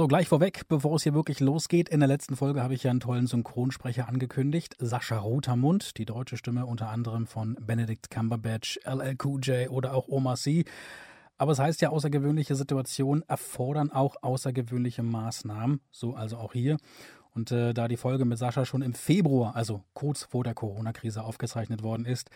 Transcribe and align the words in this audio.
So, 0.00 0.08
gleich 0.08 0.28
vorweg, 0.28 0.62
bevor 0.66 0.96
es 0.96 1.02
hier 1.02 1.12
wirklich 1.12 1.40
losgeht. 1.40 1.90
In 1.90 2.00
der 2.00 2.08
letzten 2.08 2.34
Folge 2.34 2.62
habe 2.62 2.72
ich 2.72 2.84
ja 2.84 2.90
einen 2.90 3.00
tollen 3.00 3.26
Synchronsprecher 3.26 4.08
angekündigt. 4.08 4.74
Sascha 4.78 5.18
Rotermund, 5.18 5.98
die 5.98 6.06
deutsche 6.06 6.38
Stimme 6.38 6.64
unter 6.64 6.88
anderem 6.88 7.26
von 7.26 7.54
Benedict 7.60 8.10
Cumberbatch, 8.10 8.80
LL 8.86 9.18
Cool 9.22 9.40
J 9.42 9.68
oder 9.68 9.92
auch 9.92 10.08
Omar 10.08 10.36
C. 10.36 10.64
Aber 11.36 11.52
es 11.52 11.58
heißt 11.58 11.82
ja, 11.82 11.90
außergewöhnliche 11.90 12.54
Situationen 12.54 13.28
erfordern 13.28 13.92
auch 13.92 14.16
außergewöhnliche 14.22 15.02
Maßnahmen. 15.02 15.82
So 15.90 16.14
also 16.14 16.38
auch 16.38 16.54
hier. 16.54 16.78
Und 17.34 17.52
äh, 17.52 17.74
da 17.74 17.86
die 17.86 17.98
Folge 17.98 18.24
mit 18.24 18.38
Sascha 18.38 18.64
schon 18.64 18.80
im 18.80 18.94
Februar, 18.94 19.54
also 19.54 19.84
kurz 19.92 20.22
vor 20.22 20.44
der 20.44 20.54
Corona-Krise, 20.54 21.22
aufgezeichnet 21.22 21.82
worden 21.82 22.06
ist, 22.06 22.30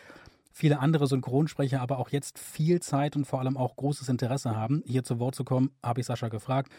viele 0.51 0.77
andere 0.77 1.07
Synchronsprecher 1.07 1.81
aber 1.81 1.97
auch 1.97 2.09
jetzt 2.09 2.37
viel 2.37 2.79
Zeit 2.79 3.15
und 3.15 3.25
vor 3.25 3.39
allem 3.39 3.57
auch 3.57 3.75
großes 3.75 4.07
Interesse 4.07 4.55
haben, 4.55 4.83
hier 4.85 5.03
zu 5.03 5.19
Wort 5.19 5.33
zu 5.33 5.43
kommen, 5.43 5.71
habe 5.81 6.01
ich 6.01 6.05
Sascha 6.05 6.27
gefragt 6.27 6.71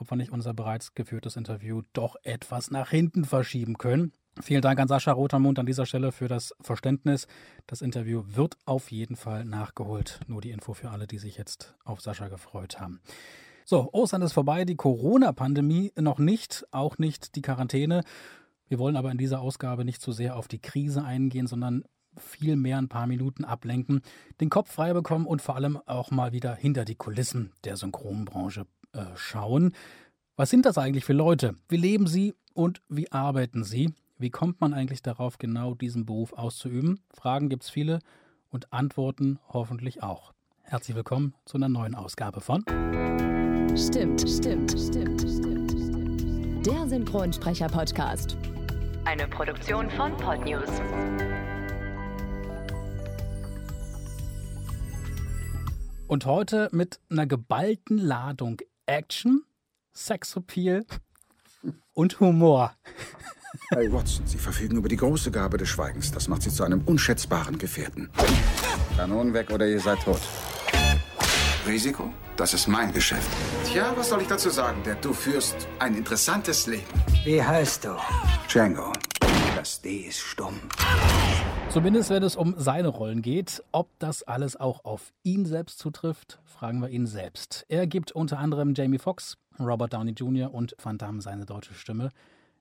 ob 0.00 0.10
wir 0.10 0.16
nicht 0.16 0.32
unser 0.32 0.54
bereits 0.54 0.94
geführtes 0.94 1.36
Interview 1.36 1.82
doch 1.92 2.16
etwas 2.22 2.70
nach 2.70 2.90
hinten 2.90 3.24
verschieben 3.24 3.76
können. 3.76 4.12
Vielen 4.40 4.62
Dank 4.62 4.80
an 4.80 4.88
Sascha 4.88 5.12
Rotermund 5.12 5.58
an 5.58 5.66
dieser 5.66 5.84
Stelle 5.84 6.10
für 6.10 6.26
das 6.26 6.54
Verständnis. 6.60 7.26
Das 7.66 7.82
Interview 7.82 8.22
wird 8.26 8.56
auf 8.64 8.90
jeden 8.90 9.16
Fall 9.16 9.44
nachgeholt. 9.44 10.20
Nur 10.26 10.40
die 10.40 10.50
Info 10.50 10.72
für 10.72 10.90
alle, 10.90 11.06
die 11.06 11.18
sich 11.18 11.36
jetzt 11.36 11.74
auf 11.84 12.00
Sascha 12.00 12.28
gefreut 12.28 12.80
haben. 12.80 13.00
So, 13.66 13.90
Ostern 13.92 14.22
ist 14.22 14.32
vorbei, 14.32 14.64
die 14.64 14.76
Corona-Pandemie 14.76 15.92
noch 15.96 16.18
nicht, 16.18 16.64
auch 16.70 16.96
nicht 16.96 17.36
die 17.36 17.42
Quarantäne. 17.42 18.02
Wir 18.68 18.78
wollen 18.78 18.96
aber 18.96 19.10
in 19.10 19.18
dieser 19.18 19.40
Ausgabe 19.40 19.84
nicht 19.84 20.00
zu 20.00 20.12
sehr 20.12 20.36
auf 20.36 20.48
die 20.48 20.60
Krise 20.60 21.04
eingehen, 21.04 21.46
sondern 21.46 21.84
viel 22.16 22.56
mehr 22.56 22.78
ein 22.78 22.88
paar 22.88 23.06
Minuten 23.06 23.44
ablenken, 23.44 24.00
den 24.40 24.48
Kopf 24.50 24.72
frei 24.72 24.92
bekommen 24.94 25.26
und 25.26 25.42
vor 25.42 25.56
allem 25.56 25.78
auch 25.86 26.10
mal 26.10 26.32
wieder 26.32 26.54
hinter 26.54 26.84
die 26.84 26.96
Kulissen 26.96 27.52
der 27.64 27.76
Synchronbranche 27.76 28.66
äh, 28.92 29.04
schauen. 29.16 29.74
Was 30.36 30.50
sind 30.50 30.66
das 30.66 30.78
eigentlich 30.78 31.04
für 31.04 31.12
Leute? 31.12 31.54
Wie 31.68 31.76
leben 31.76 32.06
sie 32.06 32.34
und 32.54 32.82
wie 32.88 33.10
arbeiten 33.12 33.64
sie? 33.64 33.94
Wie 34.18 34.30
kommt 34.30 34.60
man 34.60 34.74
eigentlich 34.74 35.02
darauf, 35.02 35.38
genau 35.38 35.74
diesen 35.74 36.06
Beruf 36.06 36.32
auszuüben? 36.32 37.00
Fragen 37.14 37.48
gibt 37.48 37.62
es 37.64 37.70
viele 37.70 38.00
und 38.50 38.72
Antworten 38.72 39.38
hoffentlich 39.48 40.02
auch. 40.02 40.32
Herzlich 40.62 40.96
willkommen 40.96 41.34
zu 41.44 41.56
einer 41.56 41.68
neuen 41.68 41.94
Ausgabe 41.94 42.40
von 42.40 42.64
Stimmt, 43.76 44.20
stimmt, 44.28 44.70
stimmt, 44.70 45.20
stimmt, 45.20 45.70
stimmt. 45.70 46.66
Der 46.66 46.88
Synchronsprecher-Podcast. 46.88 48.36
Eine 49.04 49.26
Produktion 49.28 49.88
von 49.90 50.16
Podnews. 50.16 50.68
Und 56.06 56.26
heute 56.26 56.68
mit 56.72 57.00
einer 57.08 57.26
geballten 57.26 57.96
Ladung 57.96 58.60
Action, 58.90 59.44
Sexappeal 59.94 60.84
und 61.94 62.18
Humor. 62.18 62.74
Hey 63.72 63.92
Watson, 63.92 64.26
Sie 64.26 64.38
verfügen 64.38 64.78
über 64.78 64.88
die 64.88 64.96
große 64.96 65.30
Gabe 65.30 65.58
des 65.58 65.68
Schweigens. 65.68 66.10
Das 66.10 66.26
macht 66.26 66.42
Sie 66.42 66.50
zu 66.50 66.64
einem 66.64 66.80
unschätzbaren 66.82 67.56
Gefährten. 67.56 68.10
Kanonen 68.96 69.32
weg 69.32 69.50
oder 69.50 69.68
ihr 69.68 69.78
seid 69.78 70.02
tot. 70.02 70.20
Risiko? 71.68 72.12
Das 72.36 72.52
ist 72.52 72.66
mein 72.66 72.92
Geschäft. 72.92 73.28
Tja, 73.64 73.92
was 73.94 74.08
soll 74.08 74.22
ich 74.22 74.28
dazu 74.28 74.50
sagen? 74.50 74.82
Der 74.82 74.96
du 74.96 75.12
führst 75.12 75.68
ein 75.78 75.94
interessantes 75.94 76.66
Leben. 76.66 76.82
Wie 77.24 77.40
heißt 77.40 77.84
du? 77.84 77.96
Django. 78.48 78.92
Das 79.54 79.80
D 79.80 80.06
ist 80.08 80.18
stumm. 80.18 80.58
Zumindest 81.70 82.10
wenn 82.10 82.24
es 82.24 82.34
um 82.34 82.56
seine 82.58 82.88
Rollen 82.88 83.22
geht. 83.22 83.62
Ob 83.70 83.88
das 84.00 84.24
alles 84.24 84.58
auch 84.58 84.84
auf 84.84 85.12
ihn 85.22 85.46
selbst 85.46 85.78
zutrifft, 85.78 86.40
fragen 86.44 86.82
wir 86.82 86.88
ihn 86.88 87.06
selbst. 87.06 87.64
Er 87.68 87.86
gibt 87.86 88.10
unter 88.10 88.40
anderem 88.40 88.74
Jamie 88.74 88.98
Foxx, 88.98 89.38
Robert 89.60 89.92
Downey 89.92 90.10
Jr. 90.10 90.52
und 90.52 90.74
Van 90.82 90.98
Damme 90.98 91.22
seine 91.22 91.46
deutsche 91.46 91.74
Stimme. 91.74 92.08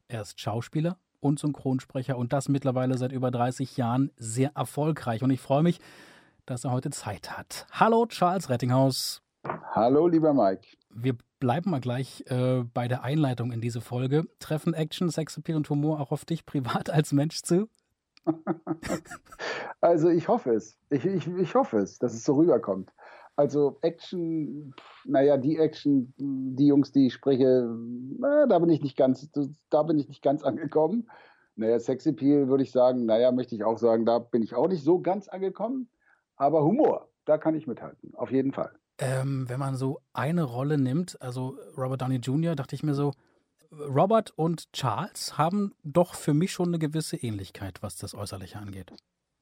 Er 0.09 0.21
ist 0.21 0.39
Schauspieler 0.39 0.97
und 1.21 1.39
Synchronsprecher 1.39 2.19
und 2.19 2.33
das 2.33 2.49
mittlerweile 2.49 2.99
seit 2.99 3.11
über 3.11 3.31
30 3.31 3.77
Jahren 3.77 4.11
sehr 4.15 4.51
erfolgreich. 4.55 5.23
Und 5.23 5.31
ich 5.31 5.41
freue 5.41 5.63
mich, 5.63 5.79
dass 6.45 6.63
er 6.63 6.71
heute 6.71 6.91
Zeit 6.91 7.35
hat. 7.35 7.65
Hallo 7.71 8.05
Charles 8.05 8.51
Rettinghaus. 8.51 9.23
Hallo 9.71 10.07
lieber 10.07 10.35
Mike. 10.35 10.67
Wir 10.91 11.17
bleiben 11.39 11.71
mal 11.71 11.81
gleich 11.81 12.25
äh, 12.27 12.63
bei 12.75 12.87
der 12.87 13.01
Einleitung 13.01 13.51
in 13.51 13.59
diese 13.59 13.81
Folge. 13.81 14.25
Treffen 14.37 14.75
Action, 14.75 15.09
Sexappeal 15.09 15.57
und 15.57 15.67
Humor 15.71 15.99
auch 15.99 16.11
auf 16.11 16.25
dich 16.25 16.45
privat 16.45 16.91
als 16.91 17.11
Mensch 17.11 17.41
zu? 17.41 17.69
also 19.81 20.09
ich 20.09 20.27
hoffe 20.27 20.53
es. 20.53 20.77
Ich, 20.89 21.05
ich, 21.05 21.27
ich 21.27 21.55
hoffe 21.55 21.77
es, 21.77 21.99
dass 21.99 22.13
es 22.13 22.23
so 22.23 22.35
rüberkommt. 22.35 22.91
Also 23.35 23.77
Action, 23.81 24.73
naja, 25.05 25.37
die 25.37 25.57
Action, 25.57 26.13
die 26.17 26.67
Jungs, 26.67 26.91
die 26.91 27.07
ich 27.07 27.13
spreche, 27.13 27.73
na, 28.17 28.45
da 28.47 28.59
bin 28.59 28.69
ich 28.69 28.81
nicht 28.81 28.97
ganz, 28.97 29.29
da 29.69 29.83
bin 29.83 29.97
ich 29.97 30.09
nicht 30.09 30.21
ganz 30.21 30.43
angekommen. 30.43 31.09
Naja, 31.55 31.79
Sexappeal 31.79 32.49
würde 32.49 32.63
ich 32.63 32.71
sagen, 32.71 33.05
naja, 33.05 33.31
möchte 33.31 33.55
ich 33.55 33.63
auch 33.63 33.77
sagen, 33.77 34.05
da 34.05 34.19
bin 34.19 34.41
ich 34.41 34.55
auch 34.55 34.67
nicht 34.67 34.83
so 34.83 34.99
ganz 34.99 35.29
angekommen. 35.29 35.89
Aber 36.35 36.63
Humor, 36.63 37.09
da 37.25 37.37
kann 37.37 37.55
ich 37.55 37.67
mithalten, 37.67 38.13
auf 38.15 38.31
jeden 38.31 38.51
Fall. 38.51 38.71
Ähm, 38.97 39.45
wenn 39.47 39.59
man 39.59 39.75
so 39.75 40.01
eine 40.11 40.43
Rolle 40.43 40.77
nimmt, 40.77 41.21
also 41.21 41.57
Robert 41.77 42.01
Downey 42.01 42.17
Jr., 42.17 42.55
dachte 42.55 42.75
ich 42.75 42.83
mir 42.83 42.93
so, 42.93 43.13
Robert 43.71 44.33
und 44.35 44.71
Charles 44.73 45.37
haben 45.37 45.73
doch 45.83 46.15
für 46.15 46.33
mich 46.33 46.51
schon 46.51 46.69
eine 46.69 46.79
gewisse 46.79 47.17
Ähnlichkeit, 47.17 47.81
was 47.81 47.97
das 47.97 48.15
Äußerliche 48.15 48.57
angeht. 48.57 48.93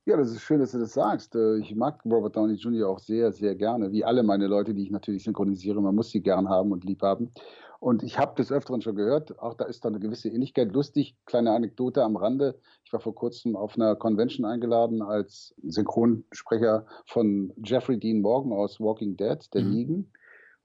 Ja, 0.05 0.15
das 0.15 0.31
ist 0.31 0.41
schön, 0.41 0.59
dass 0.59 0.71
du 0.71 0.79
das 0.79 0.93
sagst. 0.93 1.35
Äh, 1.35 1.57
ich 1.57 1.75
mag 1.75 2.01
Robert 2.05 2.35
Downey 2.35 2.53
Jr. 2.53 2.89
auch 2.89 2.99
sehr, 2.99 3.31
sehr 3.33 3.55
gerne, 3.55 3.91
wie 3.91 4.05
alle 4.05 4.23
meine 4.23 4.47
Leute, 4.47 4.73
die 4.73 4.83
ich 4.83 4.91
natürlich 4.91 5.23
synchronisiere. 5.23 5.81
Man 5.81 5.95
muss 5.95 6.11
sie 6.11 6.21
gern 6.21 6.47
haben 6.47 6.71
und 6.71 6.85
lieb 6.85 7.01
haben. 7.01 7.31
Und 7.79 8.03
ich 8.03 8.17
habe 8.17 8.35
des 8.35 8.51
Öfteren 8.51 8.81
schon 8.81 8.95
gehört, 8.95 9.37
auch 9.39 9.53
da 9.53 9.65
ist 9.65 9.85
da 9.85 9.89
eine 9.89 9.99
gewisse 9.99 10.29
Ähnlichkeit. 10.29 10.71
Lustig, 10.71 11.15
kleine 11.25 11.51
Anekdote 11.51 12.03
am 12.03 12.15
Rande. 12.15 12.59
Ich 12.83 12.91
war 12.91 12.99
vor 12.99 13.13
kurzem 13.13 13.55
auf 13.55 13.75
einer 13.75 13.95
Convention 13.95 14.45
eingeladen 14.45 15.01
als 15.01 15.53
Synchronsprecher 15.61 16.85
von 17.05 17.53
Jeffrey 17.63 17.99
Dean 17.99 18.21
Morgan 18.21 18.51
aus 18.51 18.79
Walking 18.79 19.15
Dead, 19.15 19.37
der 19.53 19.63
mhm. 19.63 19.71
Ligen. 19.71 20.11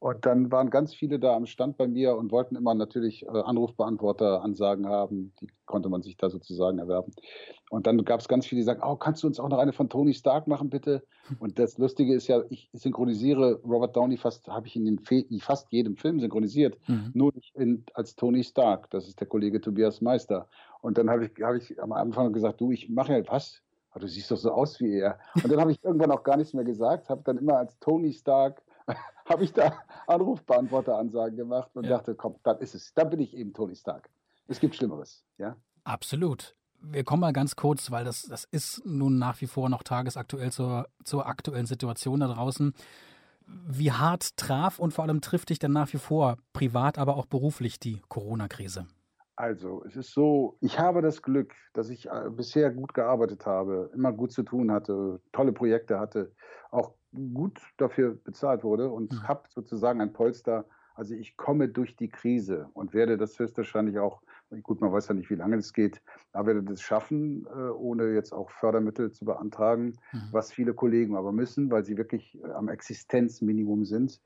Und 0.03 0.27
dann 0.27 0.51
waren 0.51 0.69
ganz 0.69 0.93
viele 0.93 1.21
da 1.21 1.37
am 1.37 1.47
Stand 1.47 1.77
bei 1.77 1.87
mir 1.87 2.17
und 2.17 2.33
wollten 2.33 2.57
immer 2.57 2.75
natürlich 2.75 3.25
äh, 3.25 3.29
Anrufbeantworter-Ansagen 3.29 4.89
haben. 4.89 5.33
Die 5.41 5.47
konnte 5.65 5.89
man 5.89 6.03
sich 6.03 6.17
da 6.17 6.29
sozusagen 6.29 6.81
erwerben. 6.81 7.13
Und 7.71 7.87
dann 7.87 8.05
gab 8.05 8.19
es 8.19 8.27
ganz 8.27 8.45
viele, 8.45 8.63
die 8.63 8.65
sagen, 8.65 8.83
oh, 8.85 8.97
kannst 8.97 9.23
du 9.23 9.29
uns 9.29 9.39
auch 9.39 9.49
noch 9.49 9.59
eine 9.59 9.73
von 9.73 9.89
Tony 9.89 10.13
Stark 10.13 10.49
machen, 10.49 10.71
bitte? 10.71 11.05
Und 11.39 11.61
das 11.61 11.79
Lustige 11.79 12.17
ist 12.17 12.27
ja, 12.27 12.43
ich 12.51 12.69
synchronisiere 12.73 13.61
Robert 13.63 13.95
Downey 13.95 14.17
fast, 14.17 14.49
habe 14.49 14.67
ich 14.67 14.75
in 14.75 14.87
den 14.87 14.99
fast 15.39 15.71
jedem 15.71 15.97
Film 15.97 16.19
synchronisiert, 16.19 16.77
mhm. 16.89 17.13
nur 17.15 17.33
nicht 17.33 17.55
in, 17.55 17.85
als 17.95 18.17
Tony 18.17 18.43
Stark. 18.43 18.91
Das 18.91 19.07
ist 19.07 19.21
der 19.21 19.29
Kollege 19.29 19.61
Tobias 19.61 20.01
Meister. 20.01 20.49
Und 20.81 20.99
dann 20.99 21.11
habe 21.11 21.27
ich, 21.27 21.31
hab 21.41 21.55
ich 21.55 21.81
am 21.81 21.93
Anfang 21.93 22.33
gesagt, 22.33 22.61
du, 22.61 22.73
ich 22.73 22.89
mache 22.89 23.17
ja 23.17 23.23
was? 23.29 23.63
Du 23.95 24.09
siehst 24.09 24.33
doch 24.33 24.37
so 24.37 24.51
aus 24.51 24.81
wie 24.81 24.99
er. 24.99 25.21
Und 25.45 25.53
dann 25.53 25.61
habe 25.61 25.71
ich 25.71 25.79
irgendwann 25.85 26.11
auch 26.11 26.25
gar 26.25 26.39
nichts 26.39 26.55
mehr 26.55 26.65
gesagt, 26.65 27.09
habe 27.09 27.23
dann 27.25 27.39
immer 27.39 27.59
als 27.59 27.79
Tony 27.79 28.13
Stark 28.13 28.63
habe 29.33 29.45
ich 29.45 29.53
da 29.53 29.73
Anrufbeantworteransagen 30.07 31.37
gemacht 31.37 31.71
und 31.75 31.85
ja. 31.85 31.91
dachte, 31.91 32.15
komm, 32.15 32.37
dann 32.43 32.59
ist 32.59 32.75
es. 32.75 32.93
Dann 32.95 33.11
bin 33.11 33.21
ich 33.21 33.35
eben 33.35 33.53
Tony 33.53 33.75
Stark. 33.75 34.09
Es 34.49 34.61
gibt 34.61 34.77
Schlimmeres, 34.77 35.25
ja? 35.39 35.57
Absolut. 35.85 36.55
Wir 36.81 37.05
kommen 37.05 37.21
mal 37.21 37.33
ganz 37.33 37.57
kurz, 37.57 37.91
weil 37.91 38.05
das, 38.05 38.23
das 38.23 38.45
ist 38.45 38.85
nun 38.85 39.19
nach 39.19 39.41
wie 39.41 39.47
vor 39.47 39.69
noch 39.69 39.83
tagesaktuell 39.83 40.51
zur, 40.51 40.89
zur 41.05 41.27
aktuellen 41.27 41.67
Situation 41.67 42.21
da 42.21 42.29
draußen. 42.29 42.75
Wie 43.47 43.93
hart 43.93 44.37
traf 44.37 44.79
und 44.79 44.93
vor 44.93 45.05
allem 45.05 45.21
trifft 45.21 45.51
dich 45.51 45.59
denn 45.59 45.73
nach 45.73 45.93
wie 45.93 45.99
vor 45.99 46.37
privat, 46.53 46.99
aber 46.99 47.17
auch 47.17 47.27
beruflich 47.27 47.79
die 47.79 48.03
Corona-Krise? 48.09 48.87
Also, 49.37 49.83
es 49.87 49.97
ist 49.97 50.13
so, 50.13 50.57
ich 50.61 50.79
habe 50.79 51.03
das 51.03 51.23
Glück, 51.23 51.55
dass 51.73 51.89
ich 51.89 52.07
äh, 52.07 52.31
bisher 52.31 52.71
gut 52.71 52.95
gearbeitet 52.95 53.47
habe, 53.47 53.91
immer 53.95 54.13
gut 54.13 54.33
zu 54.33 54.43
tun 54.43 54.71
hatte, 54.71 55.21
tolle 55.33 55.53
Projekte 55.53 55.99
hatte, 55.99 56.33
auch 56.71 56.95
gut 57.13 57.61
dafür 57.77 58.15
bezahlt 58.15 58.65
wurde 58.65 58.91
und 58.91 59.13
mhm. 59.13 59.29
habe 59.29 59.43
sozusagen 59.49 60.01
ein 60.01 60.13
Polster. 60.13 60.65
Also 60.95 61.15
ich 61.15 61.37
komme 61.37 61.69
durch 61.69 61.97
die 61.97 62.09
Krise 62.09 62.69
und 62.75 62.93
werde 62.93 63.17
das 63.17 63.39
höchstwahrscheinlich 63.39 63.99
auch, 63.99 64.23
gut, 64.63 64.81
man 64.81 64.93
weiß 64.93 65.09
ja 65.09 65.15
nicht, 65.15 65.31
wie 65.31 65.37
lange 65.37 65.57
es 65.57 65.73
geht, 65.73 66.03
aber 66.33 66.49
werde 66.49 66.63
das 66.63 66.83
schaffen, 66.83 67.47
äh, 67.47 67.71
ohne 67.71 68.13
jetzt 68.13 68.33
auch 68.33 68.51
Fördermittel 68.51 69.11
zu 69.11 69.25
beantragen, 69.25 69.97
mhm. 70.13 70.29
was 70.33 70.53
viele 70.53 70.75
Kollegen 70.75 71.17
aber 71.17 71.33
müssen, 71.33 71.71
weil 71.71 71.85
sie 71.85 71.97
wirklich 71.97 72.39
äh, 72.43 72.51
am 72.53 72.69
Existenzminimum 72.69 73.85
sind. 73.85 74.21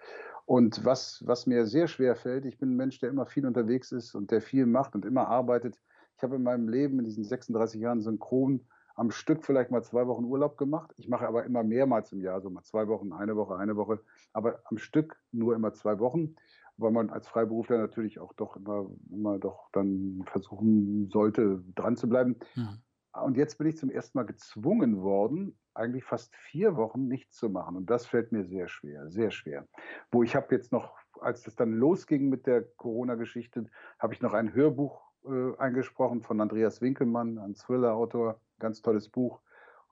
Und 0.44 0.84
was, 0.84 1.22
was 1.26 1.46
mir 1.46 1.66
sehr 1.66 1.88
schwer 1.88 2.14
fällt, 2.16 2.44
ich 2.44 2.58
bin 2.58 2.72
ein 2.72 2.76
Mensch, 2.76 2.99
der 2.99 3.11
immer 3.11 3.26
viel 3.26 3.46
unterwegs 3.46 3.93
ist 3.93 4.14
und 4.14 4.31
der 4.31 4.40
viel 4.40 4.66
macht 4.66 4.94
und 4.94 5.05
immer 5.05 5.28
arbeitet. 5.28 5.78
Ich 6.16 6.22
habe 6.22 6.37
in 6.37 6.43
meinem 6.43 6.69
Leben, 6.69 6.99
in 6.99 7.05
diesen 7.05 7.25
36 7.25 7.81
Jahren 7.81 8.00
synchron, 8.00 8.66
am 8.96 9.10
Stück 9.10 9.44
vielleicht 9.44 9.70
mal 9.70 9.82
zwei 9.82 10.06
Wochen 10.06 10.25
Urlaub 10.25 10.56
gemacht. 10.56 10.93
Ich 10.96 11.08
mache 11.08 11.28
aber 11.28 11.44
immer 11.44 11.62
mehrmals 11.62 12.12
im 12.12 12.20
Jahr, 12.20 12.40
so 12.40 12.50
mal 12.50 12.62
zwei 12.62 12.88
Wochen, 12.88 13.12
eine 13.12 13.37
Woche, 13.37 13.56
eine 13.56 13.76
Woche, 13.76 14.00
aber 14.32 14.60
am 14.64 14.78
Stück 14.78 15.20
nur 15.32 15.54
immer 15.54 15.72
zwei 15.75 15.98
Wochen, 15.98 16.34
weil 16.78 16.90
man 16.90 17.10
als 17.10 17.28
Freiberufler 17.28 17.78
natürlich 17.78 18.19
auch 18.19 18.32
doch 18.32 18.56
immer, 18.56 18.90
immer 19.10 19.38
doch 19.38 19.69
dann 19.72 20.22
versuchen 20.26 21.08
sollte, 21.10 21.62
dran 21.75 21.96
zu 21.96 22.08
bleiben. 22.08 22.37
Mhm. 22.54 22.78
Und 23.22 23.37
jetzt 23.37 23.56
bin 23.56 23.66
ich 23.66 23.78
zum 23.78 23.90
ersten 23.90 24.19
Mal 24.19 24.25
gezwungen 24.25 25.00
worden, 25.02 25.58
eigentlich 25.72 26.04
fast 26.04 26.34
vier 26.34 26.76
Wochen 26.76 27.06
nichts 27.06 27.37
zu 27.37 27.49
machen. 27.49 27.76
Und 27.76 27.88
das 27.88 28.06
fällt 28.06 28.32
mir 28.32 28.44
sehr 28.44 28.69
schwer, 28.69 29.08
sehr 29.08 29.31
schwer. 29.31 29.66
Wo 30.10 30.22
ich 30.22 30.37
habe 30.37 30.54
jetzt 30.54 30.72
noch 30.72 30.96
als 31.20 31.42
das 31.42 31.56
dann 31.56 31.72
losging 31.72 32.28
mit 32.28 32.46
der 32.46 32.62
Corona-Geschichte, 32.62 33.66
habe 33.99 34.12
ich 34.12 34.20
noch 34.20 34.34
ein 34.34 34.52
Hörbuch 34.52 35.02
äh, 35.25 35.56
eingesprochen 35.58 36.22
von 36.22 36.40
Andreas 36.40 36.81
Winkelmann, 36.82 37.38
ein 37.38 37.54
Thriller-Autor, 37.54 38.40
ganz 38.58 38.82
tolles 38.82 39.08
Buch. 39.08 39.41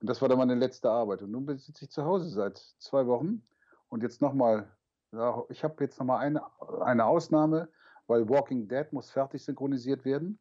Und 0.01 0.09
das 0.09 0.21
war 0.21 0.29
dann 0.29 0.37
meine 0.37 0.55
letzte 0.55 0.89
Arbeit. 0.89 1.21
Und 1.21 1.31
nun 1.31 1.47
sitze 1.57 1.85
ich 1.85 1.91
zu 1.91 2.03
Hause 2.03 2.29
seit 2.29 2.57
zwei 2.79 3.07
Wochen. 3.07 3.41
Und 3.89 4.03
jetzt 4.03 4.21
nochmal, 4.21 4.67
ja, 5.11 5.43
ich 5.49 5.63
habe 5.63 5.83
jetzt 5.83 5.99
nochmal 5.99 6.19
eine, 6.19 6.41
eine 6.81 7.05
Ausnahme, 7.05 7.69
weil 8.07 8.27
Walking 8.29 8.67
Dead 8.67 8.91
muss 8.91 9.09
fertig 9.09 9.43
synchronisiert 9.43 10.05
werden. 10.05 10.39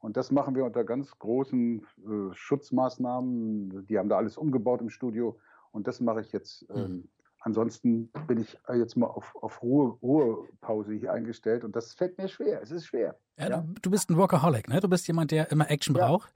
Und 0.00 0.16
das 0.16 0.30
machen 0.30 0.54
wir 0.54 0.64
unter 0.64 0.84
ganz 0.84 1.16
großen 1.18 1.80
äh, 1.80 2.32
Schutzmaßnahmen. 2.32 3.86
Die 3.86 3.98
haben 3.98 4.08
da 4.08 4.16
alles 4.16 4.36
umgebaut 4.36 4.80
im 4.80 4.90
Studio. 4.90 5.38
Und 5.72 5.86
das 5.86 6.00
mache 6.00 6.20
ich 6.20 6.32
jetzt. 6.32 6.66
Ähm, 6.70 6.92
mhm. 6.92 7.08
Ansonsten 7.40 8.10
bin 8.26 8.38
ich 8.40 8.58
jetzt 8.74 8.96
mal 8.96 9.06
auf, 9.06 9.34
auf 9.36 9.62
Ruhe, 9.62 9.96
Ruhepause 10.02 10.92
hier 10.92 11.12
eingestellt 11.12 11.62
und 11.62 11.76
das 11.76 11.94
fällt 11.94 12.18
mir 12.18 12.28
schwer. 12.28 12.60
Es 12.62 12.72
ist 12.72 12.86
schwer. 12.86 13.16
Ja, 13.38 13.48
ja. 13.48 13.60
Du, 13.60 13.74
du, 13.82 13.90
bist 13.90 14.10
ein 14.10 14.16
Workaholic, 14.16 14.68
ne? 14.68 14.80
Du 14.80 14.88
bist 14.88 15.06
jemand, 15.06 15.30
der 15.30 15.50
immer 15.52 15.70
Action 15.70 15.94
ja. 15.94 16.06
braucht. 16.06 16.32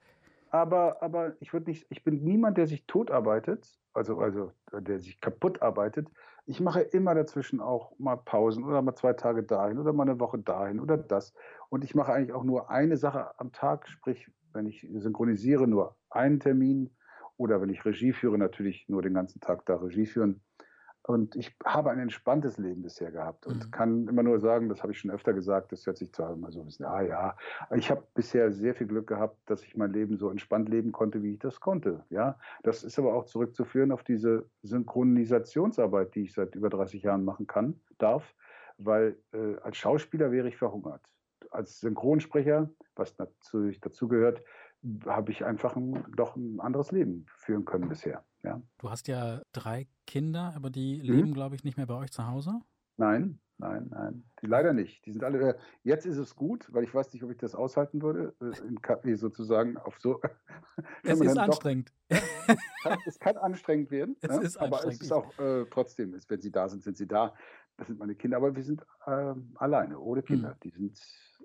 Aber, 0.53 1.01
aber 1.01 1.35
ich 1.39 1.51
würde 1.51 1.71
nicht, 1.71 1.87
ich 1.89 2.03
bin 2.03 2.23
niemand, 2.23 2.59
der 2.59 2.67
sich 2.67 2.85
totarbeitet, 2.85 3.79
also, 3.91 4.19
also 4.19 4.51
der 4.71 4.99
sich 4.99 5.19
kaputt 5.19 5.63
arbeitet. 5.63 6.09
Ich 6.45 6.59
mache 6.59 6.81
immer 6.81 7.15
dazwischen 7.15 7.59
auch 7.59 7.97
mal 7.97 8.17
Pausen 8.17 8.63
oder 8.63 8.83
mal 8.83 8.93
zwei 8.93 9.13
Tage 9.13 9.41
dahin 9.41 9.79
oder 9.79 9.93
mal 9.93 10.03
eine 10.07 10.19
Woche 10.19 10.37
dahin 10.37 10.79
oder 10.79 10.95
das. 10.95 11.33
Und 11.69 11.83
ich 11.83 11.95
mache 11.95 12.13
eigentlich 12.13 12.33
auch 12.33 12.43
nur 12.43 12.69
eine 12.69 12.97
Sache 12.97 13.31
am 13.39 13.51
Tag, 13.51 13.87
sprich, 13.87 14.29
wenn 14.53 14.67
ich 14.67 14.87
synchronisiere, 14.93 15.67
nur 15.67 15.97
einen 16.11 16.39
Termin 16.39 16.95
oder 17.35 17.59
wenn 17.59 17.69
ich 17.69 17.83
Regie 17.83 18.13
führe, 18.13 18.37
natürlich 18.37 18.87
nur 18.87 19.01
den 19.01 19.15
ganzen 19.15 19.39
Tag 19.39 19.65
da 19.65 19.77
Regie 19.77 20.05
führen. 20.05 20.43
Und 21.05 21.35
ich 21.35 21.53
habe 21.65 21.91
ein 21.91 21.99
entspanntes 21.99 22.57
Leben 22.57 22.81
bisher 22.81 23.11
gehabt 23.11 23.45
und 23.45 23.65
mhm. 23.65 23.71
kann 23.71 24.07
immer 24.07 24.23
nur 24.23 24.39
sagen, 24.39 24.69
das 24.69 24.83
habe 24.83 24.93
ich 24.93 24.99
schon 24.99 25.11
öfter 25.11 25.33
gesagt, 25.33 25.73
das 25.73 25.85
hört 25.85 25.97
sich 25.97 26.13
zwar 26.13 26.31
immer 26.31 26.49
so 26.49 26.61
ein 26.61 26.65
bisschen, 26.65 26.85
ah 26.85 27.01
ja, 27.01 27.35
ich 27.75 27.91
habe 27.91 28.07
bisher 28.13 28.53
sehr 28.53 28.73
viel 28.73 28.87
Glück 28.87 29.07
gehabt, 29.07 29.37
dass 29.45 29.63
ich 29.63 29.75
mein 29.75 29.91
Leben 29.91 30.17
so 30.17 30.29
entspannt 30.29 30.69
leben 30.69 30.93
konnte, 30.93 31.21
wie 31.21 31.33
ich 31.33 31.39
das 31.39 31.59
konnte. 31.59 32.05
Ja, 32.09 32.39
das 32.63 32.85
ist 32.85 32.97
aber 32.97 33.15
auch 33.15 33.25
zurückzuführen 33.25 33.91
auf 33.91 34.03
diese 34.03 34.45
Synchronisationsarbeit, 34.61 36.15
die 36.15 36.21
ich 36.21 36.33
seit 36.33 36.55
über 36.55 36.69
30 36.69 37.03
Jahren 37.03 37.25
machen 37.25 37.47
kann, 37.47 37.81
darf, 37.97 38.33
weil 38.77 39.17
äh, 39.33 39.57
als 39.61 39.75
Schauspieler 39.75 40.31
wäre 40.31 40.47
ich 40.47 40.55
verhungert. 40.55 41.01
Als 41.51 41.81
Synchronsprecher, 41.81 42.69
was 42.95 43.17
natürlich 43.17 43.81
dazu 43.81 44.07
gehört, 44.07 44.41
habe 45.05 45.31
ich 45.31 45.45
einfach 45.45 45.75
ein, 45.75 46.05
doch 46.15 46.35
ein 46.35 46.59
anderes 46.59 46.91
Leben 46.91 47.25
führen 47.37 47.65
können 47.65 47.89
bisher. 47.89 48.23
Ja. 48.43 48.61
Du 48.79 48.89
hast 48.89 49.07
ja 49.07 49.41
drei 49.53 49.87
Kinder, 50.05 50.53
aber 50.55 50.69
die 50.69 50.97
mhm. 50.97 51.15
leben, 51.15 51.33
glaube 51.33 51.55
ich, 51.55 51.63
nicht 51.63 51.77
mehr 51.77 51.85
bei 51.85 51.95
euch 51.95 52.11
zu 52.11 52.27
Hause? 52.27 52.59
Nein, 52.97 53.39
nein, 53.57 53.87
nein. 53.89 54.23
Die 54.41 54.47
leider 54.47 54.73
nicht. 54.73 55.05
Die 55.05 55.11
sind 55.13 55.23
alle. 55.23 55.39
Äh, 55.39 55.57
jetzt 55.83 56.05
ist 56.05 56.17
es 56.17 56.35
gut, 56.35 56.67
weil 56.73 56.83
ich 56.83 56.93
weiß 56.93 57.13
nicht, 57.13 57.23
ob 57.23 57.31
ich 57.31 57.37
das 57.37 57.55
aushalten 57.55 58.01
würde, 58.01 58.35
äh, 58.41 58.67
in 58.67 58.81
KP 58.81 59.15
sozusagen 59.15 59.77
auf 59.77 59.97
so. 59.99 60.21
es 61.03 61.19
ist 61.19 61.37
anstrengend. 61.37 61.93
Doch, 62.83 62.97
es 63.05 63.17
kann 63.19 63.37
anstrengend 63.37 63.89
werden. 63.91 64.17
Es 64.21 64.37
ne? 64.37 64.43
ist 64.43 64.57
aber 64.57 64.85
es 64.85 65.01
ist 65.01 65.11
auch 65.11 65.37
äh, 65.39 65.65
trotzdem, 65.71 66.13
wenn 66.27 66.41
sie 66.41 66.51
da 66.51 66.67
sind, 66.67 66.83
sind 66.83 66.97
sie 66.97 67.07
da. 67.07 67.33
Das 67.77 67.87
sind 67.87 67.97
meine 67.97 68.15
Kinder, 68.15 68.37
aber 68.37 68.55
wir 68.55 68.63
sind 68.63 68.85
äh, 69.05 69.33
alleine, 69.55 69.97
ohne 69.97 70.21
Kinder. 70.21 70.51
Hm. 70.51 70.57
Die 70.63 70.69
sind 70.69 70.99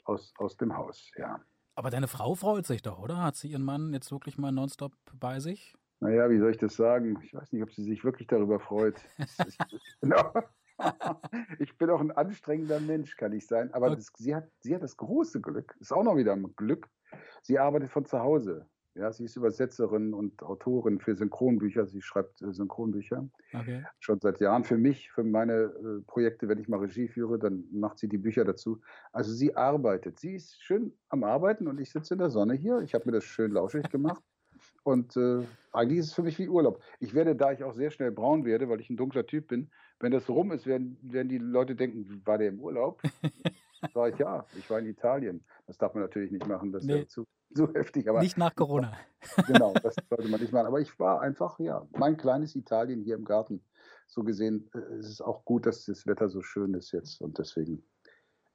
aus, 0.05 0.35
aus 0.37 0.57
dem 0.57 0.77
Haus, 0.77 1.11
ja. 1.17 1.41
Aber 1.79 1.91
deine 1.91 2.09
Frau 2.09 2.35
freut 2.35 2.67
sich 2.67 2.83
doch, 2.83 2.99
oder? 2.99 3.23
Hat 3.23 3.37
sie 3.37 3.47
ihren 3.47 3.63
Mann 3.63 3.93
jetzt 3.93 4.11
wirklich 4.11 4.37
mal 4.37 4.51
nonstop 4.51 4.95
bei 5.15 5.39
sich? 5.39 5.77
Naja, 6.01 6.29
wie 6.29 6.39
soll 6.41 6.51
ich 6.51 6.57
das 6.57 6.75
sagen? 6.75 7.17
Ich 7.23 7.33
weiß 7.33 7.53
nicht, 7.53 7.63
ob 7.63 7.73
sie 7.73 7.85
sich 7.85 8.03
wirklich 8.03 8.27
darüber 8.27 8.59
freut. 8.59 8.97
genau. 10.01 10.33
ich 11.61 11.79
bin 11.79 11.89
auch 11.91 12.01
ein 12.01 12.11
anstrengender 12.11 12.81
Mensch, 12.81 13.17
kann 13.17 13.33
ich 13.33 13.47
sein. 13.47 13.73
Aber 13.75 13.87
okay. 13.87 13.95
das, 13.95 14.11
sie, 14.17 14.35
hat, 14.35 14.51
sie 14.59 14.75
hat 14.75 14.83
das 14.83 14.97
große 14.97 15.41
Glück, 15.41 15.77
ist 15.79 15.93
auch 15.93 16.03
noch 16.03 16.17
wieder 16.17 16.33
ein 16.33 16.53
Glück. 16.57 16.89
Sie 17.43 17.61
arbeitet 17.61 17.93
von 17.93 18.05
zu 18.05 18.19
Hause. 18.19 18.67
Ja, 18.99 19.13
sie 19.13 19.25
ist 19.25 19.37
Übersetzerin 19.37 20.13
und 20.13 20.43
Autorin 20.43 20.99
für 20.99 21.15
Synchronbücher. 21.15 21.87
Sie 21.87 22.03
schreibt 22.03 22.43
äh, 22.43 22.53
Synchronbücher. 22.53 23.29
Okay. 23.53 23.85
Schon 24.01 24.19
seit 24.21 24.41
Jahren 24.41 24.65
für 24.65 24.77
mich, 24.77 25.13
für 25.13 25.23
meine 25.23 25.53
äh, 25.53 26.03
Projekte, 26.07 26.49
wenn 26.49 26.59
ich 26.59 26.69
mal 26.69 26.81
Regie 26.81 27.07
führe, 27.07 27.39
dann 27.39 27.65
macht 27.71 27.99
sie 27.99 28.09
die 28.09 28.19
Bücher 28.19 28.45
dazu. 28.45 28.81
Also 29.13 29.33
sie 29.33 29.55
arbeitet. 29.55 30.19
Sie 30.19 30.35
ist 30.35 30.61
schön 30.61 30.93
am 31.11 31.23
Arbeiten 31.23 31.69
und 31.69 31.81
ich 31.81 31.91
sitze 31.91 32.15
in 32.15 32.19
der 32.19 32.31
Sonne 32.31 32.55
hier. 32.55 32.81
Ich 32.81 32.95
habe 32.95 33.05
mir 33.07 33.13
das 33.13 33.25
schön 33.25 33.53
lauschig 33.53 33.89
gemacht. 33.89 34.23
Und 34.83 35.17
äh, 35.17 35.45
eigentlich 35.73 36.01
ist 36.01 36.07
es 36.07 36.15
für 36.15 36.23
mich 36.25 36.39
wie 36.39 36.49
Urlaub. 36.49 36.83
Ich 36.99 37.15
werde, 37.15 37.37
da 37.37 37.53
ich 37.53 37.63
auch 37.63 37.75
sehr 37.75 37.93
schnell 37.93 38.11
braun 38.11 38.45
werde, 38.45 38.69
weil 38.69 38.81
ich 38.81 38.91
ein 38.91 38.97
dunkler 38.97 39.27
Typ 39.27 39.47
bin, 39.49 39.71
wenn 40.01 40.11
das 40.11 40.29
rum 40.29 40.51
ist, 40.51 40.67
werden, 40.67 40.99
werden 41.03 41.29
die 41.29 41.39
Leute 41.39 41.77
denken, 41.77 42.23
war 42.25 42.39
der 42.39 42.49
im 42.49 42.61
Urlaub? 42.61 43.01
Sag 43.95 44.13
ich 44.13 44.19
ja, 44.19 44.45
ich 44.57 44.69
war 44.71 44.79
in 44.79 44.87
Italien. 44.87 45.45
Das 45.67 45.79
darf 45.79 45.95
man 45.95 46.03
natürlich 46.03 46.33
nicht 46.33 46.47
machen, 46.47 46.73
das 46.73 46.85
nee. 46.85 46.95
ist 46.95 46.99
ja 46.99 47.09
zu, 47.09 47.27
zu 47.55 47.75
heftig. 47.75 48.09
Aber 48.09 48.21
nicht 48.21 48.39
nach 48.39 48.55
Corona. 48.55 48.93
genau, 49.47 49.75
das 49.83 49.95
sollte 50.11 50.29
man 50.29 50.41
nicht 50.41 50.53
machen. 50.53 50.67
Aber 50.67 50.81
ich 50.81 50.99
war 50.99 51.21
einfach, 51.21 51.59
ja, 51.59 51.87
mein 51.97 52.17
kleines 52.17 52.55
Italien 52.57 53.03
hier 53.03 53.17
im 53.17 53.25
Garten. 53.25 53.63
So 54.07 54.23
gesehen 54.23 54.71
äh, 54.75 54.99
ist 54.99 55.09
es 55.09 55.21
auch 55.21 55.45
gut, 55.45 55.67
dass 55.67 55.85
das 55.85 56.07
Wetter 56.07 56.29
so 56.29 56.41
schön 56.41 56.75
ist 56.75 56.93
jetzt 56.93 57.21
und 57.21 57.39
deswegen 57.39 57.83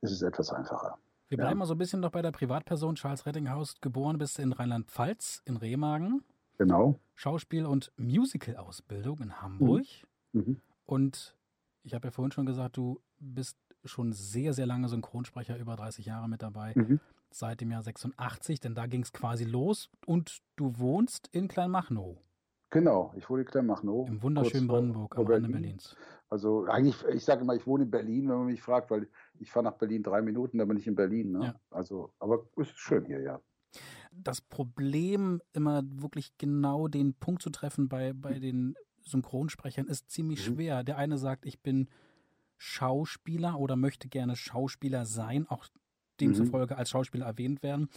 ist 0.02 0.12
es 0.12 0.22
etwas 0.22 0.52
einfacher. 0.52 0.98
Wir 1.30 1.38
bleiben 1.38 1.52
ja. 1.52 1.60
mal 1.60 1.66
so 1.66 1.74
ein 1.76 1.78
bisschen 1.78 2.00
noch 2.00 2.12
bei 2.12 2.22
der 2.22 2.32
Privatperson 2.32 2.96
Charles 2.96 3.26
Rettinghaus. 3.26 3.80
Geboren 3.82 4.18
bist 4.18 4.40
in 4.40 4.52
Rheinland-Pfalz, 4.52 5.42
in 5.46 5.58
Remagen. 5.58 6.24
Genau. 6.58 7.00
Schauspiel- 7.16 7.66
und 7.66 7.92
Musical-Ausbildung 7.98 9.20
in 9.20 9.42
Hamburg. 9.42 9.86
Mhm. 10.34 10.42
Mhm. 10.42 10.62
Und 10.86 11.36
ich 11.84 11.94
habe 11.94 12.08
ja 12.08 12.12
vorhin 12.12 12.32
schon 12.32 12.46
gesagt, 12.46 12.78
du 12.78 13.02
bist 13.20 13.58
schon 13.86 14.14
sehr, 14.14 14.54
sehr 14.54 14.66
lange 14.66 14.90
Synchronsprecher, 14.90 15.58
über 15.58 15.76
30 15.76 16.06
Jahre 16.06 16.30
mit 16.30 16.42
dabei, 16.42 16.74
mhm. 16.76 17.00
seit 17.32 17.62
dem 17.62 17.72
Jahr 17.72 17.84
86, 17.84 18.60
denn 18.60 18.76
da 18.76 18.88
ging 18.88 19.02
es 19.02 19.12
quasi 19.12 19.46
los 19.46 19.90
und 20.06 20.42
du 20.56 20.78
wohnst 20.78 21.28
in 21.32 21.48
Kleinmachnow. 21.48 22.18
Genau, 22.70 23.14
ich 23.16 23.30
wohne 23.30 23.42
in 23.42 23.48
Kleinmachnow. 23.48 24.08
Im 24.08 24.24
wunderschönen 24.24 24.68
Brandenburg, 24.68 25.16
am 25.18 25.28
Rande 25.28 25.50
Berlins. 25.50 25.96
Also 26.28 26.66
eigentlich, 26.66 27.04
ich 27.14 27.24
sage 27.24 27.42
immer, 27.42 27.54
ich 27.54 27.68
wohne 27.68 27.84
in 27.84 27.92
Berlin, 27.92 28.28
wenn 28.28 28.38
man 28.38 28.46
mich 28.48 28.64
fragt, 28.64 28.90
weil 28.90 29.08
ich 29.40 29.52
fahre 29.52 29.66
nach 29.66 29.78
Berlin 29.78 30.02
drei 30.02 30.24
Minuten, 30.24 30.58
dann 30.58 30.68
bin 30.68 30.78
ich 30.78 30.88
in 30.88 30.96
Berlin. 30.96 31.34
Ne? 31.34 31.46
Ja. 31.46 31.56
Also, 31.70 32.12
aber 32.18 32.48
es 32.58 32.70
ist 32.70 32.80
schön 32.80 33.06
hier, 33.06 33.22
ja. 33.22 33.40
Das 34.12 34.42
Problem, 34.42 35.42
immer 35.54 35.84
wirklich 35.86 36.36
genau 36.40 36.88
den 36.88 37.14
Punkt 37.14 37.44
zu 37.44 37.52
treffen 37.52 37.90
bei, 37.90 38.14
bei 38.14 38.40
den 38.40 38.76
Synchronsprechern, 39.04 39.86
ist 39.86 40.10
ziemlich 40.10 40.50
mhm. 40.50 40.56
schwer. 40.56 40.84
Der 40.84 40.98
eine 40.98 41.20
sagt, 41.20 41.46
ich 41.46 41.62
bin 41.62 41.88
Schauspieler 42.64 43.60
oder 43.60 43.76
möchte 43.76 44.08
gerne 44.08 44.38
Schauspieler 44.38 45.06
sein, 45.06 45.46
auch 45.50 45.66
demzufolge 46.22 46.76
mhm. 46.76 46.80
als 46.80 46.90
Schauspieler 46.90 47.26
erwähnt 47.26 47.62
werden. 47.62 47.90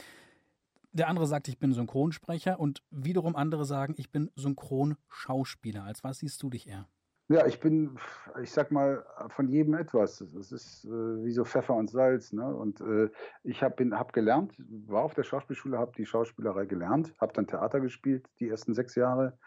Der 0.93 1.08
andere 1.08 1.27
sagt, 1.27 1.46
ich 1.46 1.58
bin 1.58 1.73
Synchronsprecher 1.73 2.58
und 2.58 2.82
wiederum 2.91 3.37
andere 3.37 3.65
sagen, 3.65 3.94
ich 3.96 4.11
bin 4.11 4.31
Synchronschauspieler. 4.35 5.85
Als 5.85 6.03
was 6.03 6.19
siehst 6.19 6.43
du 6.43 6.51
dich 6.51 6.69
eher? 6.69 6.89
Ja, 7.29 7.46
ich 7.46 7.61
bin, 7.61 7.96
ich 8.43 8.51
sag 8.51 8.73
mal, 8.73 9.05
von 9.29 9.49
jedem 9.49 9.75
etwas. 9.75 10.20
Es 10.20 10.51
ist 10.51 10.85
äh, 10.85 11.25
wie 11.25 11.32
so 11.32 11.44
Pfeffer 11.44 11.75
und 11.75 11.91
Salz. 11.91 12.32
Ne? 12.32 12.53
Und 12.53 12.81
äh, 12.81 13.08
ich 13.44 13.63
habe 13.63 13.89
hab 13.96 14.13
gelernt, 14.13 14.55
war 14.58 15.05
auf 15.05 15.15
der 15.15 15.23
Schauspielschule, 15.23 15.79
habe 15.79 15.93
die 15.96 16.06
Schauspielerei 16.06 16.67
gelernt, 16.67 17.15
habe 17.20 17.32
dann 17.35 17.46
Theater 17.46 17.81
gespielt, 17.81 18.29
die 18.41 18.49
ersten 18.49 18.75
sechs 18.75 18.96
Jahre, 18.96 19.39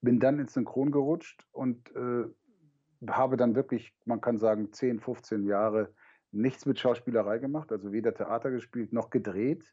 bin 0.00 0.18
dann 0.18 0.38
ins 0.38 0.54
Synchron 0.54 0.90
gerutscht 0.90 1.46
und 1.52 1.94
äh, 1.94 2.24
habe 3.08 3.36
dann 3.36 3.54
wirklich, 3.54 3.94
man 4.04 4.20
kann 4.20 4.38
sagen, 4.38 4.72
10, 4.72 5.00
15 5.00 5.44
Jahre 5.44 5.92
nichts 6.30 6.66
mit 6.66 6.78
Schauspielerei 6.78 7.38
gemacht, 7.38 7.72
also 7.72 7.92
weder 7.92 8.14
Theater 8.14 8.50
gespielt 8.50 8.92
noch 8.92 9.10
gedreht. 9.10 9.72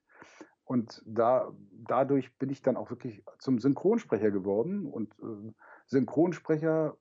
Und 0.69 1.01
da, 1.05 1.51
dadurch 1.71 2.37
bin 2.37 2.51
ich 2.51 2.61
dann 2.61 2.77
auch 2.77 2.91
wirklich 2.91 3.23
zum 3.39 3.57
Synchronsprecher 3.57 4.29
geworden. 4.29 4.85
Und 4.85 5.11
äh, 5.19 5.51
Synchronsprecher, 5.87 6.95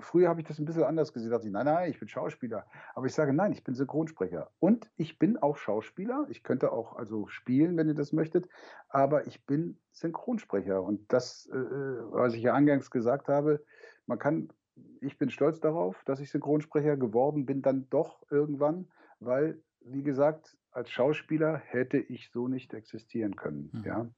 früher 0.00 0.28
habe 0.28 0.40
ich 0.40 0.48
das 0.48 0.58
ein 0.58 0.64
bisschen 0.64 0.82
anders 0.82 1.12
gesehen. 1.12 1.30
Da 1.30 1.36
dachte 1.36 1.46
ich, 1.46 1.52
nein, 1.52 1.66
nein, 1.66 1.90
ich 1.90 2.00
bin 2.00 2.08
Schauspieler. 2.08 2.66
Aber 2.96 3.06
ich 3.06 3.14
sage, 3.14 3.32
nein, 3.32 3.52
ich 3.52 3.62
bin 3.62 3.76
Synchronsprecher. 3.76 4.50
Und 4.58 4.90
ich 4.96 5.20
bin 5.20 5.36
auch 5.36 5.58
Schauspieler. 5.58 6.26
Ich 6.28 6.42
könnte 6.42 6.72
auch 6.72 6.96
also 6.96 7.28
spielen, 7.28 7.76
wenn 7.76 7.86
ihr 7.86 7.94
das 7.94 8.12
möchtet. 8.12 8.48
Aber 8.88 9.28
ich 9.28 9.46
bin 9.46 9.78
Synchronsprecher. 9.92 10.82
Und 10.82 11.12
das, 11.12 11.48
äh, 11.52 11.56
äh 11.56 12.02
was 12.10 12.34
ich 12.34 12.42
ja 12.42 12.54
eingangs 12.54 12.90
gesagt 12.90 13.28
habe, 13.28 13.64
man 14.06 14.18
kann 14.18 14.52
ich 15.00 15.18
bin 15.18 15.30
stolz 15.30 15.60
darauf, 15.60 16.02
dass 16.04 16.20
ich 16.20 16.30
Synchronsprecher 16.30 16.96
geworden 16.96 17.46
bin, 17.46 17.62
dann 17.62 17.88
doch 17.90 18.22
irgendwann, 18.30 18.88
weil, 19.20 19.60
wie 19.80 20.02
gesagt, 20.02 20.56
als 20.70 20.90
Schauspieler 20.90 21.56
hätte 21.56 21.98
ich 21.98 22.30
so 22.30 22.48
nicht 22.48 22.72
existieren 22.72 23.36
können. 23.36 23.70
Mhm. 23.72 23.84
Ja? 23.84 24.10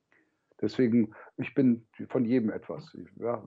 Deswegen, 0.60 1.14
ich 1.36 1.54
bin 1.54 1.86
von 2.08 2.24
jedem 2.24 2.50
etwas. 2.50 2.94
Ich, 2.94 3.08
ja, 3.16 3.44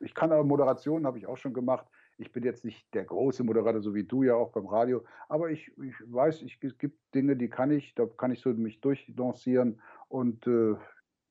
ich 0.00 0.14
kann 0.14 0.32
aber 0.32 0.44
Moderation, 0.44 1.06
habe 1.06 1.18
ich 1.18 1.26
auch 1.26 1.36
schon 1.36 1.52
gemacht. 1.52 1.86
Ich 2.16 2.32
bin 2.32 2.42
jetzt 2.42 2.64
nicht 2.64 2.92
der 2.94 3.04
große 3.04 3.44
Moderator, 3.44 3.80
so 3.80 3.94
wie 3.94 4.04
du 4.04 4.24
ja 4.24 4.34
auch 4.34 4.50
beim 4.50 4.66
Radio, 4.66 5.04
aber 5.28 5.50
ich, 5.50 5.70
ich 5.78 5.94
weiß, 6.06 6.42
ich, 6.42 6.58
es 6.62 6.76
gibt 6.76 6.98
Dinge, 7.14 7.36
die 7.36 7.48
kann 7.48 7.70
ich, 7.70 7.94
da 7.94 8.06
kann 8.06 8.32
ich 8.32 8.40
so 8.40 8.50
mich 8.50 8.80
durchlancieren 8.80 9.80
und 10.08 10.46
äh, 10.48 10.74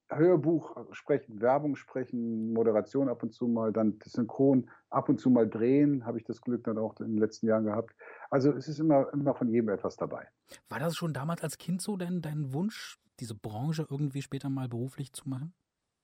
Hörbuch 0.10 0.76
sprechen, 0.92 1.42
Werbung 1.42 1.76
sprechen, 1.76 2.54
Moderation 2.54 3.10
ab 3.10 3.24
und 3.24 3.34
zu 3.34 3.48
mal, 3.48 3.74
dann 3.74 4.00
das 4.00 4.14
Synchron 4.14 4.70
ab 4.90 5.10
und 5.10 5.20
zu 5.20 5.30
mal 5.30 5.50
drehen, 5.50 6.06
habe 6.06 6.18
ich 6.18 6.24
das 6.24 6.42
Glück 6.42 6.64
dann 6.64 6.78
auch 6.78 6.98
in 7.00 7.14
den 7.14 7.18
letzten 7.18 7.48
Jahren 7.48 7.66
gehabt. 7.66 7.96
Also 8.30 8.52
es 8.54 8.68
ist 8.68 8.80
immer, 8.80 9.12
immer 9.14 9.36
von 9.36 9.50
jedem 9.50 9.70
etwas 9.70 9.98
dabei. 9.98 10.28
War 10.70 10.80
das 10.80 10.96
schon 10.96 11.14
damals 11.14 11.44
als 11.44 11.58
Kind 11.58 11.82
so 11.82 11.98
denn 11.98 12.22
dein 12.22 12.54
Wunsch, 12.54 13.00
diese 13.20 13.36
Branche 13.36 13.86
irgendwie 13.90 14.22
später 14.22 14.50
mal 14.50 14.70
beruflich 14.70 15.12
zu 15.14 15.28
machen? 15.28 15.54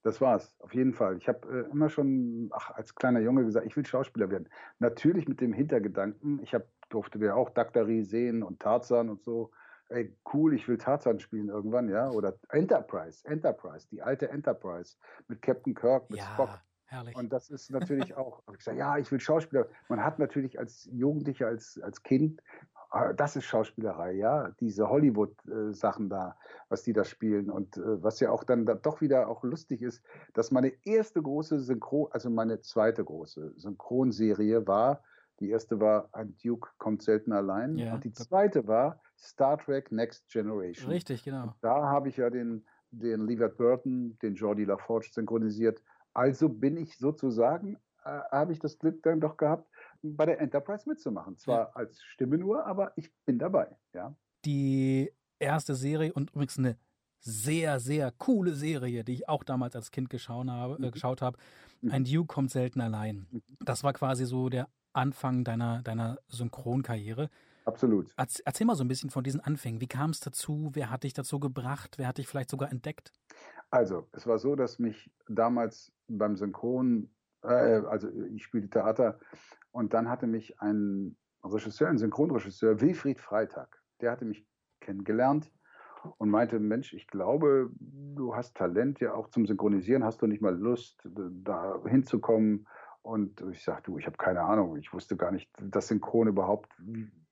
Das 0.03 0.19
war's, 0.19 0.53
auf 0.60 0.74
jeden 0.74 0.93
Fall. 0.93 1.17
Ich 1.17 1.29
habe 1.29 1.48
äh, 1.48 1.72
immer 1.72 1.88
schon 1.88 2.50
ach, 2.51 2.72
als 2.72 2.93
kleiner 2.93 3.22
Junge 3.22 3.45
gesagt, 3.45 3.65
ich 3.65 3.75
will 3.77 3.86
Schauspieler 3.86 4.29
werden. 4.29 4.50
Natürlich 4.79 5.29
mit 5.29 5.39
dem 5.39 5.53
Hintergedanken, 5.53 6.41
ich 6.43 6.53
hab, 6.53 6.67
durfte 6.89 7.19
ja 7.19 7.36
auch 7.36 7.50
Daktari 7.50 8.03
sehen 8.03 8.43
und 8.43 8.60
Tarzan 8.60 9.10
und 9.10 9.24
so 9.24 9.51
ey, 9.93 10.15
cool, 10.33 10.53
ich 10.53 10.67
will 10.67 10.77
Tarzan 10.77 11.19
spielen 11.19 11.50
irgendwann, 11.50 11.89
ja, 11.89 12.09
oder 12.09 12.35
Enterprise, 12.50 13.25
Enterprise, 13.25 13.88
die 13.89 14.01
alte 14.01 14.29
Enterprise 14.29 14.97
mit 15.27 15.41
Captain 15.41 15.73
Kirk, 15.73 16.09
mit 16.09 16.19
ja, 16.19 16.25
Spock. 16.33 16.50
Herrlich. 16.85 17.15
Und 17.15 17.31
das 17.31 17.50
ist 17.50 17.71
natürlich 17.71 18.15
auch, 18.17 18.43
ich 18.51 18.57
gesagt, 18.57 18.77
ja, 18.77 18.97
ich 18.97 19.12
will 19.12 19.19
Schauspieler. 19.19 19.67
Man 19.89 20.03
hat 20.03 20.19
natürlich 20.19 20.59
als 20.59 20.88
Jugendlicher, 20.91 21.47
als, 21.47 21.79
als 21.81 22.03
Kind, 22.03 22.41
äh, 22.93 23.13
das 23.15 23.35
ist 23.35 23.45
Schauspielerei, 23.45 24.13
ja, 24.13 24.51
diese 24.59 24.89
Hollywood-Sachen 24.89 26.09
da, 26.09 26.38
was 26.69 26.83
die 26.83 26.93
da 26.93 27.03
spielen 27.03 27.50
und 27.50 27.77
äh, 27.77 28.03
was 28.03 28.19
ja 28.19 28.31
auch 28.31 28.43
dann 28.43 28.65
da 28.65 28.75
doch 28.75 29.01
wieder 29.01 29.27
auch 29.27 29.43
lustig 29.43 29.81
ist, 29.81 30.03
dass 30.33 30.51
meine 30.51 30.71
erste 30.85 31.21
große 31.21 31.59
Synchron, 31.59 32.09
also 32.12 32.29
meine 32.29 32.62
zweite 32.62 33.03
große 33.03 33.53
Synchronserie 33.57 34.67
war 34.67 35.03
die 35.39 35.49
erste 35.49 35.79
war 35.79 36.09
Ein 36.11 36.35
Duke 36.43 36.69
kommt 36.77 37.03
selten 37.03 37.31
allein. 37.31 37.77
Ja. 37.77 37.95
Und 37.95 38.03
die 38.03 38.11
zweite 38.11 38.67
war 38.67 39.01
Star 39.17 39.57
Trek 39.57 39.91
Next 39.91 40.29
Generation. 40.29 40.89
Richtig, 40.89 41.23
genau. 41.23 41.43
Und 41.43 41.53
da 41.61 41.83
habe 41.89 42.09
ich 42.09 42.17
ja 42.17 42.29
den, 42.29 42.65
den 42.91 43.25
Levert 43.27 43.57
Burton, 43.57 44.17
den 44.21 44.35
Jordi 44.35 44.65
LaForge 44.65 45.09
synchronisiert. 45.11 45.81
Also 46.13 46.49
bin 46.49 46.77
ich 46.77 46.97
sozusagen, 46.97 47.77
äh, 48.05 48.19
habe 48.31 48.53
ich 48.53 48.59
das 48.59 48.77
Glück 48.77 49.01
dann 49.03 49.19
doch 49.19 49.37
gehabt, 49.37 49.67
bei 50.01 50.25
der 50.25 50.39
Enterprise 50.39 50.87
mitzumachen. 50.87 51.37
Zwar 51.37 51.59
ja. 51.59 51.71
als 51.73 52.01
Stimme 52.03 52.37
nur, 52.37 52.65
aber 52.65 52.91
ich 52.95 53.11
bin 53.25 53.39
dabei. 53.39 53.75
Ja. 53.93 54.15
Die 54.45 55.11
erste 55.39 55.75
Serie 55.75 56.13
und 56.13 56.31
übrigens 56.31 56.57
eine 56.57 56.77
sehr, 57.19 57.79
sehr 57.79 58.11
coole 58.11 58.53
Serie, 58.53 59.03
die 59.03 59.13
ich 59.13 59.29
auch 59.29 59.43
damals 59.43 59.75
als 59.75 59.91
Kind 59.91 60.09
geschaut 60.09 60.47
habe. 60.47 60.75
Äh, 60.75 60.87
mhm. 60.87 60.91
geschaut 60.91 61.21
habe. 61.21 61.37
Mhm. 61.81 61.91
Ein 61.91 62.03
Duke 62.03 62.27
kommt 62.27 62.51
selten 62.51 62.81
allein. 62.81 63.27
Mhm. 63.31 63.43
Das 63.61 63.83
war 63.83 63.93
quasi 63.93 64.25
so 64.25 64.49
der 64.49 64.67
Anfang 64.93 65.43
deiner, 65.43 65.81
deiner 65.81 66.19
Synchronkarriere. 66.27 67.29
Absolut. 67.65 68.13
Erzähl 68.17 68.67
mal 68.67 68.75
so 68.75 68.83
ein 68.83 68.88
bisschen 68.88 69.09
von 69.09 69.23
diesen 69.23 69.39
Anfängen. 69.39 69.79
Wie 69.79 69.88
kam 69.88 70.09
es 70.09 70.19
dazu? 70.19 70.71
Wer 70.73 70.89
hat 70.89 71.03
dich 71.03 71.13
dazu 71.13 71.39
gebracht? 71.39 71.97
Wer 71.97 72.07
hat 72.07 72.17
dich 72.17 72.27
vielleicht 72.27 72.50
sogar 72.50 72.71
entdeckt? 72.71 73.12
Also, 73.71 74.07
es 74.12 74.27
war 74.27 74.38
so, 74.38 74.55
dass 74.55 74.79
mich 74.79 75.12
damals 75.27 75.91
beim 76.07 76.35
Synchron, 76.35 77.09
äh, 77.41 77.47
also 77.47 78.09
ich 78.33 78.43
spielte 78.43 78.69
Theater 78.69 79.19
und 79.71 79.93
dann 79.93 80.09
hatte 80.09 80.27
mich 80.27 80.59
ein 80.62 81.15
Regisseur, 81.43 81.89
ein 81.89 81.97
Synchronregisseur, 81.97 82.81
Wilfried 82.81 83.19
Freitag, 83.19 83.81
der 84.01 84.12
hatte 84.12 84.25
mich 84.25 84.45
kennengelernt 84.79 85.51
und 86.17 86.29
meinte, 86.29 86.59
Mensch, 86.59 86.93
ich 86.93 87.07
glaube, 87.07 87.71
du 87.79 88.35
hast 88.35 88.55
Talent 88.55 89.00
ja 89.00 89.13
auch 89.13 89.29
zum 89.29 89.45
Synchronisieren, 89.45 90.03
hast 90.03 90.21
du 90.21 90.27
nicht 90.27 90.41
mal 90.41 90.55
Lust, 90.55 91.01
da 91.05 91.81
hinzukommen 91.88 92.67
und 93.03 93.41
ich 93.51 93.63
sagte, 93.63 93.91
du, 93.91 93.98
ich 93.98 94.05
habe 94.05 94.17
keine 94.17 94.41
Ahnung, 94.41 94.77
ich 94.77 94.93
wusste 94.93 95.15
gar 95.15 95.31
nicht, 95.31 95.51
dass 95.60 95.89
Synchron 95.89 96.29
überhaupt, 96.29 96.72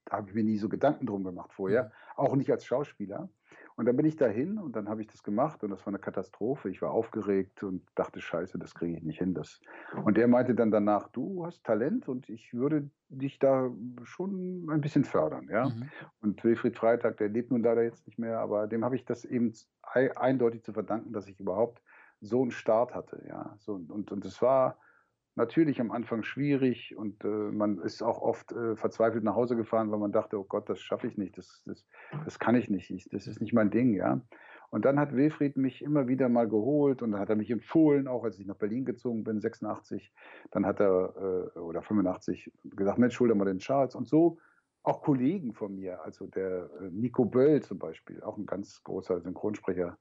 da 0.06 0.18
habe 0.18 0.30
ich 0.30 0.36
mir 0.36 0.44
nie 0.44 0.58
so 0.58 0.70
Gedanken 0.70 1.06
drum 1.08 1.24
gemacht 1.24 1.54
vorher, 1.54 1.86
mhm. 1.86 1.90
auch 2.18 2.36
nicht 2.36 2.51
als 2.51 2.66
Schauspieler. 2.66 3.30
Und 3.75 3.86
dann 3.86 3.96
bin 3.96 4.06
ich 4.06 4.18
dahin 4.18 4.58
und 4.58 4.75
dann 4.75 4.90
habe 4.90 5.01
ich 5.01 5.08
das 5.08 5.24
gemacht 5.24 5.63
und 5.63 5.70
das 5.70 5.80
war 5.82 5.88
eine 5.88 6.00
Katastrophe. 6.00 6.70
Ich 6.70 6.82
war 6.82 6.92
aufgeregt 6.92 7.63
und 7.63 7.82
dachte, 7.96 8.20
scheiße, 8.20 8.60
das 8.60 8.75
kriege 8.75 8.98
ich 8.98 9.04
nicht 9.04 9.20
hin. 9.20 9.34
Das. 9.34 9.62
Und 10.04 10.18
er 10.18 10.28
meinte 10.28 10.54
dann 10.54 10.72
danach, 10.72 11.08
du 11.08 11.46
hast 11.46 11.63
Talent 11.63 12.10
und 12.10 12.30
ich 12.30 12.54
würde 12.54 12.90
dich 13.08 13.40
da 13.40 13.72
schon 14.04 14.70
ein 14.70 14.82
bisschen 14.82 15.06
fördern. 15.06 15.48
Ja? 15.50 15.70
Mhm. 15.70 15.90
Und 16.22 16.44
Wilfried 16.44 16.78
Freitag, 16.78 17.18
der 17.18 17.30
lebt 17.30 17.50
nun 17.50 17.63
leider 17.63 17.82
jetzt 17.82 18.06
nicht 18.06 18.20
mehr, 18.20 18.40
aber 18.40 18.68
dem 18.68 18.84
habe 18.84 18.98
ich 18.98 19.06
das 19.06 19.24
eben 19.24 19.54
eindeutig 20.16 20.63
zu 20.63 20.74
verdanken, 20.74 21.13
dass 21.13 21.28
ich 21.28 21.40
überhaupt 21.40 21.82
so 22.20 22.42
einen 22.42 22.51
Start 22.51 22.94
hatte. 22.94 23.24
Ja? 23.28 23.56
So, 23.58 23.75
und, 23.75 24.12
und 24.12 24.25
es 24.25 24.42
war 24.42 24.78
natürlich 25.36 25.80
am 25.80 25.92
Anfang 25.92 26.24
schwierig 26.24 26.96
und 26.98 27.24
äh, 27.24 27.28
man 27.28 27.80
ist 27.80 28.02
auch 28.02 28.22
oft 28.22 28.52
äh, 28.52 28.76
verzweifelt 28.76 29.24
nach 29.24 29.36
Hause 29.36 29.56
gefahren, 29.56 29.92
weil 29.92 30.00
man 30.00 30.12
dachte, 30.12 30.38
oh 30.38 30.44
Gott, 30.44 30.70
das 30.70 30.80
schaffe 30.82 31.08
ich 31.08 31.18
nicht, 31.18 31.38
das, 31.38 31.64
das, 31.66 31.86
das 32.26 32.40
kann 32.40 32.56
ich 32.56 32.70
nicht, 32.70 32.90
ich, 32.92 33.10
das 33.10 33.28
ist 33.28 33.42
nicht 33.42 33.54
mein 33.54 33.72
Ding, 33.72 33.94
ja. 33.94 34.22
Und 34.70 34.86
dann 34.86 35.00
hat 35.00 35.14
Wilfried 35.14 35.58
mich 35.58 35.82
immer 35.82 36.08
wieder 36.08 36.30
mal 36.30 36.48
geholt 36.48 37.02
und 37.02 37.12
dann 37.12 37.20
hat 37.20 37.30
er 37.30 37.36
mich 37.36 37.52
empfohlen, 37.52 38.08
auch 38.08 38.24
als 38.24 38.40
ich 38.40 38.46
nach 38.46 38.56
Berlin 38.56 38.86
gezogen 38.86 39.24
bin, 39.24 39.42
86, 39.42 40.14
dann 40.52 40.66
hat 40.66 40.80
er, 40.80 41.50
äh, 41.56 41.60
oder 41.60 41.82
85, 41.82 42.52
gesagt, 42.64 42.98
Mensch, 42.98 43.20
hol 43.20 43.28
dir 43.28 43.36
mal 43.36 43.46
den 43.46 43.60
Charles 43.60 43.96
und 43.96 44.08
so 44.08 44.38
auch 44.84 45.04
Kollegen 45.04 45.54
von 45.54 45.76
mir, 45.76 46.04
also 46.04 46.26
der 46.26 46.70
äh, 46.82 46.90
Nico 46.90 47.26
Böll 47.26 47.62
zum 47.62 47.78
Beispiel, 47.78 48.22
auch 48.24 48.38
ein 48.38 48.46
ganz 48.46 48.84
großer 48.84 49.22
Synchronsprecher 49.22 49.98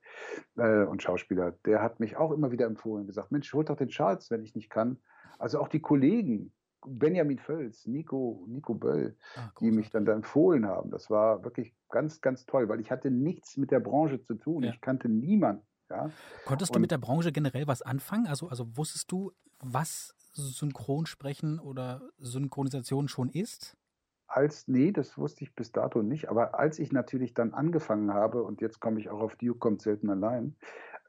äh, 0.56 0.84
und 0.84 1.02
Schauspieler, 1.02 1.52
der 1.66 1.82
hat 1.82 2.00
mich 2.00 2.16
auch 2.16 2.32
immer 2.32 2.50
wieder 2.50 2.66
empfohlen, 2.66 3.06
gesagt, 3.06 3.30
Mensch, 3.30 3.52
holt 3.52 3.68
doch 3.68 3.76
den 3.76 3.88
Charles, 3.88 4.30
wenn 4.30 4.42
ich 4.42 4.54
nicht 4.54 4.70
kann. 4.70 4.98
Also 5.40 5.60
auch 5.60 5.68
die 5.68 5.80
Kollegen, 5.80 6.52
Benjamin 6.86 7.38
Völz, 7.38 7.86
Nico, 7.86 8.44
Nico 8.46 8.74
Böll, 8.74 9.16
ah, 9.36 9.50
die 9.60 9.70
mich 9.70 9.90
dann 9.90 10.04
da 10.04 10.12
empfohlen 10.12 10.66
haben. 10.66 10.90
Das 10.90 11.10
war 11.10 11.44
wirklich 11.44 11.74
ganz, 11.90 12.20
ganz 12.20 12.46
toll, 12.46 12.68
weil 12.68 12.80
ich 12.80 12.90
hatte 12.90 13.10
nichts 13.10 13.56
mit 13.56 13.70
der 13.70 13.80
Branche 13.80 14.22
zu 14.22 14.34
tun. 14.34 14.62
Ja. 14.62 14.70
Ich 14.70 14.80
kannte 14.80 15.08
niemanden. 15.08 15.66
Ja? 15.90 16.10
Konntest 16.46 16.70
und 16.70 16.76
du 16.76 16.80
mit 16.80 16.90
der 16.90 16.98
Branche 16.98 17.32
generell 17.32 17.66
was 17.66 17.82
anfangen? 17.82 18.26
Also, 18.26 18.48
also 18.48 18.76
wusstest 18.76 19.10
du, 19.12 19.32
was 19.58 20.14
Synchronsprechen 20.32 21.58
oder 21.58 22.02
Synchronisation 22.18 23.08
schon 23.08 23.28
ist? 23.28 23.76
als, 24.30 24.68
nee, 24.68 24.92
das 24.92 25.18
wusste 25.18 25.42
ich 25.42 25.54
bis 25.54 25.72
dato 25.72 26.02
nicht, 26.02 26.28
aber 26.28 26.58
als 26.58 26.78
ich 26.78 26.92
natürlich 26.92 27.34
dann 27.34 27.52
angefangen 27.52 28.14
habe, 28.14 28.44
und 28.44 28.60
jetzt 28.60 28.80
komme 28.80 29.00
ich 29.00 29.10
auch 29.10 29.20
auf 29.20 29.34
Duke 29.36 29.58
kommt 29.58 29.82
selten 29.82 30.08
allein, 30.08 30.56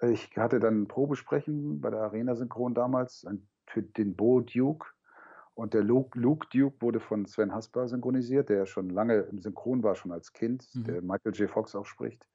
äh, 0.01 0.11
ich 0.11 0.35
hatte 0.37 0.59
dann 0.59 0.81
ein 0.81 0.87
Probesprechen 0.87 1.81
bei 1.81 1.91
der 1.91 2.01
Arena 2.01 2.35
Synchron 2.35 2.73
damals 2.73 3.23
für 3.71 3.81
den 3.81 4.15
Bo 4.15 4.41
Duke. 4.41 4.87
Und 5.53 5.73
der 5.73 5.83
Luke, 5.83 6.17
Luke, 6.19 6.47
Duke 6.51 6.77
wurde 6.79 6.99
von 6.99 7.25
Sven 7.25 7.53
Hasper 7.53 7.87
synchronisiert, 7.87 8.49
der 8.49 8.65
schon 8.65 8.89
lange 8.89 9.15
im 9.31 9.39
Synchron 9.39 9.83
war, 9.83 9.95
schon 9.95 10.11
als 10.11 10.33
Kind, 10.33 10.67
mhm. 10.73 10.83
der 10.85 11.01
Michael 11.01 11.33
J. 11.33 11.49
Fox 11.49 11.75
auch 11.75 11.85
spricht. 11.85 12.25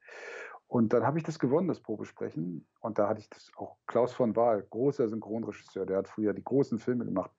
Und 0.67 0.93
dann 0.93 1.03
habe 1.03 1.17
ich 1.17 1.23
das 1.23 1.39
gewonnen, 1.39 1.67
das 1.67 1.79
Probesprechen. 1.79 2.67
Und 2.81 2.99
da 2.99 3.07
hatte 3.07 3.21
ich 3.21 3.29
das 3.29 3.51
auch 3.55 3.77
Klaus 3.87 4.13
von 4.13 4.35
Wahl, 4.35 4.65
großer 4.69 5.07
Synchronregisseur, 5.07 5.85
der 5.85 5.97
hat 5.97 6.07
früher 6.07 6.33
die 6.33 6.43
großen 6.43 6.77
Filme 6.79 7.05
gemacht. 7.05 7.31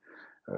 Äh, 0.47 0.51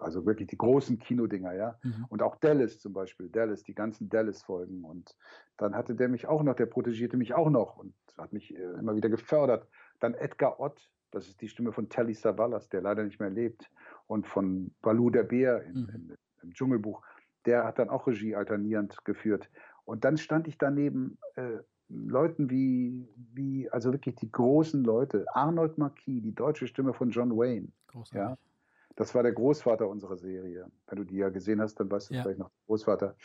also 0.00 0.26
wirklich 0.26 0.48
die 0.48 0.58
großen 0.58 0.98
Kinodinger, 0.98 1.54
ja. 1.54 1.78
Mhm. 1.82 2.06
Und 2.10 2.22
auch 2.22 2.36
Dallas 2.36 2.78
zum 2.78 2.92
Beispiel, 2.92 3.28
Dallas, 3.28 3.62
die 3.62 3.74
ganzen 3.74 4.08
Dallas-Folgen. 4.08 4.84
Und 4.84 5.16
dann 5.56 5.74
hatte 5.74 5.94
der 5.94 6.08
mich 6.08 6.26
auch 6.26 6.42
noch, 6.42 6.54
der 6.54 6.66
protegierte 6.66 7.16
mich 7.16 7.34
auch 7.34 7.50
noch 7.50 7.76
und 7.76 7.94
hat 8.18 8.32
mich 8.32 8.54
äh, 8.54 8.62
immer 8.78 8.94
wieder 8.94 9.08
gefördert. 9.08 9.66
Dann 9.98 10.14
Edgar 10.14 10.60
Ott, 10.60 10.90
das 11.10 11.28
ist 11.28 11.40
die 11.40 11.48
Stimme 11.48 11.72
von 11.72 11.88
Telly 11.88 12.14
Savalas, 12.14 12.68
der 12.68 12.82
leider 12.82 13.04
nicht 13.04 13.20
mehr 13.20 13.30
lebt, 13.30 13.70
und 14.06 14.26
von 14.26 14.74
Baloo 14.82 15.10
der 15.10 15.24
Bär 15.24 15.62
in, 15.64 15.82
mhm. 15.82 15.88
in, 15.94 16.16
im 16.42 16.54
Dschungelbuch. 16.54 17.02
Der 17.46 17.64
hat 17.64 17.78
dann 17.78 17.88
auch 17.88 18.06
Regie 18.06 18.34
alternierend 18.34 19.04
geführt. 19.04 19.48
Und 19.84 20.04
dann 20.04 20.18
stand 20.18 20.46
ich 20.46 20.58
daneben 20.58 21.18
äh, 21.36 21.58
Leuten 21.88 22.50
wie, 22.50 23.08
wie, 23.32 23.68
also 23.70 23.92
wirklich 23.92 24.16
die 24.16 24.30
großen 24.30 24.84
Leute. 24.84 25.26
Arnold 25.34 25.78
Marquis, 25.78 26.22
die 26.22 26.34
deutsche 26.34 26.66
Stimme 26.66 26.92
von 26.92 27.10
John 27.10 27.36
Wayne. 27.36 27.68
Großartig. 27.88 28.14
Ja, 28.14 28.38
das 28.96 29.14
war 29.14 29.22
der 29.22 29.32
Großvater 29.32 29.88
unserer 29.88 30.16
Serie. 30.16 30.66
Wenn 30.86 30.98
du 30.98 31.04
die 31.04 31.16
ja 31.16 31.30
gesehen 31.30 31.60
hast, 31.60 31.80
dann 31.80 31.90
weißt 31.90 32.10
du 32.10 32.14
ja. 32.14 32.22
vielleicht 32.22 32.38
noch 32.38 32.50
Großvater. 32.66 33.16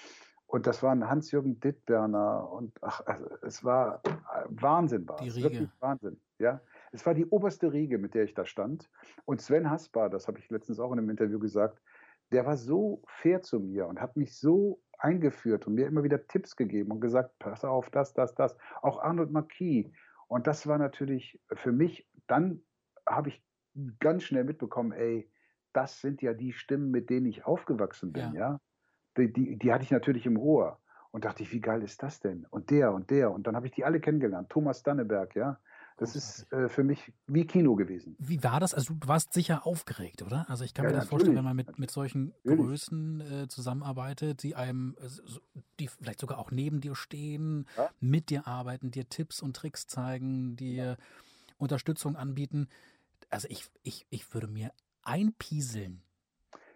Und 0.47 0.67
das 0.67 0.81
waren 0.83 1.07
Hans-Jürgen 1.07 1.59
Dittberner 1.59 2.49
und 2.51 2.71
ach, 2.81 3.01
also 3.05 3.27
es 3.41 3.63
war 3.63 4.01
Wahnsinn 4.47 5.07
war 5.07 5.17
die. 5.17 5.29
Riege. 5.29 5.43
Wirklich 5.51 5.69
Wahnsinn. 5.79 6.19
Ja. 6.39 6.61
Es 6.95 7.05
war 7.05 7.13
die 7.13 7.25
oberste 7.25 7.73
Riege, 7.73 7.97
mit 7.97 8.13
der 8.13 8.23
ich 8.23 8.33
da 8.33 8.45
stand. 8.45 8.89
Und 9.25 9.41
Sven 9.41 9.69
Hasper, 9.69 10.09
das 10.09 10.27
habe 10.27 10.39
ich 10.39 10.49
letztens 10.49 10.79
auch 10.79 10.91
in 10.93 10.99
einem 10.99 11.09
Interview 11.09 11.39
gesagt, 11.39 11.81
der 12.31 12.45
war 12.45 12.57
so 12.57 13.03
fair 13.05 13.41
zu 13.41 13.59
mir 13.59 13.85
und 13.87 14.01
hat 14.01 14.15
mich 14.15 14.37
so 14.37 14.81
eingeführt 14.97 15.67
und 15.67 15.75
mir 15.75 15.87
immer 15.87 16.03
wieder 16.03 16.25
Tipps 16.25 16.55
gegeben 16.55 16.91
und 16.91 17.01
gesagt, 17.01 17.37
pass 17.37 17.65
auf, 17.65 17.89
das, 17.89 18.13
das, 18.13 18.33
das. 18.33 18.55
Auch 18.81 19.01
Arnold 19.01 19.31
Marquis. 19.31 19.91
Und 20.27 20.47
das 20.47 20.65
war 20.67 20.77
natürlich 20.77 21.39
für 21.53 21.71
mich, 21.71 22.09
dann 22.27 22.61
habe 23.07 23.29
ich 23.29 23.43
ganz 23.99 24.23
schnell 24.23 24.45
mitbekommen, 24.45 24.93
ey, 24.93 25.29
das 25.73 25.99
sind 25.99 26.21
ja 26.21 26.33
die 26.33 26.53
Stimmen, 26.53 26.89
mit 26.89 27.09
denen 27.09 27.25
ich 27.25 27.45
aufgewachsen 27.45 28.13
bin, 28.13 28.33
ja. 28.33 28.51
ja? 28.51 28.61
Die, 29.17 29.31
die, 29.31 29.57
die, 29.57 29.73
hatte 29.73 29.83
ich 29.83 29.91
natürlich 29.91 30.25
im 30.25 30.37
Ohr. 30.37 30.79
Und 31.11 31.23
dachte 31.23 31.43
ich, 31.43 31.53
wie 31.53 31.61
geil 31.61 31.83
ist 31.83 32.03
das 32.03 32.19
denn? 32.19 32.45
Und 32.49 32.69
der 32.69 32.91
und 32.93 33.09
der. 33.09 33.31
Und 33.31 33.47
dann 33.47 33.55
habe 33.55 33.67
ich 33.67 33.71
die 33.71 33.85
alle 33.85 34.01
kennengelernt. 34.01 34.49
Thomas 34.49 34.83
Danneberg, 34.83 35.35
ja. 35.35 35.59
Das 35.97 36.15
ist 36.15 36.51
äh, 36.51 36.67
für 36.67 36.83
mich 36.83 37.13
wie 37.27 37.47
Kino 37.47 37.75
gewesen. 37.75 38.17
Wie 38.19 38.43
war 38.43 38.59
das? 38.59 38.73
Also 38.73 38.93
du 38.93 39.07
warst 39.07 39.31
sicher 39.33 39.65
aufgeregt, 39.65 40.23
oder? 40.23 40.45
Also 40.49 40.65
ich 40.65 40.73
kann 40.73 40.85
ja, 40.85 40.91
mir 40.91 40.97
das 40.97 41.07
vorstellen, 41.07 41.37
wenn 41.37 41.43
man 41.45 41.55
mit, 41.55 41.79
mit 41.79 41.89
solchen 41.89 42.33
natürlich. 42.43 42.65
Größen 42.65 43.21
äh, 43.21 43.47
zusammenarbeitet, 43.47 44.43
die 44.43 44.55
einem, 44.55 44.97
äh, 44.99 45.07
die 45.79 45.87
vielleicht 45.87 46.19
sogar 46.19 46.37
auch 46.37 46.51
neben 46.51 46.81
dir 46.81 46.95
stehen, 46.95 47.65
ja. 47.77 47.89
mit 48.01 48.29
dir 48.29 48.45
arbeiten, 48.45 48.91
dir 48.91 49.07
Tipps 49.07 49.41
und 49.41 49.55
Tricks 49.55 49.87
zeigen, 49.87 50.57
dir 50.57 50.97
Unterstützung 51.57 52.17
anbieten. 52.17 52.67
Also 53.29 53.47
ich, 53.49 53.65
ich, 53.83 54.05
ich 54.09 54.33
würde 54.33 54.47
mir 54.47 54.71
einpieseln. 55.01 56.01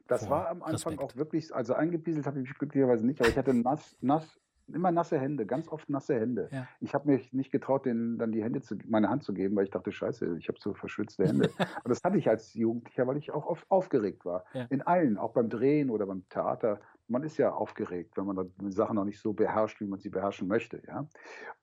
Das 0.07 0.29
war 0.29 0.47
am 0.47 0.63
Anfang 0.63 0.93
Respekt. 0.93 1.01
auch 1.01 1.15
wirklich, 1.17 1.53
also 1.53 1.73
eingepieselt 1.73 2.25
habe 2.25 2.39
ich 2.39 2.47
mich 2.47 2.57
glücklicherweise 2.57 3.05
nicht, 3.05 3.19
aber 3.19 3.29
ich 3.29 3.37
hatte 3.37 3.53
nass, 3.53 3.95
nass, 4.01 4.39
immer 4.73 4.91
nasse 4.91 5.19
Hände, 5.19 5.45
ganz 5.45 5.67
oft 5.67 5.89
nasse 5.89 6.19
Hände. 6.19 6.49
Ja. 6.51 6.67
Ich 6.79 6.93
habe 6.93 7.11
mich 7.11 7.33
nicht 7.33 7.51
getraut, 7.51 7.85
denen 7.85 8.17
dann 8.17 8.31
die 8.31 8.43
Hände 8.43 8.61
zu, 8.61 8.77
meine 8.87 9.09
Hand 9.09 9.23
zu 9.23 9.33
geben, 9.33 9.55
weil 9.55 9.63
ich 9.63 9.69
dachte, 9.69 9.91
scheiße, 9.91 10.37
ich 10.37 10.47
habe 10.47 10.59
so 10.59 10.73
verschwitzte 10.73 11.25
Hände. 11.25 11.49
Und 11.83 11.89
das 11.89 12.01
hatte 12.03 12.17
ich 12.17 12.29
als 12.29 12.53
Jugendlicher, 12.53 13.07
weil 13.07 13.17
ich 13.17 13.31
auch 13.31 13.45
oft 13.45 13.69
aufgeregt 13.69 14.25
war. 14.25 14.45
Ja. 14.53 14.65
In 14.69 14.81
allen, 14.81 15.17
auch 15.17 15.33
beim 15.33 15.49
Drehen 15.49 15.89
oder 15.89 16.05
beim 16.05 16.27
Theater. 16.29 16.79
Man 17.07 17.23
ist 17.23 17.37
ja 17.37 17.51
aufgeregt, 17.51 18.17
wenn 18.17 18.25
man 18.25 18.51
Sachen 18.69 18.95
noch 18.95 19.05
nicht 19.05 19.19
so 19.19 19.33
beherrscht, 19.33 19.81
wie 19.81 19.87
man 19.87 19.99
sie 19.99 20.09
beherrschen 20.09 20.47
möchte. 20.47 20.81
Ja? 20.87 21.07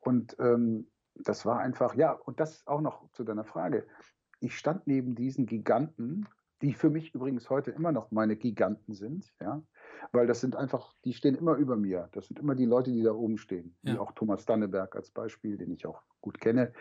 Und 0.00 0.36
ähm, 0.40 0.88
das 1.14 1.46
war 1.46 1.60
einfach, 1.60 1.94
ja, 1.94 2.12
und 2.12 2.40
das 2.40 2.66
auch 2.66 2.80
noch 2.80 3.10
zu 3.12 3.24
deiner 3.24 3.44
Frage. 3.44 3.86
Ich 4.40 4.58
stand 4.58 4.86
neben 4.86 5.14
diesen 5.14 5.46
Giganten, 5.46 6.26
die 6.62 6.74
für 6.74 6.90
mich 6.90 7.14
übrigens 7.14 7.50
heute 7.50 7.70
immer 7.70 7.92
noch 7.92 8.10
meine 8.10 8.36
Giganten 8.36 8.94
sind, 8.94 9.32
ja, 9.40 9.62
weil 10.12 10.26
das 10.26 10.40
sind 10.40 10.56
einfach, 10.56 10.94
die 11.04 11.12
stehen 11.12 11.34
immer 11.34 11.56
über 11.56 11.76
mir. 11.76 12.08
Das 12.12 12.26
sind 12.28 12.38
immer 12.38 12.54
die 12.54 12.64
Leute, 12.64 12.90
die 12.90 13.02
da 13.02 13.12
oben 13.12 13.38
stehen, 13.38 13.76
ja. 13.82 13.94
wie 13.94 13.98
auch 13.98 14.12
Thomas 14.12 14.44
Danneberg 14.44 14.94
als 14.96 15.10
Beispiel, 15.10 15.56
den 15.56 15.70
ich 15.70 15.86
auch 15.86 16.02
gut 16.20 16.40
kenne. 16.40 16.72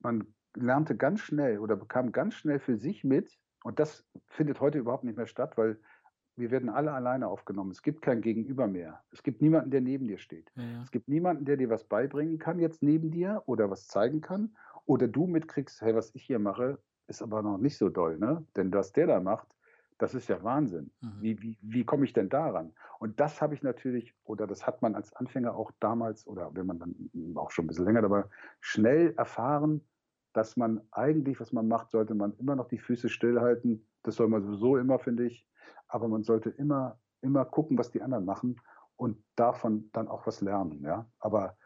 Man 0.00 0.34
lernte 0.56 0.96
ganz 0.96 1.20
schnell 1.20 1.58
oder 1.58 1.76
bekam 1.76 2.12
ganz 2.12 2.34
schnell 2.34 2.58
für 2.58 2.76
sich 2.76 3.04
mit, 3.04 3.38
und 3.62 3.78
das 3.78 4.06
findet 4.28 4.60
heute 4.60 4.78
überhaupt 4.78 5.04
nicht 5.04 5.16
mehr 5.16 5.26
statt, 5.26 5.56
weil 5.56 5.78
wir 6.36 6.50
werden 6.50 6.70
alle 6.70 6.92
alleine 6.92 7.28
aufgenommen. 7.28 7.70
Es 7.70 7.82
gibt 7.82 8.00
kein 8.02 8.22
Gegenüber 8.22 8.66
mehr. 8.66 9.02
Es 9.12 9.22
gibt 9.22 9.42
niemanden, 9.42 9.70
der 9.70 9.82
neben 9.82 10.08
dir 10.08 10.18
steht. 10.18 10.50
Ja. 10.56 10.82
Es 10.82 10.90
gibt 10.90 11.08
niemanden, 11.08 11.44
der 11.44 11.56
dir 11.58 11.68
was 11.68 11.84
beibringen 11.84 12.38
kann 12.38 12.58
jetzt 12.58 12.82
neben 12.82 13.10
dir 13.10 13.42
oder 13.46 13.70
was 13.70 13.86
zeigen 13.86 14.22
kann. 14.22 14.56
Oder 14.86 15.06
du 15.06 15.26
mitkriegst, 15.26 15.82
hey, 15.82 15.94
was 15.94 16.14
ich 16.14 16.24
hier 16.24 16.38
mache, 16.38 16.78
ist 17.06 17.22
aber 17.22 17.42
noch 17.42 17.58
nicht 17.58 17.76
so 17.76 17.90
doll, 17.90 18.18
ne? 18.18 18.46
Denn 18.56 18.72
was 18.72 18.92
der 18.92 19.06
da 19.06 19.20
macht, 19.20 19.48
das 20.00 20.14
ist 20.14 20.28
ja 20.28 20.42
Wahnsinn. 20.42 20.90
Mhm. 21.02 21.12
Wie, 21.20 21.42
wie, 21.42 21.58
wie 21.60 21.84
komme 21.84 22.06
ich 22.06 22.14
denn 22.14 22.30
daran? 22.30 22.72
Und 22.98 23.20
das 23.20 23.42
habe 23.42 23.54
ich 23.54 23.62
natürlich, 23.62 24.14
oder 24.24 24.46
das 24.46 24.66
hat 24.66 24.80
man 24.80 24.94
als 24.94 25.12
Anfänger 25.12 25.54
auch 25.54 25.70
damals, 25.78 26.26
oder 26.26 26.50
wenn 26.54 26.66
man 26.66 26.78
dann 26.78 27.36
auch 27.36 27.50
schon 27.50 27.66
ein 27.66 27.68
bisschen 27.68 27.84
länger 27.84 28.02
dabei, 28.02 28.24
schnell 28.60 29.12
erfahren, 29.18 29.82
dass 30.32 30.56
man 30.56 30.80
eigentlich, 30.90 31.38
was 31.38 31.52
man 31.52 31.68
macht, 31.68 31.90
sollte 31.90 32.14
man 32.14 32.32
immer 32.38 32.56
noch 32.56 32.68
die 32.68 32.78
Füße 32.78 33.10
stillhalten. 33.10 33.86
Das 34.02 34.16
soll 34.16 34.28
man 34.28 34.42
sowieso 34.42 34.78
immer, 34.78 34.98
finde 34.98 35.26
ich. 35.26 35.46
Aber 35.88 36.08
man 36.08 36.22
sollte 36.22 36.48
immer, 36.48 36.98
immer 37.20 37.44
gucken, 37.44 37.76
was 37.76 37.90
die 37.90 38.00
anderen 38.00 38.24
machen 38.24 38.58
und 38.96 39.22
davon 39.36 39.90
dann 39.92 40.08
auch 40.08 40.26
was 40.26 40.40
lernen. 40.40 40.82
Ja? 40.82 41.10
Aber 41.18 41.58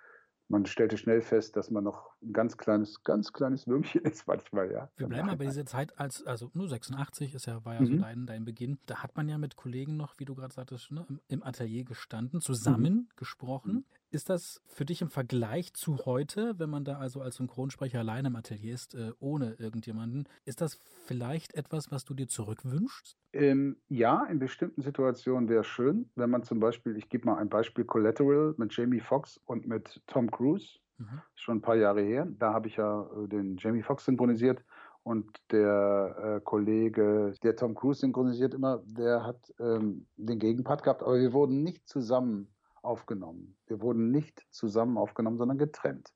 man 0.48 0.66
stellte 0.66 0.98
schnell 0.98 1.20
fest, 1.20 1.56
dass 1.56 1.70
man 1.70 1.84
noch 1.84 2.12
ein 2.22 2.32
ganz 2.32 2.56
kleines, 2.56 3.02
ganz 3.02 3.32
kleines 3.32 3.66
Würmchen 3.66 4.02
ist 4.02 4.26
manchmal, 4.26 4.70
ja. 4.70 4.90
Wir 4.96 5.06
bleiben 5.06 5.26
mal 5.26 5.36
bei 5.36 5.46
dieser 5.46 5.66
Zeit 5.66 5.98
als, 5.98 6.24
also 6.24 6.50
nur 6.54 6.68
86 6.68 7.34
ist 7.34 7.46
ja, 7.46 7.64
war 7.64 7.74
ja 7.74 7.80
mhm. 7.80 7.86
so 7.86 7.96
dein, 7.98 8.26
dein 8.26 8.44
Beginn. 8.44 8.78
Da 8.86 9.02
hat 9.02 9.16
man 9.16 9.28
ja 9.28 9.38
mit 9.38 9.56
Kollegen 9.56 9.96
noch, 9.96 10.18
wie 10.18 10.24
du 10.24 10.34
gerade 10.34 10.52
sagtest, 10.52 10.90
ne, 10.90 11.06
im 11.28 11.42
Atelier 11.42 11.84
gestanden, 11.84 12.40
zusammen 12.40 12.94
mhm. 12.94 13.08
gesprochen. 13.16 13.84
Ist 14.14 14.30
das 14.30 14.62
für 14.68 14.84
dich 14.84 15.02
im 15.02 15.08
Vergleich 15.08 15.74
zu 15.74 16.06
heute, 16.06 16.56
wenn 16.60 16.70
man 16.70 16.84
da 16.84 16.98
also 16.98 17.20
als 17.20 17.34
Synchronsprecher 17.34 17.98
allein 17.98 18.26
im 18.26 18.36
Atelier 18.36 18.72
ist, 18.72 18.94
äh, 18.94 19.10
ohne 19.18 19.54
irgendjemanden, 19.54 20.28
ist 20.44 20.60
das 20.60 20.76
vielleicht 21.04 21.54
etwas, 21.54 21.90
was 21.90 22.04
du 22.04 22.14
dir 22.14 22.28
zurückwünschst? 22.28 23.18
Ähm, 23.32 23.76
ja, 23.88 24.24
in 24.26 24.38
bestimmten 24.38 24.82
Situationen 24.82 25.48
wäre 25.48 25.62
es 25.62 25.66
schön, 25.66 26.08
wenn 26.14 26.30
man 26.30 26.44
zum 26.44 26.60
Beispiel, 26.60 26.96
ich 26.96 27.08
gebe 27.08 27.26
mal 27.26 27.38
ein 27.38 27.48
Beispiel, 27.48 27.84
Collateral 27.84 28.54
mit 28.56 28.72
Jamie 28.76 29.00
Foxx 29.00 29.40
und 29.46 29.66
mit 29.66 30.00
Tom 30.06 30.30
Cruise, 30.30 30.78
mhm. 30.98 31.20
schon 31.34 31.56
ein 31.58 31.62
paar 31.62 31.74
Jahre 31.74 32.02
her. 32.02 32.28
Da 32.38 32.54
habe 32.54 32.68
ich 32.68 32.76
ja 32.76 33.10
äh, 33.16 33.26
den 33.26 33.56
Jamie 33.56 33.82
Foxx 33.82 34.04
synchronisiert 34.04 34.62
und 35.02 35.26
der 35.50 36.36
äh, 36.36 36.40
Kollege, 36.44 37.32
der 37.42 37.56
Tom 37.56 37.74
Cruise 37.74 37.98
synchronisiert 37.98 38.54
immer, 38.54 38.80
der 38.86 39.26
hat 39.26 39.52
ähm, 39.58 40.06
den 40.16 40.38
Gegenpart 40.38 40.84
gehabt, 40.84 41.02
aber 41.02 41.18
wir 41.18 41.32
wurden 41.32 41.64
nicht 41.64 41.88
zusammen 41.88 42.46
aufgenommen. 42.84 43.56
Wir 43.66 43.80
wurden 43.80 44.10
nicht 44.10 44.46
zusammen 44.50 44.98
aufgenommen, 44.98 45.38
sondern 45.38 45.58
getrennt. 45.58 46.12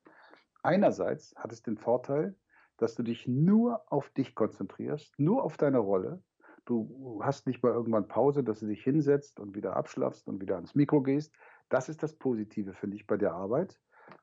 Einerseits 0.61 1.33
hat 1.35 1.51
es 1.51 1.63
den 1.63 1.77
Vorteil, 1.77 2.35
dass 2.77 2.95
du 2.95 3.03
dich 3.03 3.27
nur 3.27 3.81
auf 3.91 4.09
dich 4.09 4.35
konzentrierst, 4.35 5.17
nur 5.19 5.43
auf 5.43 5.57
deine 5.57 5.79
Rolle. 5.79 6.21
Du 6.65 7.21
hast 7.23 7.47
nicht 7.47 7.63
mal 7.63 7.73
irgendwann 7.73 8.07
Pause, 8.07 8.43
dass 8.43 8.59
du 8.59 8.67
dich 8.67 8.83
hinsetzt 8.83 9.39
und 9.39 9.55
wieder 9.55 9.75
abschlafst 9.75 10.27
und 10.27 10.41
wieder 10.41 10.55
ans 10.55 10.75
Mikro 10.75 11.01
gehst. 11.01 11.33
Das 11.69 11.89
ist 11.89 12.03
das 12.03 12.13
Positive, 12.13 12.73
finde 12.73 12.95
ich, 12.95 13.07
bei 13.07 13.17
der 13.17 13.33
Arbeit. 13.33 13.79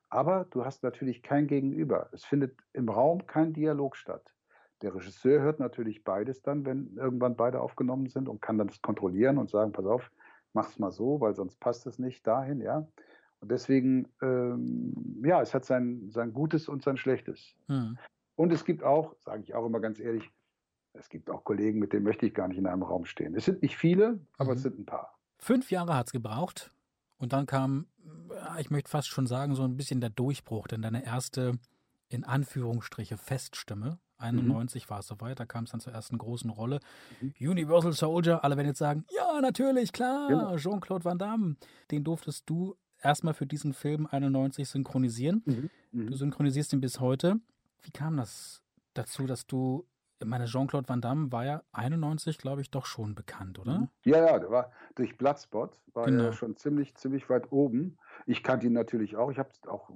Aber 0.08 0.46
du 0.50 0.64
hast 0.64 0.82
natürlich 0.82 1.22
kein 1.22 1.46
Gegenüber. 1.46 2.08
Es 2.12 2.24
findet 2.24 2.56
im 2.72 2.88
Raum 2.88 3.26
kein 3.26 3.52
Dialog 3.52 3.96
statt. 3.96 4.32
Der 4.82 4.94
Regisseur 4.94 5.40
hört 5.40 5.58
natürlich 5.58 6.04
beides 6.04 6.42
dann, 6.42 6.66
wenn 6.66 6.96
irgendwann 6.96 7.36
beide 7.36 7.60
aufgenommen 7.60 8.08
sind 8.08 8.28
und 8.28 8.42
kann 8.42 8.58
dann 8.58 8.68
das 8.68 8.82
kontrollieren 8.82 9.38
und 9.38 9.50
sagen, 9.50 9.72
pass 9.72 9.86
auf, 9.86 10.10
mach's 10.56 10.78
mal 10.80 10.90
so, 10.90 11.20
weil 11.20 11.34
sonst 11.34 11.60
passt 11.60 11.86
es 11.86 12.00
nicht 12.00 12.26
dahin, 12.26 12.60
ja. 12.60 12.88
Und 13.40 13.50
deswegen, 13.52 14.08
ähm, 14.22 15.22
ja, 15.24 15.40
es 15.40 15.54
hat 15.54 15.64
sein, 15.64 16.10
sein 16.10 16.32
Gutes 16.32 16.68
und 16.68 16.82
sein 16.82 16.96
Schlechtes. 16.96 17.54
Mhm. 17.68 17.98
Und 18.34 18.52
es 18.52 18.64
gibt 18.64 18.82
auch, 18.82 19.14
sage 19.20 19.42
ich 19.42 19.54
auch 19.54 19.66
immer 19.66 19.80
ganz 19.80 20.00
ehrlich, 20.00 20.28
es 20.94 21.08
gibt 21.10 21.30
auch 21.30 21.44
Kollegen, 21.44 21.78
mit 21.78 21.92
denen 21.92 22.04
möchte 22.04 22.26
ich 22.26 22.34
gar 22.34 22.48
nicht 22.48 22.56
in 22.56 22.66
einem 22.66 22.82
Raum 22.82 23.04
stehen. 23.04 23.36
Es 23.36 23.44
sind 23.44 23.62
nicht 23.62 23.76
viele, 23.76 24.18
aber 24.38 24.52
mhm. 24.52 24.56
es 24.56 24.62
sind 24.62 24.78
ein 24.78 24.86
paar. 24.86 25.18
Fünf 25.38 25.70
Jahre 25.70 25.94
hat 25.94 26.06
es 26.06 26.12
gebraucht 26.12 26.72
und 27.18 27.34
dann 27.34 27.44
kam, 27.44 27.86
ich 28.58 28.70
möchte 28.70 28.90
fast 28.90 29.08
schon 29.08 29.26
sagen, 29.26 29.54
so 29.54 29.62
ein 29.62 29.76
bisschen 29.76 30.00
der 30.00 30.10
Durchbruch, 30.10 30.66
denn 30.66 30.80
deine 30.80 31.04
erste, 31.04 31.58
in 32.08 32.24
Anführungsstriche, 32.24 33.18
Feststimme 33.18 33.98
91 34.18 34.84
mhm. 34.86 34.90
war 34.90 35.00
es 35.00 35.06
soweit, 35.06 35.40
da 35.40 35.46
kam 35.46 35.64
es 35.64 35.70
dann 35.70 35.80
zur 35.80 35.92
ersten 35.92 36.18
großen 36.18 36.50
Rolle. 36.50 36.80
Mhm. 37.20 37.34
Universal 37.40 37.92
Soldier, 37.92 38.44
alle 38.44 38.56
werden 38.56 38.68
jetzt 38.68 38.78
sagen, 38.78 39.04
ja, 39.14 39.40
natürlich, 39.40 39.92
klar, 39.92 40.28
genau. 40.28 40.56
Jean-Claude 40.56 41.04
Van 41.04 41.18
Damme. 41.18 41.56
Den 41.90 42.04
durftest 42.04 42.48
du 42.48 42.76
erstmal 43.02 43.34
für 43.34 43.46
diesen 43.46 43.72
Film 43.72 44.06
91 44.10 44.68
synchronisieren. 44.68 45.42
Mhm. 45.44 45.70
mhm. 45.92 46.06
Du 46.08 46.16
synchronisierst 46.16 46.72
ihn 46.72 46.80
bis 46.80 47.00
heute. 47.00 47.40
Wie 47.82 47.90
kam 47.90 48.16
das 48.16 48.62
dazu, 48.94 49.26
dass 49.26 49.46
du 49.46 49.86
ich 50.18 50.26
meine, 50.26 50.46
Jean-Claude 50.46 50.88
Van 50.88 51.00
Damme 51.00 51.30
war 51.30 51.44
ja 51.44 51.62
91, 51.72 52.38
glaube 52.38 52.62
ich, 52.62 52.70
doch 52.70 52.86
schon 52.86 53.14
bekannt, 53.14 53.58
oder? 53.58 53.80
Mhm. 53.80 53.88
Ja, 54.04 54.24
ja, 54.24 54.38
der 54.38 54.50
war 54.50 54.72
durch 54.94 55.18
Bloodspot, 55.18 55.78
war 55.92 56.06
genau. 56.06 56.24
er 56.24 56.32
schon 56.32 56.56
ziemlich, 56.56 56.94
ziemlich 56.96 57.28
weit 57.28 57.52
oben. 57.52 57.98
Ich 58.24 58.42
kannte 58.42 58.66
ihn 58.66 58.72
natürlich 58.72 59.16
auch. 59.16 59.30
Ich 59.30 59.38
habe 59.38 59.50
auch 59.66 59.90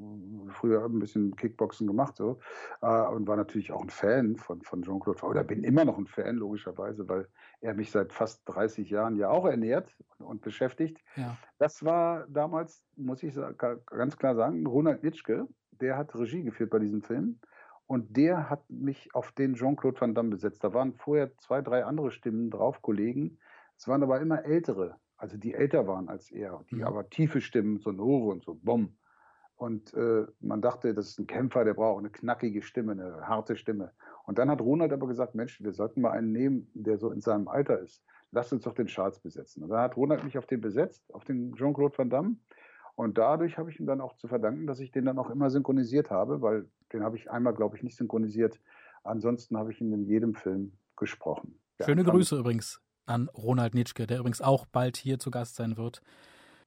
früher 0.48 0.84
ein 0.84 0.98
bisschen 0.98 1.36
Kickboxen 1.36 1.86
gemacht 1.86 2.16
so, 2.16 2.38
äh, 2.82 2.86
und 2.86 3.26
war 3.26 3.36
natürlich 3.36 3.72
auch 3.72 3.82
ein 3.82 3.88
Fan 3.88 4.36
von, 4.36 4.60
von 4.62 4.82
Jean-Claude 4.82 5.22
Oder 5.24 5.42
bin 5.42 5.64
immer 5.64 5.86
noch 5.86 5.96
ein 5.96 6.06
Fan, 6.06 6.36
logischerweise, 6.36 7.08
weil 7.08 7.26
er 7.60 7.74
mich 7.74 7.90
seit 7.90 8.12
fast 8.12 8.42
30 8.46 8.90
Jahren 8.90 9.16
ja 9.16 9.30
auch 9.30 9.46
ernährt 9.46 9.96
und, 10.18 10.26
und 10.26 10.40
beschäftigt. 10.42 11.02
Ja. 11.16 11.36
Das 11.58 11.82
war 11.82 12.26
damals, 12.28 12.82
muss 12.96 13.22
ich 13.22 13.34
ganz 13.86 14.18
klar 14.18 14.34
sagen, 14.34 14.66
Ronald 14.66 15.02
Nitschke, 15.02 15.48
der 15.80 15.96
hat 15.96 16.14
Regie 16.14 16.42
geführt 16.42 16.70
bei 16.70 16.78
diesem 16.78 17.02
Film. 17.02 17.40
Und 17.90 18.16
der 18.16 18.48
hat 18.48 18.70
mich 18.70 19.12
auf 19.16 19.32
den 19.32 19.54
Jean-Claude 19.54 20.00
Van 20.00 20.14
Damme 20.14 20.30
besetzt. 20.30 20.62
Da 20.62 20.72
waren 20.72 20.94
vorher 20.94 21.36
zwei, 21.38 21.60
drei 21.60 21.84
andere 21.84 22.12
Stimmen 22.12 22.48
drauf, 22.48 22.82
Kollegen. 22.82 23.40
Es 23.76 23.88
waren 23.88 24.04
aber 24.04 24.20
immer 24.20 24.44
ältere, 24.44 24.94
also 25.16 25.36
die 25.36 25.54
älter 25.54 25.88
waren 25.88 26.08
als 26.08 26.30
er, 26.30 26.64
die 26.70 26.76
mhm. 26.76 26.84
aber 26.84 27.10
tiefe 27.10 27.40
Stimmen, 27.40 27.80
so 27.80 27.90
Nore 27.90 28.30
und 28.30 28.44
so, 28.44 28.54
Bom. 28.54 28.96
Und 29.56 29.92
äh, 29.94 30.24
man 30.38 30.62
dachte, 30.62 30.94
das 30.94 31.08
ist 31.08 31.18
ein 31.18 31.26
Kämpfer, 31.26 31.64
der 31.64 31.74
braucht 31.74 31.98
eine 31.98 32.10
knackige 32.10 32.62
Stimme, 32.62 32.92
eine 32.92 33.26
harte 33.26 33.56
Stimme. 33.56 33.90
Und 34.22 34.38
dann 34.38 34.50
hat 34.50 34.60
Ronald 34.60 34.92
aber 34.92 35.08
gesagt, 35.08 35.34
Mensch, 35.34 35.60
wir 35.60 35.72
sollten 35.72 36.00
mal 36.00 36.12
einen 36.12 36.30
nehmen, 36.30 36.70
der 36.74 36.96
so 36.96 37.10
in 37.10 37.20
seinem 37.20 37.48
Alter 37.48 37.80
ist. 37.80 38.04
Lass 38.30 38.52
uns 38.52 38.62
doch 38.62 38.74
den 38.74 38.86
Charles 38.86 39.18
besetzen. 39.18 39.64
Und 39.64 39.70
dann 39.70 39.80
hat 39.80 39.96
Ronald 39.96 40.22
mich 40.22 40.38
auf 40.38 40.46
den 40.46 40.60
besetzt, 40.60 41.12
auf 41.12 41.24
den 41.24 41.56
Jean-Claude 41.56 41.98
Van 41.98 42.08
Damme. 42.08 42.36
Und 42.94 43.18
dadurch 43.18 43.58
habe 43.58 43.68
ich 43.68 43.80
ihm 43.80 43.86
dann 43.86 44.00
auch 44.00 44.14
zu 44.14 44.28
verdanken, 44.28 44.68
dass 44.68 44.78
ich 44.78 44.92
den 44.92 45.06
dann 45.06 45.18
auch 45.18 45.30
immer 45.30 45.50
synchronisiert 45.50 46.12
habe, 46.12 46.40
weil 46.40 46.68
den 46.92 47.02
habe 47.02 47.16
ich 47.16 47.30
einmal, 47.30 47.54
glaube 47.54 47.76
ich, 47.76 47.82
nicht 47.82 47.96
synchronisiert. 47.96 48.60
Ansonsten 49.02 49.56
habe 49.56 49.72
ich 49.72 49.80
ihn 49.80 49.92
in 49.92 50.04
jedem 50.04 50.34
Film 50.34 50.72
gesprochen. 50.96 51.58
Schöne 51.82 52.02
ja, 52.02 52.10
Grüße 52.10 52.38
übrigens 52.38 52.80
an 53.06 53.28
Ronald 53.28 53.74
Nitschke, 53.74 54.06
der 54.06 54.20
übrigens 54.20 54.40
auch 54.40 54.66
bald 54.66 54.96
hier 54.96 55.18
zu 55.18 55.30
Gast 55.30 55.56
sein 55.56 55.76
wird. 55.76 56.02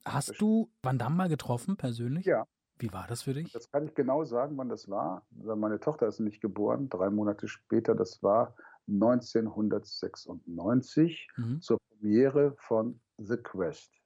Hast 0.05 0.41
du 0.41 0.69
Van 0.81 0.97
Damme 0.97 1.15
mal 1.15 1.29
getroffen, 1.29 1.77
persönlich? 1.77 2.25
Ja. 2.25 2.45
Wie 2.79 2.91
war 2.91 3.05
das 3.07 3.21
für 3.23 3.33
dich? 3.33 3.53
Das 3.53 3.71
kann 3.71 3.85
ich 3.85 3.95
genau 3.95 4.25
sagen, 4.25 4.57
wann 4.57 4.67
das 4.67 4.89
war. 4.89 5.25
Meine 5.31 5.79
Tochter 5.79 6.07
ist 6.07 6.19
nämlich 6.19 6.41
geboren, 6.41 6.89
drei 6.89 7.09
Monate 7.09 7.47
später. 7.47 7.95
Das 7.95 8.21
war 8.23 8.53
1996 8.87 11.29
mhm. 11.37 11.61
zur 11.61 11.77
Premiere 11.79 12.55
von 12.57 12.99
The 13.17 13.37
Quest. 13.37 14.02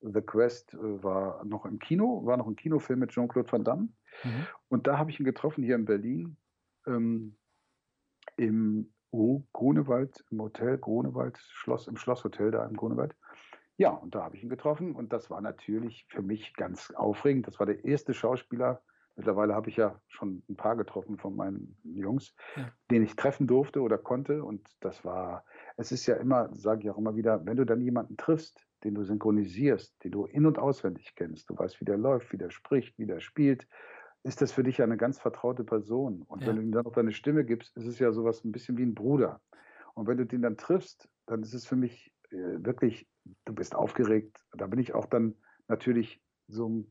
The 0.00 0.22
Quest 0.22 0.74
äh, 0.74 1.02
war 1.02 1.44
noch 1.44 1.66
im 1.66 1.78
Kino, 1.78 2.24
war 2.24 2.36
noch 2.36 2.46
ein 2.46 2.56
Kinofilm 2.56 3.00
mit 3.00 3.10
Jean-Claude 3.10 3.50
Van 3.50 3.64
Damme. 3.64 3.88
Mhm. 4.24 4.46
Und 4.68 4.86
da 4.86 4.98
habe 4.98 5.10
ich 5.10 5.20
ihn 5.20 5.24
getroffen, 5.24 5.64
hier 5.64 5.74
in 5.74 5.84
Berlin, 5.84 6.36
ähm, 6.86 7.36
im 8.36 8.92
oh, 9.10 9.42
Grunewald, 9.52 10.24
im 10.30 10.40
Hotel 10.40 10.78
Grunewald, 10.78 11.38
Schloss, 11.38 11.88
im 11.88 11.96
Schlosshotel 11.96 12.50
da 12.50 12.64
im 12.66 12.76
Grunewald. 12.76 13.14
Ja, 13.76 13.90
und 13.90 14.14
da 14.14 14.24
habe 14.24 14.36
ich 14.36 14.42
ihn 14.42 14.48
getroffen 14.48 14.94
und 14.94 15.12
das 15.12 15.30
war 15.30 15.40
natürlich 15.40 16.06
für 16.08 16.22
mich 16.22 16.54
ganz 16.54 16.90
aufregend. 16.90 17.46
Das 17.46 17.58
war 17.58 17.66
der 17.66 17.84
erste 17.84 18.12
Schauspieler, 18.12 18.82
Mittlerweile 19.18 19.52
habe 19.56 19.68
ich 19.68 19.76
ja 19.76 20.00
schon 20.06 20.44
ein 20.48 20.54
paar 20.54 20.76
getroffen 20.76 21.18
von 21.18 21.34
meinen 21.34 21.76
Jungs, 21.82 22.36
ja. 22.54 22.70
den 22.88 23.02
ich 23.02 23.16
treffen 23.16 23.48
durfte 23.48 23.82
oder 23.82 23.98
konnte. 23.98 24.44
Und 24.44 24.64
das 24.78 25.04
war, 25.04 25.44
es 25.76 25.90
ist 25.90 26.06
ja 26.06 26.14
immer, 26.14 26.54
sage 26.54 26.82
ich 26.82 26.90
auch 26.90 26.98
immer 26.98 27.16
wieder, 27.16 27.44
wenn 27.44 27.56
du 27.56 27.66
dann 27.66 27.80
jemanden 27.80 28.16
triffst, 28.16 28.67
den 28.84 28.94
du 28.94 29.04
synchronisierst, 29.04 30.02
den 30.04 30.12
du 30.12 30.24
in- 30.26 30.46
und 30.46 30.58
auswendig 30.58 31.14
kennst, 31.14 31.50
du 31.50 31.58
weißt, 31.58 31.80
wie 31.80 31.84
der 31.84 31.98
läuft, 31.98 32.32
wie 32.32 32.38
der 32.38 32.50
spricht, 32.50 32.98
wie 32.98 33.06
der 33.06 33.20
spielt, 33.20 33.66
ist 34.22 34.42
das 34.42 34.52
für 34.52 34.62
dich 34.62 34.82
eine 34.82 34.96
ganz 34.96 35.18
vertraute 35.18 35.64
Person. 35.64 36.22
Und 36.22 36.42
ja. 36.42 36.48
wenn 36.48 36.56
du 36.56 36.62
ihm 36.62 36.72
dann 36.72 36.84
noch 36.84 36.92
deine 36.92 37.12
Stimme 37.12 37.44
gibst, 37.44 37.76
ist 37.76 37.86
es 37.86 37.98
ja 37.98 38.12
sowas 38.12 38.44
ein 38.44 38.52
bisschen 38.52 38.76
wie 38.76 38.84
ein 38.84 38.94
Bruder. 38.94 39.40
Und 39.94 40.06
wenn 40.06 40.18
du 40.18 40.26
den 40.26 40.42
dann 40.42 40.56
triffst, 40.56 41.08
dann 41.26 41.42
ist 41.42 41.54
es 41.54 41.66
für 41.66 41.76
mich 41.76 42.12
äh, 42.30 42.36
wirklich, 42.36 43.08
du 43.44 43.54
bist 43.54 43.74
aufgeregt. 43.74 44.44
Da 44.56 44.66
bin 44.66 44.78
ich 44.78 44.94
auch 44.94 45.06
dann 45.06 45.34
natürlich 45.66 46.22
so 46.46 46.86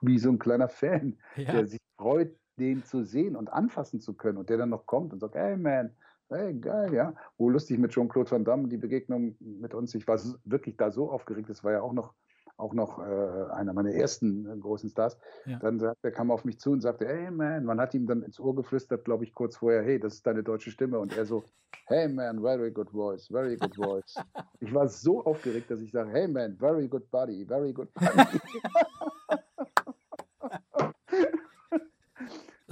wie 0.00 0.18
so 0.18 0.30
ein 0.30 0.38
kleiner 0.38 0.68
Fan, 0.68 1.18
ja. 1.36 1.52
der 1.52 1.66
sich 1.66 1.80
freut, 1.96 2.36
den 2.58 2.84
zu 2.84 3.04
sehen 3.04 3.36
und 3.36 3.48
anfassen 3.48 4.00
zu 4.00 4.14
können 4.14 4.38
und 4.38 4.50
der 4.50 4.58
dann 4.58 4.70
noch 4.70 4.86
kommt 4.86 5.12
und 5.12 5.20
sagt, 5.20 5.34
hey 5.34 5.56
man, 5.56 5.96
hey, 6.30 6.54
geil, 6.54 6.94
ja. 6.94 7.14
Wo 7.38 7.48
lustig 7.48 7.78
mit 7.78 7.92
Jean-Claude 7.92 8.30
Van 8.30 8.44
Damme, 8.44 8.68
die 8.68 8.76
Begegnung 8.76 9.36
mit 9.40 9.74
uns. 9.74 9.94
Ich 9.94 10.06
war 10.06 10.18
wirklich 10.44 10.76
da 10.76 10.90
so 10.90 11.10
aufgeregt, 11.10 11.50
das 11.50 11.64
war 11.64 11.72
ja 11.72 11.82
auch 11.82 11.92
noch 11.92 12.14
auch 12.60 12.74
noch 12.74 12.98
äh, 12.98 13.52
einer 13.52 13.72
meiner 13.72 13.92
ersten 13.92 14.46
äh, 14.46 14.56
großen 14.56 14.90
Stars. 14.90 15.18
Ja. 15.46 15.58
Dann 15.58 15.78
sagt, 15.78 15.96
er 16.02 16.12
kam 16.12 16.30
auf 16.30 16.44
mich 16.44 16.60
zu 16.60 16.72
und 16.72 16.82
sagte, 16.82 17.06
hey 17.06 17.30
man, 17.30 17.64
man 17.64 17.80
hat 17.80 17.94
ihm 17.94 18.06
dann 18.06 18.22
ins 18.22 18.38
Ohr 18.38 18.54
geflüstert, 18.54 19.04
glaube 19.04 19.24
ich, 19.24 19.34
kurz 19.34 19.56
vorher, 19.56 19.82
hey, 19.82 19.98
das 19.98 20.14
ist 20.14 20.26
deine 20.26 20.42
deutsche 20.42 20.70
Stimme. 20.70 20.98
Und 20.98 21.16
er 21.16 21.24
so, 21.24 21.42
hey 21.86 22.06
man, 22.06 22.40
very 22.42 22.70
good 22.70 22.90
voice, 22.90 23.28
very 23.28 23.56
good 23.56 23.74
voice. 23.74 24.14
ich 24.60 24.72
war 24.74 24.88
so 24.88 25.24
aufgeregt, 25.24 25.70
dass 25.70 25.80
ich 25.80 25.90
sage, 25.90 26.10
hey 26.10 26.28
man, 26.28 26.56
very 26.58 26.86
good 26.86 27.10
body, 27.10 27.44
very 27.46 27.72
good 27.72 27.92
body. 27.94 28.38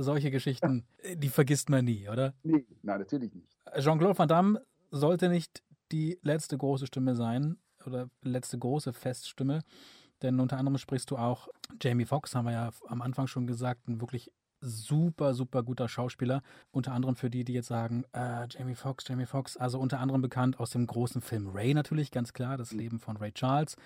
Solche 0.00 0.30
Geschichten, 0.30 0.86
die 1.16 1.28
vergisst 1.28 1.70
man 1.70 1.84
nie, 1.84 2.08
oder? 2.08 2.32
Nee, 2.44 2.64
nein, 2.82 3.00
natürlich 3.00 3.34
nicht. 3.34 3.56
Jean-Claude 3.76 4.16
Van 4.16 4.28
Damme 4.28 4.62
sollte 4.92 5.28
nicht 5.28 5.64
die 5.90 6.18
letzte 6.22 6.56
große 6.56 6.86
Stimme 6.86 7.16
sein 7.16 7.58
oder 7.84 8.08
letzte 8.22 8.58
große 8.58 8.92
Feststimme. 8.92 9.64
Denn 10.22 10.38
unter 10.38 10.56
anderem 10.56 10.78
sprichst 10.78 11.10
du 11.10 11.16
auch 11.16 11.48
Jamie 11.80 12.04
Foxx, 12.04 12.36
haben 12.36 12.44
wir 12.44 12.52
ja 12.52 12.70
am 12.86 13.02
Anfang 13.02 13.26
schon 13.26 13.48
gesagt, 13.48 13.88
ein 13.88 14.00
wirklich 14.00 14.30
super, 14.60 15.34
super 15.34 15.64
guter 15.64 15.88
Schauspieler. 15.88 16.42
Unter 16.70 16.92
anderem 16.92 17.16
für 17.16 17.28
die, 17.28 17.44
die 17.44 17.54
jetzt 17.54 17.68
sagen, 17.68 18.04
äh, 18.12 18.46
Jamie 18.50 18.76
Foxx, 18.76 19.06
Jamie 19.08 19.26
Foxx, 19.26 19.56
also 19.56 19.80
unter 19.80 19.98
anderem 19.98 20.22
bekannt 20.22 20.60
aus 20.60 20.70
dem 20.70 20.86
großen 20.86 21.22
Film 21.22 21.48
Ray 21.48 21.74
natürlich, 21.74 22.12
ganz 22.12 22.32
klar, 22.32 22.56
das 22.56 22.72
mhm. 22.72 22.78
Leben 22.78 23.00
von 23.00 23.16
Ray 23.16 23.32
Charles. 23.32 23.76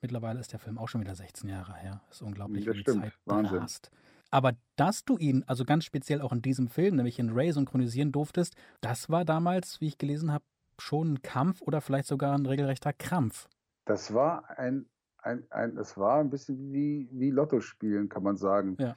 Mittlerweile 0.00 0.38
ist 0.38 0.52
der 0.52 0.60
Film 0.60 0.78
auch 0.78 0.88
schon 0.88 1.00
wieder 1.00 1.14
16 1.14 1.48
Jahre 1.48 1.74
her. 1.74 2.00
Ist 2.10 2.22
unglaublich, 2.22 2.64
das 2.64 2.76
wie 2.76 2.84
die 2.84 2.92
Zeit 2.92 3.12
Wahnsinn. 3.26 3.58
rast. 3.58 3.90
Aber 4.30 4.52
dass 4.76 5.04
du 5.04 5.18
ihn, 5.18 5.44
also 5.46 5.64
ganz 5.64 5.84
speziell 5.84 6.20
auch 6.20 6.32
in 6.32 6.42
diesem 6.42 6.68
Film, 6.68 6.96
nämlich 6.96 7.18
in 7.18 7.30
Ray 7.30 7.52
synchronisieren 7.52 8.12
durftest, 8.12 8.54
das 8.80 9.10
war 9.10 9.24
damals, 9.24 9.80
wie 9.80 9.88
ich 9.88 9.98
gelesen 9.98 10.32
habe, 10.32 10.44
schon 10.78 11.14
ein 11.14 11.22
Kampf 11.22 11.60
oder 11.62 11.80
vielleicht 11.80 12.06
sogar 12.06 12.34
ein 12.34 12.46
regelrechter 12.46 12.92
Krampf. 12.92 13.48
Das 13.84 14.14
war 14.14 14.48
ein, 14.58 14.86
ein, 15.18 15.44
ein 15.50 15.76
es 15.76 15.96
war 15.98 16.20
ein 16.20 16.30
bisschen 16.30 16.72
wie, 16.72 17.08
wie 17.12 17.30
Lotto 17.30 17.60
spielen, 17.60 18.08
kann 18.08 18.22
man 18.22 18.36
sagen. 18.36 18.76
Ja. 18.78 18.94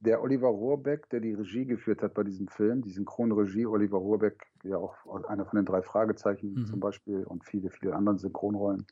Der 0.00 0.22
Oliver 0.22 0.48
Rohrbeck, 0.48 1.08
der 1.10 1.20
die 1.20 1.32
Regie 1.34 1.64
geführt 1.64 2.02
hat 2.02 2.14
bei 2.14 2.22
diesem 2.22 2.48
Film, 2.48 2.82
die 2.82 2.90
Synchronregie, 2.90 3.66
Oliver 3.66 3.98
Rohrbeck, 3.98 4.46
ja 4.62 4.76
auch 4.76 4.94
einer 5.26 5.46
von 5.46 5.56
den 5.56 5.64
drei 5.64 5.82
Fragezeichen 5.82 6.52
mhm. 6.52 6.66
zum 6.66 6.80
Beispiel 6.80 7.24
und 7.24 7.44
viele, 7.44 7.70
viele 7.70 7.94
anderen 7.94 8.18
Synchronrollen, 8.18 8.86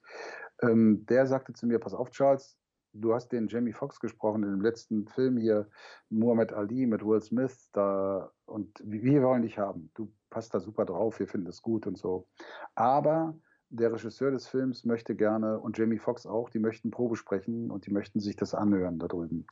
ähm, 0.63 1.05
der 1.07 1.27
sagte 1.27 1.53
zu 1.53 1.67
mir, 1.67 1.79
pass 1.79 1.95
auf, 1.95 2.11
Charles, 2.11 2.57
du 2.95 3.13
hast 3.13 3.29
den 3.29 3.49
Jamie 3.49 3.73
Foxx 3.73 4.01
gesprochen 4.01 4.43
in 4.45 4.51
dem 4.51 4.61
letzten 4.61 5.07
Film 5.07 5.37
hier, 5.37 5.69
Muhammad 6.09 6.53
Ali 6.53 6.87
mit 6.87 7.05
Will 7.05 7.21
Smith, 7.21 7.71
da, 7.73 8.31
und 8.47 8.81
wir 8.83 9.23
wollen 9.23 9.43
dich 9.43 9.59
haben. 9.59 9.91
Du 9.95 10.13
passt 10.31 10.55
da 10.55 10.61
super 10.61 10.85
drauf, 10.85 11.19
wir 11.19 11.29
finden 11.29 11.47
das 11.47 11.61
gut 11.61 11.87
und 11.87 11.99
so. 11.99 12.27
Aber 12.75 13.37
der 13.71 13.93
Regisseur 13.93 14.31
des 14.31 14.47
Films 14.47 14.85
möchte 14.85 15.15
gerne, 15.15 15.59
und 15.59 15.77
Jamie 15.77 15.99
Foxx 15.99 16.27
auch, 16.27 16.49
die 16.49 16.61
möchten 16.61 16.91
Probe 16.91 17.17
sprechen 17.17 17.71
und 17.71 17.87
die 17.87 17.93
möchten 17.93 18.21
sich 18.21 18.37
das 18.37 18.55
anhören 18.55 18.99
da 18.99 19.09
drüben. 19.09 19.47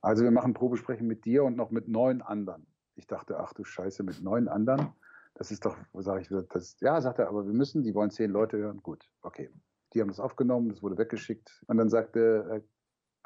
Also 0.00 0.24
wir 0.24 0.32
machen 0.32 0.52
Probesprechen 0.52 1.06
mit 1.06 1.24
dir 1.24 1.44
und 1.44 1.56
noch 1.56 1.70
mit 1.70 1.86
neun 1.86 2.22
anderen. 2.22 2.66
Ich 2.96 3.06
dachte, 3.06 3.38
ach 3.38 3.52
du 3.52 3.62
Scheiße, 3.62 4.02
mit 4.02 4.20
neun 4.20 4.48
anderen? 4.48 4.88
Das 5.34 5.50
ist 5.50 5.64
doch, 5.64 5.76
sage 5.94 6.22
ich, 6.22 6.28
das, 6.50 6.76
ja, 6.80 7.00
sagt 7.00 7.20
er, 7.20 7.28
aber 7.28 7.46
wir 7.46 7.54
müssen, 7.54 7.84
die 7.84 7.94
wollen 7.94 8.10
zehn 8.10 8.30
Leute 8.30 8.58
hören. 8.58 8.82
Gut, 8.82 9.08
okay. 9.22 9.50
Die 9.94 10.00
haben 10.00 10.08
das 10.08 10.20
aufgenommen, 10.20 10.68
das 10.68 10.82
wurde 10.82 10.98
weggeschickt. 10.98 11.62
Und 11.66 11.76
dann 11.76 11.88
sagte, 11.88 12.62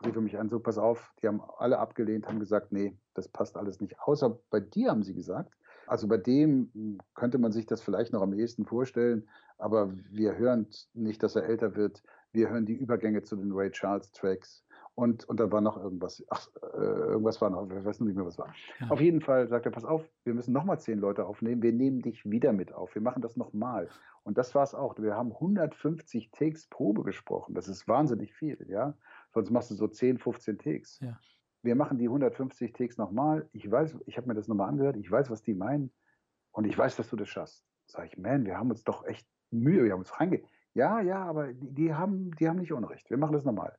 äh, 0.02 0.06
rief 0.06 0.16
er 0.16 0.22
mich 0.22 0.38
an, 0.38 0.48
so 0.48 0.60
pass 0.60 0.78
auf, 0.78 1.12
die 1.22 1.28
haben 1.28 1.40
alle 1.58 1.78
abgelehnt, 1.78 2.26
haben 2.26 2.40
gesagt, 2.40 2.72
nee, 2.72 2.98
das 3.14 3.28
passt 3.28 3.56
alles 3.56 3.80
nicht. 3.80 3.98
Außer 4.00 4.38
bei 4.50 4.60
dir 4.60 4.90
haben 4.90 5.02
sie 5.02 5.14
gesagt. 5.14 5.54
Also 5.86 6.08
bei 6.08 6.16
dem 6.16 6.70
hm, 6.74 6.98
könnte 7.14 7.38
man 7.38 7.52
sich 7.52 7.66
das 7.66 7.80
vielleicht 7.80 8.12
noch 8.12 8.22
am 8.22 8.34
ehesten 8.34 8.66
vorstellen, 8.66 9.28
aber 9.58 9.92
wir 10.10 10.36
hören 10.36 10.68
nicht, 10.92 11.22
dass 11.22 11.36
er 11.36 11.44
älter 11.44 11.76
wird. 11.76 12.02
Wir 12.32 12.50
hören 12.50 12.66
die 12.66 12.76
Übergänge 12.76 13.22
zu 13.22 13.36
den 13.36 13.52
Ray 13.52 13.70
Charles 13.70 14.10
Tracks. 14.12 14.65
Und, 14.96 15.28
und 15.28 15.38
da 15.38 15.52
war 15.52 15.60
noch 15.60 15.76
irgendwas. 15.76 16.24
Ach, 16.30 16.48
äh, 16.72 16.78
irgendwas 16.78 17.38
war 17.42 17.50
noch, 17.50 17.70
ich 17.70 17.84
weiß 17.84 18.00
noch 18.00 18.06
nicht 18.06 18.16
mehr, 18.16 18.24
was 18.24 18.38
war. 18.38 18.54
Ja. 18.80 18.88
Auf 18.88 18.98
jeden 18.98 19.20
Fall 19.20 19.46
sagt 19.46 19.66
er, 19.66 19.70
pass 19.70 19.84
auf, 19.84 20.02
wir 20.24 20.32
müssen 20.32 20.54
nochmal 20.54 20.80
zehn 20.80 20.98
Leute 20.98 21.26
aufnehmen. 21.26 21.62
Wir 21.62 21.74
nehmen 21.74 22.00
dich 22.00 22.24
wieder 22.24 22.54
mit 22.54 22.72
auf. 22.72 22.94
Wir 22.94 23.02
machen 23.02 23.20
das 23.20 23.36
nochmal. 23.36 23.90
Und 24.22 24.38
das 24.38 24.54
war 24.54 24.62
es 24.62 24.74
auch. 24.74 24.96
Wir 24.96 25.14
haben 25.14 25.32
150 25.32 26.30
Takes 26.30 26.66
Probe 26.68 27.02
gesprochen. 27.04 27.54
Das 27.54 27.68
ist 27.68 27.86
wahnsinnig 27.86 28.32
viel, 28.32 28.64
ja. 28.70 28.96
Sonst 29.34 29.50
machst 29.50 29.70
du 29.70 29.74
so 29.74 29.86
10, 29.86 30.16
15 30.16 30.58
Takes. 30.58 30.98
Ja. 31.00 31.20
Wir 31.62 31.76
machen 31.76 31.98
die 31.98 32.06
150 32.06 32.72
Takes 32.72 32.96
nochmal. 32.96 33.46
Ich 33.52 33.70
weiß, 33.70 33.98
ich 34.06 34.16
habe 34.16 34.28
mir 34.28 34.34
das 34.34 34.48
nochmal 34.48 34.70
angehört. 34.70 34.96
Ich 34.96 35.10
weiß, 35.10 35.28
was 35.30 35.42
die 35.42 35.54
meinen. 35.54 35.92
Und 36.52 36.64
ich 36.64 36.76
weiß, 36.76 36.96
dass 36.96 37.10
du 37.10 37.16
das 37.16 37.28
schaffst. 37.28 37.66
Sag 37.84 38.06
ich, 38.06 38.16
man, 38.16 38.46
wir 38.46 38.56
haben 38.56 38.70
uns 38.70 38.82
doch 38.82 39.04
echt 39.04 39.28
Mühe. 39.50 39.84
Wir 39.84 39.92
haben 39.92 40.00
uns 40.00 40.18
reinge... 40.18 40.42
Ja, 40.72 41.00
ja, 41.00 41.24
aber 41.24 41.54
die, 41.54 41.72
die, 41.72 41.94
haben, 41.94 42.30
die 42.36 42.48
haben 42.48 42.58
nicht 42.58 42.72
Unrecht. 42.72 43.08
Wir 43.08 43.16
machen 43.16 43.32
das 43.32 43.44
nochmal. 43.44 43.74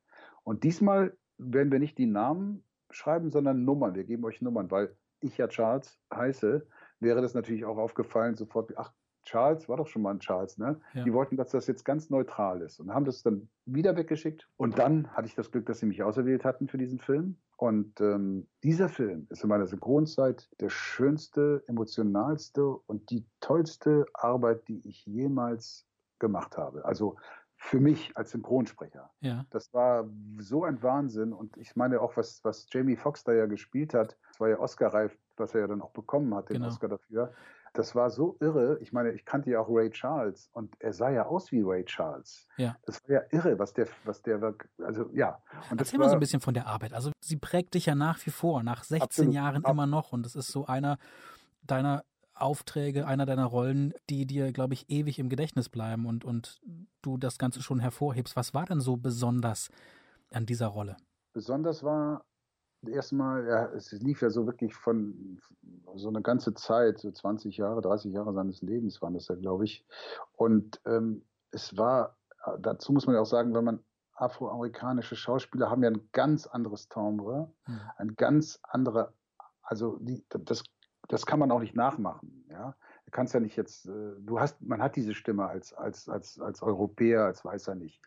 Und 0.48 0.64
diesmal 0.64 1.14
werden 1.38 1.74
wir 1.74 1.80
nicht 1.80 1.98
die 1.98 2.06
Namen 2.06 2.64
schreiben, 2.90 3.32
sondern 3.32 3.66
Nummern. 3.66 3.96
Wir 3.96 4.06
geben 4.06 4.24
euch 4.24 4.42
Nummern, 4.42 4.72
weil 4.72 4.96
ich 5.20 5.38
ja 5.38 5.50
Charles 5.50 6.00
heiße, 6.14 6.66
wäre 7.02 7.22
das 7.22 7.34
natürlich 7.34 7.66
auch 7.66 7.78
aufgefallen, 7.78 8.36
sofort, 8.36 8.72
ach, 8.78 8.94
Charles 9.26 9.68
war 9.68 9.76
doch 9.76 9.88
schon 9.88 10.04
mal 10.04 10.12
ein 10.12 10.22
Charles, 10.22 10.58
ne? 10.58 10.80
Ja. 10.94 11.04
Die 11.04 11.12
wollten, 11.12 11.36
dass 11.36 11.50
das 11.50 11.68
jetzt 11.68 11.84
ganz 11.84 12.10
neutral 12.10 12.62
ist 12.62 12.80
und 12.80 12.94
haben 12.94 13.04
das 13.04 13.24
dann 13.24 13.50
wieder 13.66 13.98
weggeschickt. 13.98 14.48
Und 14.56 14.80
dann 14.80 15.10
hatte 15.12 15.28
ich 15.28 15.36
das 15.36 15.52
Glück, 15.52 15.66
dass 15.66 15.80
sie 15.80 15.86
mich 15.86 16.02
auserwählt 16.02 16.46
hatten 16.46 16.70
für 16.70 16.78
diesen 16.78 17.00
Film. 17.00 17.36
Und 17.58 18.00
ähm, 18.00 18.48
dieser 18.64 18.88
Film 18.88 19.28
ist 19.30 19.44
in 19.44 19.50
meiner 19.50 19.68
Synchronzeit 19.68 20.50
der 20.62 20.70
schönste, 20.70 21.62
emotionalste 21.68 22.66
und 22.66 23.10
die 23.10 23.26
tollste 23.42 24.06
Arbeit, 24.14 24.66
die 24.70 24.80
ich 24.88 25.06
jemals 25.06 25.86
gemacht 26.20 26.58
habe. 26.58 26.86
Also 26.86 27.18
für 27.58 27.80
mich 27.80 28.15
als 28.15 28.32
Synchronsprecher. 28.32 29.10
Ja. 29.20 29.46
Das 29.50 29.74
war 29.74 30.08
so 30.38 30.63
ein 30.63 30.82
Wahnsinn. 30.84 31.34
Und 31.34 31.58
ich 31.58 31.76
meine 31.76 32.02
auch, 32.02 32.15
was, 32.15 32.43
was 32.43 32.67
Jamie 32.72 32.96
Foxx 32.96 33.24
da 33.24 33.34
ja 33.34 33.48
gespielt 33.48 33.93
hat, 33.93 34.15
das 34.30 34.39
war 34.39 34.50
ja 34.50 34.60
Oscar-reif, 34.60 35.17
was 35.36 35.56
er 35.56 35.62
ja 35.62 35.67
dann 35.67 35.82
auch 35.82 35.91
bekommen 35.91 36.34
hat, 36.36 36.50
den 36.50 36.58
genau. 36.58 36.67
Oscar 36.67 36.88
dafür. 36.88 37.34
Das 37.74 37.93
war 37.96 38.10
so 38.10 38.38
irre. 38.39 38.78
Ich 38.80 38.93
meine, 38.93 39.12
ich 39.12 39.26
kannte 39.26 39.52
ja 39.52 39.60
auch 39.60 39.70
Ray 39.70 39.89
Charles 39.89 40.50
und 40.54 40.76
er 40.80 40.93
sah 40.93 41.10
ja 41.10 41.26
aus 41.26 41.52
wie 41.52 41.62
Ray 41.62 41.84
Charles. 41.86 42.48
Ja. 42.58 42.76
Das 42.86 43.04
war 43.04 43.15
ja 43.15 43.22
irre, 43.32 43.60
was 43.60 43.74
der, 43.74 43.88
was 44.06 44.22
der, 44.22 44.56
also 44.84 45.10
ja. 45.13 45.41
Und 45.70 45.80
Erzähl 45.80 46.00
mal 46.00 46.10
so 46.10 46.15
ein 46.15 46.20
bisschen 46.20 46.41
von 46.41 46.54
der 46.54 46.67
Arbeit. 46.67 46.93
Also 46.93 47.12
sie 47.20 47.38
prägt 47.38 47.74
dich 47.74 47.88
ja 47.88 47.96
nach 47.96 48.24
wie 48.26 48.32
vor, 48.32 48.63
nach 48.63 48.84
16 48.84 49.02
absolut, 49.02 49.34
Jahren 49.34 49.63
immer 49.63 49.88
noch. 49.88 50.12
Und 50.12 50.26
es 50.26 50.36
ist 50.36 50.48
so 50.48 50.65
einer 50.65 50.98
deiner 51.62 52.04
Aufträge, 52.41 53.08
einer 53.08 53.26
deiner 53.26 53.45
Rollen, 53.45 53.93
die 54.10 54.26
dir, 54.26 54.52
glaube 54.52 54.73
ich, 54.73 54.89
ewig 54.89 55.19
im 55.19 55.30
Gedächtnis 55.30 55.69
bleiben 55.69 56.06
und, 56.06 56.26
und 56.26 56.60
du 57.02 57.17
das 57.17 57.38
Ganze 57.38 57.62
schon 57.62 57.80
hervorhebst. 57.80 58.36
Was 58.36 58.54
war 58.54 58.65
denn 58.65 58.80
so 58.80 58.97
besonders 58.97 59.69
an 60.32 60.45
dieser 60.45 60.67
Rolle? 60.67 60.97
Besonders 61.34 61.84
war 61.84 62.26
erstmal, 62.86 63.45
ja, 63.47 63.65
es 63.73 63.91
lief 63.91 64.21
ja 64.21 64.30
so 64.30 64.45
wirklich 64.45 64.73
von 64.73 65.39
so 65.95 66.10
eine 66.10 66.21
ganze 66.21 66.54
Zeit, 66.54 67.00
so 67.00 67.12
20 67.12 67.58
Jahre, 67.58 67.82
30 67.82 68.13
Jahre 68.13 68.34
seines 68.34 68.62
Lebens 68.62 69.02
waren 69.02 69.13
das 69.13 69.28
ja, 69.28 69.36
glaube 69.36 69.65
ich. 69.65 69.86
Und 70.34 70.80
ähm, 70.86 71.23
es 71.52 71.78
war, 71.78 72.17
dazu 72.60 72.93
muss 72.93 73.08
man 73.08 73.15
ja 73.15 73.21
auch 73.21 73.26
sagen, 73.26 73.54
wenn 73.54 73.63
man 73.63 73.84
afroamerikanische 74.13 75.15
Schauspieler 75.15 75.69
haben 75.69 75.84
ja 75.84 75.89
ein 75.89 76.10
ganz 76.12 76.47
anderes 76.47 76.89
Timbre, 76.89 77.52
hm. 77.63 77.80
ein 77.97 78.15
ganz 78.15 78.60
andere, 78.63 79.13
also 79.62 79.97
die, 80.00 80.23
das 80.30 80.63
das 81.08 81.26
kann 81.26 81.39
man 81.39 81.52
auch 81.52 81.60
nicht 81.60 81.76
nachmachen. 81.76 82.46
Ja? 82.50 82.76
Du 83.06 83.12
kannst 83.12 83.34
ja 83.34 83.39
nicht 83.39 83.56
jetzt, 83.56 83.88
äh, 83.88 84.13
du 84.20 84.39
hast, 84.39 84.62
man 84.62 84.82
hat 84.82 84.96
diese 84.96 85.13
Stimme 85.13 85.48
als, 85.48 85.74
als, 85.74 86.10
als, 86.10 86.39
als 86.39 86.62
Europäer, 86.62 87.26
als 87.26 87.46
Weißer 87.46 87.76
nicht. 87.76 88.02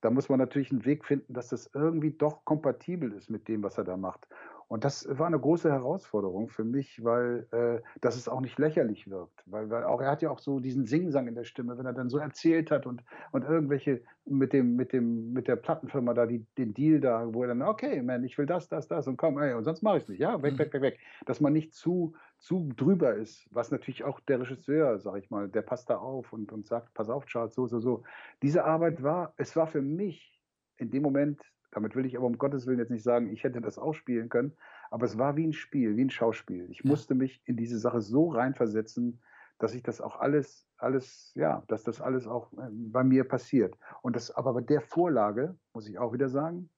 Da 0.00 0.10
muss 0.10 0.28
man 0.28 0.38
natürlich 0.38 0.70
einen 0.70 0.84
Weg 0.84 1.04
finden, 1.04 1.34
dass 1.34 1.48
das 1.48 1.70
irgendwie 1.74 2.12
doch 2.12 2.44
kompatibel 2.44 3.12
ist 3.12 3.28
mit 3.28 3.48
dem, 3.48 3.62
was 3.62 3.76
er 3.76 3.84
da 3.84 3.96
macht. 3.96 4.26
Und 4.70 4.84
das 4.84 5.08
war 5.18 5.26
eine 5.26 5.38
große 5.38 5.68
Herausforderung 5.68 6.48
für 6.48 6.62
mich, 6.62 7.02
weil 7.02 7.48
äh, 7.50 7.82
dass 8.00 8.14
es 8.14 8.28
auch 8.28 8.40
nicht 8.40 8.56
lächerlich 8.56 9.10
wirkt. 9.10 9.42
Weil, 9.46 9.68
weil 9.68 9.82
auch 9.82 10.00
er 10.00 10.12
hat 10.12 10.22
ja 10.22 10.30
auch 10.30 10.38
so 10.38 10.60
diesen 10.60 10.86
Singsang 10.86 11.26
in 11.26 11.34
der 11.34 11.42
Stimme, 11.42 11.76
wenn 11.76 11.86
er 11.86 11.92
dann 11.92 12.08
so 12.08 12.18
erzählt 12.18 12.70
hat 12.70 12.86
und, 12.86 13.02
und 13.32 13.42
irgendwelche 13.42 14.00
mit 14.26 14.52
dem, 14.52 14.76
mit 14.76 14.92
dem, 14.92 15.32
mit 15.32 15.48
der 15.48 15.56
Plattenfirma 15.56 16.14
da, 16.14 16.24
die, 16.24 16.46
den 16.56 16.72
Deal 16.72 17.00
da, 17.00 17.34
wo 17.34 17.42
er 17.42 17.48
dann, 17.48 17.62
okay, 17.62 18.00
man, 18.00 18.22
ich 18.22 18.38
will 18.38 18.46
das, 18.46 18.68
das, 18.68 18.86
das 18.86 19.08
und 19.08 19.16
komm, 19.16 19.38
ey, 19.38 19.54
und 19.54 19.64
sonst 19.64 19.82
mache 19.82 19.96
ich 19.96 20.04
es 20.04 20.08
nicht. 20.08 20.20
Ja, 20.20 20.40
weg, 20.40 20.52
mhm. 20.52 20.58
weg, 20.60 20.72
weg, 20.72 20.82
weg. 20.82 20.98
Dass 21.26 21.40
man 21.40 21.52
nicht 21.52 21.74
zu, 21.74 22.14
zu 22.40 22.72
drüber 22.74 23.14
ist, 23.14 23.46
was 23.50 23.70
natürlich 23.70 24.02
auch 24.02 24.18
der 24.20 24.40
Regisseur, 24.40 24.98
sag 24.98 25.22
ich 25.22 25.30
mal, 25.30 25.48
der 25.48 25.62
passt 25.62 25.90
da 25.90 25.98
auf 25.98 26.32
und, 26.32 26.52
und 26.52 26.66
sagt, 26.66 26.92
pass 26.94 27.08
auf, 27.08 27.26
Charles, 27.26 27.54
so, 27.54 27.66
so, 27.66 27.78
so. 27.80 28.02
Diese 28.42 28.64
Arbeit 28.64 29.02
war, 29.02 29.34
es 29.36 29.54
war 29.56 29.66
für 29.66 29.82
mich 29.82 30.42
in 30.78 30.90
dem 30.90 31.02
Moment 31.02 31.40
damit 31.70 31.94
will 31.94 32.06
ich 32.06 32.16
aber 32.16 32.26
um 32.26 32.38
Gottes 32.38 32.66
Willen 32.66 32.78
jetzt 32.78 32.90
nicht 32.90 33.04
sagen, 33.04 33.32
ich 33.32 33.44
hätte 33.44 33.60
das 33.60 33.78
auch 33.78 33.94
spielen 33.94 34.28
können, 34.28 34.52
aber 34.90 35.06
es 35.06 35.18
war 35.18 35.36
wie 35.36 35.46
ein 35.46 35.52
Spiel, 35.52 35.96
wie 35.96 36.04
ein 36.04 36.10
Schauspiel. 36.10 36.68
Ich 36.70 36.82
ja. 36.82 36.90
musste 36.90 37.14
mich 37.14 37.42
in 37.44 37.56
diese 37.56 37.78
Sache 37.78 38.00
so 38.00 38.30
reinversetzen, 38.30 39.20
dass 39.58 39.74
ich 39.74 39.82
das 39.82 40.00
auch 40.00 40.18
alles, 40.18 40.66
alles, 40.78 41.32
ja, 41.34 41.62
dass 41.68 41.84
das 41.84 42.00
alles 42.00 42.26
auch 42.26 42.52
äh, 42.54 42.68
bei 42.70 43.04
mir 43.04 43.24
passiert. 43.24 43.76
Und 44.02 44.16
das, 44.16 44.30
aber 44.30 44.54
bei 44.54 44.62
der 44.62 44.80
Vorlage, 44.80 45.56
muss 45.72 45.88
ich 45.88 45.98
auch 45.98 46.12
wieder 46.12 46.28
sagen, 46.28 46.70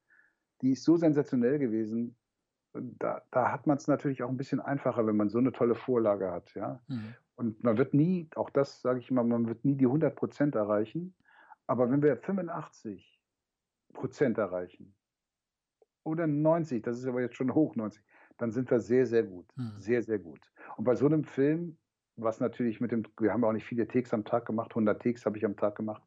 die 0.61 0.73
ist 0.73 0.85
so 0.85 0.97
sensationell 0.97 1.59
gewesen, 1.59 2.17
da, 2.75 3.23
da 3.31 3.53
hat 3.53 3.67
man 3.67 3.77
es 3.77 3.87
natürlich 3.87 4.23
auch 4.23 4.29
ein 4.29 4.37
bisschen 4.37 4.61
einfacher, 4.61 5.07
wenn 5.07 5.17
man 5.17 5.29
so 5.29 5.39
eine 5.39 5.53
tolle 5.53 5.75
Vorlage 5.75 6.31
hat, 6.31 6.55
ja. 6.55 6.81
Mhm. 6.89 7.15
Und 7.37 7.65
man 7.65 7.79
wird 7.79 7.95
nie, 7.95 8.29
auch 8.37 8.51
das 8.51 8.81
sage 8.83 9.01
ich 9.01 9.11
immer, 9.11 9.25
man 9.25 9.49
wird 9.49 9.65
nie 9.65 9.75
die 9.75 9.87
100 9.87 10.15
Prozent 10.15 10.55
erreichen. 10.55 11.15
Aber 11.67 11.91
wenn 11.91 12.03
wir 12.03 12.17
85 12.17 13.21
Prozent 13.93 14.39
erreichen 14.39 14.95
oder 16.05 16.27
90, 16.27 16.83
das 16.83 16.99
ist 16.99 17.07
aber 17.07 17.21
jetzt 17.21 17.37
schon 17.37 17.55
hoch 17.55 17.75
90%, 17.75 18.01
dann 18.39 18.51
sind 18.51 18.71
wir 18.71 18.81
sehr, 18.81 19.07
sehr 19.07 19.23
gut. 19.23 19.47
Mhm. 19.57 19.73
Sehr, 19.79 20.03
sehr 20.03 20.19
gut. 20.19 20.41
Und 20.77 20.85
bei 20.85 20.95
so 20.95 21.07
einem 21.07 21.25
Film, 21.25 21.79
was 22.17 22.41
natürlich 22.41 22.81
mit 22.81 22.93
dem, 22.93 23.05
wir 23.19 23.33
haben 23.33 23.45
auch 23.45 23.53
nicht 23.53 23.65
viele 23.65 23.87
Takes 23.87 24.13
am 24.13 24.25
Tag 24.25 24.47
gemacht, 24.47 24.73
100 24.73 25.01
Takes 25.01 25.27
habe 25.27 25.39
ich 25.39 25.45
am 25.45 25.57
Tag 25.57 25.77
gemacht, 25.77 26.03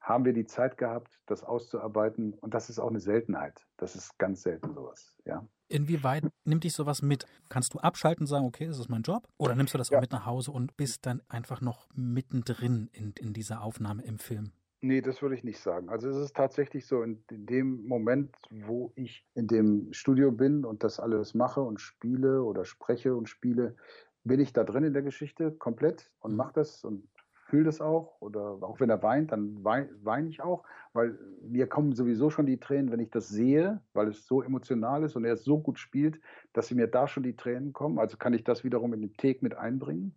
haben 0.00 0.24
wir 0.24 0.32
die 0.32 0.46
Zeit 0.46 0.78
gehabt, 0.78 1.20
das 1.26 1.42
auszuarbeiten. 1.42 2.34
Und 2.34 2.54
das 2.54 2.70
ist 2.70 2.78
auch 2.78 2.90
eine 2.90 3.00
Seltenheit. 3.00 3.66
Das 3.76 3.96
ist 3.96 4.18
ganz 4.18 4.42
selten 4.42 4.72
sowas, 4.72 5.14
ja. 5.24 5.46
Inwieweit 5.68 6.24
nimmt 6.44 6.64
dich 6.64 6.74
sowas 6.74 7.02
mit? 7.02 7.26
Kannst 7.48 7.74
du 7.74 7.78
abschalten 7.78 8.22
und 8.22 8.26
sagen, 8.28 8.46
okay, 8.46 8.66
das 8.66 8.78
ist 8.78 8.88
mein 8.88 9.02
Job? 9.02 9.28
Oder 9.36 9.54
nimmst 9.54 9.74
du 9.74 9.78
das 9.78 9.90
ja. 9.90 9.98
auch 9.98 10.00
mit 10.00 10.12
nach 10.12 10.26
Hause 10.26 10.52
und 10.52 10.76
bist 10.76 11.06
dann 11.06 11.22
einfach 11.28 11.60
noch 11.60 11.88
mittendrin 11.94 12.88
in, 12.92 13.14
in 13.18 13.32
dieser 13.32 13.62
Aufnahme 13.62 14.02
im 14.04 14.18
Film? 14.18 14.52
Nee, 14.82 15.00
das 15.00 15.22
würde 15.22 15.34
ich 15.34 15.42
nicht 15.42 15.58
sagen. 15.58 15.88
Also 15.88 16.08
es 16.10 16.16
ist 16.16 16.36
tatsächlich 16.36 16.86
so, 16.86 17.02
in, 17.02 17.24
in, 17.30 17.46
dem 17.46 17.86
Moment, 17.86 18.36
wo 18.50 18.92
ich 18.94 19.26
in 19.34 19.48
dem 19.48 19.92
Studio 19.92 20.30
bin 20.30 20.64
und 20.64 20.84
das 20.84 21.00
alles 21.00 21.34
mache 21.34 21.62
und 21.62 21.80
spiele 21.80 22.42
oder 22.42 22.64
spreche 22.64 23.16
und 23.16 23.28
spiele, 23.28 23.74
bin 24.22 24.38
ich 24.38 24.52
da 24.52 24.64
drin 24.64 24.84
in 24.84 24.92
der 24.92 25.02
Geschichte 25.02 25.50
komplett 25.52 26.12
und 26.20 26.32
mhm. 26.32 26.36
mache 26.36 26.52
das 26.54 26.84
und 26.84 27.08
fühle 27.46 27.64
das 27.64 27.80
auch. 27.80 28.20
Oder 28.20 28.58
auch 28.60 28.80
wenn 28.80 28.90
er 28.90 29.02
weint, 29.02 29.32
dann 29.32 29.64
weine 29.64 29.88
wein 30.02 30.26
ich 30.26 30.42
auch, 30.42 30.64
weil 30.92 31.18
mir 31.42 31.66
kommen 31.66 31.94
sowieso 31.94 32.30
schon 32.30 32.46
die 32.46 32.58
Tränen, 32.58 32.90
wenn 32.90 33.00
ich 33.00 33.10
das 33.10 33.28
sehe, 33.28 33.80
weil 33.94 34.08
es 34.08 34.26
so 34.26 34.42
emotional 34.42 35.04
ist 35.04 35.16
und 35.16 35.24
er 35.24 35.34
es 35.34 35.44
so 35.44 35.58
gut 35.58 35.78
spielt, 35.78 36.20
dass 36.52 36.70
mir 36.70 36.86
da 36.86 37.06
schon 37.08 37.22
die 37.22 37.36
Tränen 37.36 37.72
kommen. 37.72 37.98
Also 37.98 38.16
kann 38.16 38.34
ich 38.34 38.44
das 38.44 38.64
wiederum 38.64 38.92
in 38.94 39.00
den 39.00 39.14
Take 39.14 39.38
mit 39.42 39.56
einbringen. 39.56 40.14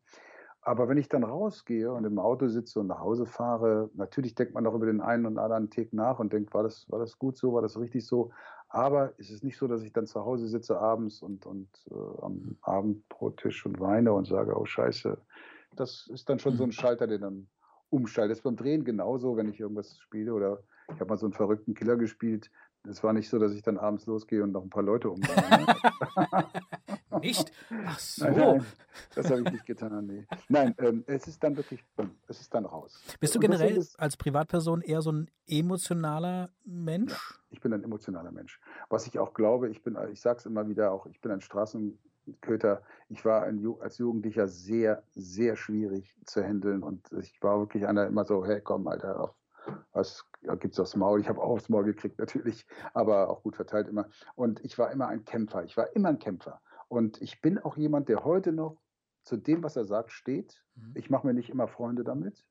Aber 0.62 0.90
wenn 0.90 0.98
ich 0.98 1.08
dann 1.08 1.24
rausgehe 1.24 1.92
und 1.92 2.06
im 2.06 2.20
Auto 2.20 2.48
sitze 2.48 2.80
und 2.80 2.88
nach 2.88 3.00
Hause 3.00 3.26
fahre, 3.26 3.90
natürlich 3.94 4.36
denkt 4.36 4.54
man 4.54 4.68
auch 4.68 4.74
über 4.74 4.88
den 4.88 5.02
einen 5.02 5.26
und 5.26 5.38
anderen 5.38 5.70
Tick 5.70 5.94
nach 5.94 6.20
und 6.20 6.34
denkt, 6.34 6.54
war 6.54 6.64
das, 6.64 6.90
war 6.92 7.00
das 7.00 7.18
gut 7.18 7.38
so, 7.38 7.54
war 7.54 7.62
das 7.62 7.80
richtig 7.80 8.06
so. 8.06 8.32
Aber 8.68 9.14
es 9.18 9.32
ist 9.32 9.44
nicht 9.44 9.58
so, 9.58 9.68
dass 9.68 9.82
ich 9.82 9.94
dann 9.94 10.06
zu 10.06 10.24
Hause 10.24 10.48
sitze 10.48 10.78
abends 10.78 11.22
und, 11.22 11.46
und 11.46 11.70
äh, 11.90 12.22
am 12.22 12.58
Abendbrottisch 12.62 13.66
und 13.66 13.80
weine 13.80 14.14
und 14.14 14.28
sage, 14.28 14.56
oh 14.60 14.66
Scheiße. 14.66 15.18
Das 15.76 16.08
ist 16.08 16.30
dann 16.30 16.40
schon 16.40 16.58
so 16.58 16.64
ein 16.64 16.70
mhm. 16.70 16.74
Schalter, 16.74 17.08
der 17.08 17.20
dann 17.20 17.48
umschaltet. 17.90 18.32
Das 18.32 18.40
ist 18.40 18.44
beim 18.44 18.56
Drehen 18.56 18.84
genauso, 18.84 19.38
wenn 19.38 19.50
ich 19.50 19.60
irgendwas 19.60 19.98
spiele 20.00 20.34
oder 20.34 20.64
ich 20.94 21.00
habe 21.00 21.10
mal 21.10 21.18
so 21.18 21.26
einen 21.26 21.34
verrückten 21.34 21.74
Killer 21.74 21.98
gespielt. 21.98 22.50
Es 22.88 23.04
war 23.04 23.14
nicht 23.14 23.30
so, 23.30 23.38
dass 23.40 23.54
ich 23.54 23.62
dann 23.62 23.78
abends 23.78 24.06
losgehe 24.06 24.42
und 24.42 24.52
noch 24.54 24.64
ein 24.64 24.70
paar 24.70 24.84
Leute 24.84 25.10
umbringe. 25.10 25.68
nicht? 27.22 27.52
Ach 27.86 28.00
so. 28.00 28.26
Nein, 28.26 28.38
nein, 28.38 28.66
das 29.16 29.30
habe 29.30 29.42
ich 29.42 29.52
nicht 29.52 29.66
getan, 29.66 30.06
nee. 30.06 30.26
Nein, 30.48 30.74
ähm, 30.80 31.04
es 31.06 31.28
ist 31.28 31.44
dann 31.44 31.58
wirklich, 31.58 31.84
es 32.28 32.40
ist 32.40 32.54
dann 32.54 32.66
raus. 32.66 33.02
Bist 33.20 33.36
du 33.36 33.40
generell 33.40 33.76
ist, 33.76 34.00
als 34.00 34.16
Privatperson 34.16 34.82
eher 34.82 35.02
so 35.02 35.12
ein 35.12 35.30
emotionaler 35.46 36.52
Mensch? 36.64 37.12
Ja, 37.12 37.40
ich 37.50 37.60
bin 37.60 37.74
ein 37.74 37.84
emotionaler 37.84 38.32
Mensch. 38.32 38.62
Was 38.90 39.08
ich 39.08 39.20
auch 39.20 39.34
glaube, 39.34 39.70
ich 39.70 39.84
bin, 39.84 39.98
ich 40.12 40.22
sage 40.22 40.40
es 40.40 40.46
immer 40.46 40.68
wieder 40.70 40.92
auch, 40.92 41.06
ich 41.06 41.20
bin 41.20 41.32
ein 41.32 41.42
Straßenköter. 42.34 42.82
Ich 43.10 43.26
war 43.26 43.44
als 43.44 43.98
Jugendlicher 43.98 44.48
sehr, 44.48 45.04
sehr 45.12 45.56
schwierig 45.56 46.16
zu 46.26 46.44
handeln 46.44 46.84
und 46.84 47.12
ich 47.14 47.42
war 47.42 47.60
wirklich 47.60 47.88
einer 47.88 48.08
immer 48.08 48.26
so, 48.26 48.46
hey, 48.46 48.62
komm, 48.62 48.88
Alter, 48.88 49.20
auf 49.20 49.36
was 49.92 50.26
gibt 50.60 50.74
es 50.74 50.80
aufs 50.80 50.96
Maul? 50.96 51.20
Ich 51.20 51.30
habe 51.30 51.42
auch 51.42 51.50
aufs 51.50 51.70
Maul 51.70 51.84
gekriegt 51.84 52.18
natürlich, 52.18 52.66
aber 52.94 53.30
auch 53.30 53.44
gut 53.44 53.56
verteilt 53.56 53.88
immer. 53.88 54.10
Und 54.36 54.64
ich 54.64 54.80
war 54.80 54.90
immer 54.92 55.08
ein 55.08 55.26
Kämpfer. 55.26 55.64
Ich 55.64 55.78
war 55.78 55.96
immer 55.96 56.10
ein 56.10 56.18
Kämpfer. 56.18 56.62
Und 56.88 57.22
ich 57.22 57.42
bin 57.42 57.60
auch 57.60 57.78
jemand, 57.78 58.10
der 58.10 58.24
heute 58.24 58.52
noch 58.52 58.82
zu 59.24 59.38
dem, 59.38 59.62
was 59.62 59.76
er 59.76 59.86
sagt, 59.86 60.12
steht. 60.12 60.64
Mhm. 60.76 60.94
Ich 60.96 61.10
mache 61.10 61.28
mir 61.28 61.34
nicht 61.34 61.50
immer 61.50 61.68
Freunde 61.68 62.04
damit, 62.04 62.44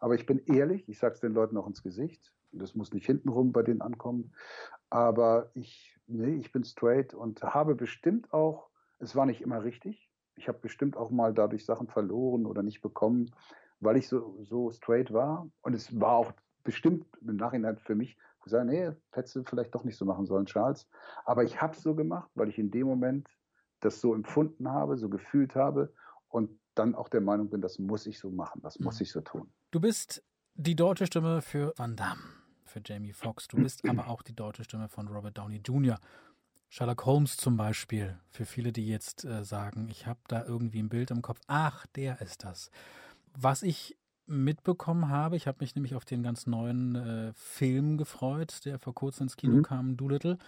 aber 0.00 0.16
ich 0.16 0.26
bin 0.26 0.44
ehrlich. 0.46 0.86
Ich 0.88 0.98
sage 0.98 1.14
es 1.14 1.20
den 1.20 1.32
Leuten 1.32 1.56
auch 1.56 1.66
ins 1.66 1.82
Gesicht. 1.82 2.34
Das 2.52 2.74
muss 2.74 2.92
nicht 2.92 3.06
hintenrum 3.06 3.52
bei 3.52 3.62
denen 3.62 3.80
ankommen. 3.80 4.34
Aber 4.90 5.50
ich, 5.54 5.98
nee, 6.06 6.34
ich 6.34 6.52
bin 6.52 6.64
straight 6.64 7.14
und 7.14 7.42
habe 7.42 7.74
bestimmt 7.74 8.32
auch, 8.34 8.68
es 8.98 9.14
war 9.14 9.26
nicht 9.26 9.40
immer 9.40 9.62
richtig. 9.64 10.10
Ich 10.36 10.48
habe 10.48 10.58
bestimmt 10.58 10.96
auch 10.96 11.10
mal 11.10 11.32
dadurch 11.32 11.64
Sachen 11.64 11.88
verloren 11.88 12.46
oder 12.46 12.62
nicht 12.62 12.82
bekommen, 12.82 13.34
weil 13.80 13.96
ich 13.96 14.08
so, 14.08 14.42
so 14.42 14.70
straight 14.70 15.12
war. 15.12 15.48
Und 15.62 15.74
es 15.74 15.98
war 15.98 16.12
auch 16.12 16.32
bestimmt 16.62 17.06
im 17.20 17.36
Nachhinein 17.36 17.78
für 17.78 17.94
mich 17.94 18.16
gesagt, 18.46 18.66
nee, 18.66 18.90
hättest 19.12 19.36
du 19.36 19.44
vielleicht 19.44 19.74
doch 19.74 19.84
nicht 19.84 19.96
so 19.96 20.04
machen 20.04 20.24
sollen, 20.24 20.46
Charles. 20.46 20.88
Aber 21.24 21.44
ich 21.44 21.60
habe 21.60 21.74
es 21.74 21.82
so 21.82 21.94
gemacht, 21.94 22.30
weil 22.34 22.48
ich 22.48 22.58
in 22.58 22.70
dem 22.70 22.86
Moment 22.86 23.28
das 23.80 24.00
so 24.00 24.14
empfunden 24.14 24.68
habe, 24.68 24.96
so 24.96 25.08
gefühlt 25.08 25.54
habe 25.54 25.92
und 26.28 26.58
dann 26.74 26.94
auch 26.94 27.08
der 27.08 27.20
Meinung 27.20 27.50
bin, 27.50 27.60
das 27.60 27.78
muss 27.78 28.06
ich 28.06 28.18
so 28.18 28.30
machen, 28.30 28.60
das 28.62 28.78
muss 28.78 29.00
mhm. 29.00 29.02
ich 29.02 29.12
so 29.12 29.20
tun. 29.20 29.52
Du 29.70 29.80
bist 29.80 30.24
die 30.54 30.76
deutsche 30.76 31.06
Stimme 31.06 31.42
für 31.42 31.72
Van 31.76 31.96
Damme, 31.96 32.22
für 32.64 32.80
Jamie 32.84 33.12
Foxx. 33.12 33.48
Du 33.48 33.56
bist 33.58 33.86
aber 33.88 34.08
auch 34.08 34.22
die 34.22 34.34
deutsche 34.34 34.64
Stimme 34.64 34.88
von 34.88 35.08
Robert 35.08 35.36
Downey 35.36 35.60
Jr. 35.64 35.98
Sherlock 36.68 37.06
Holmes 37.06 37.36
zum 37.36 37.56
Beispiel, 37.56 38.18
für 38.30 38.44
viele, 38.44 38.72
die 38.72 38.86
jetzt 38.86 39.24
äh, 39.24 39.44
sagen, 39.44 39.88
ich 39.88 40.06
habe 40.06 40.20
da 40.28 40.44
irgendwie 40.44 40.80
ein 40.80 40.88
Bild 40.88 41.10
im 41.10 41.22
Kopf, 41.22 41.40
ach, 41.46 41.86
der 41.94 42.20
ist 42.20 42.44
das. 42.44 42.70
Was 43.34 43.62
ich 43.62 43.96
mitbekommen 44.26 45.08
habe, 45.08 45.36
ich 45.36 45.46
habe 45.46 45.58
mich 45.60 45.74
nämlich 45.74 45.94
auf 45.94 46.04
den 46.04 46.22
ganz 46.22 46.46
neuen 46.46 46.96
äh, 46.96 47.32
Film 47.34 47.96
gefreut, 47.96 48.64
der 48.64 48.78
vor 48.78 48.94
kurzem 48.94 49.24
ins 49.24 49.36
Kino 49.36 49.56
mhm. 49.56 49.62
kam, 49.62 49.96
Doolittle. 49.96 50.38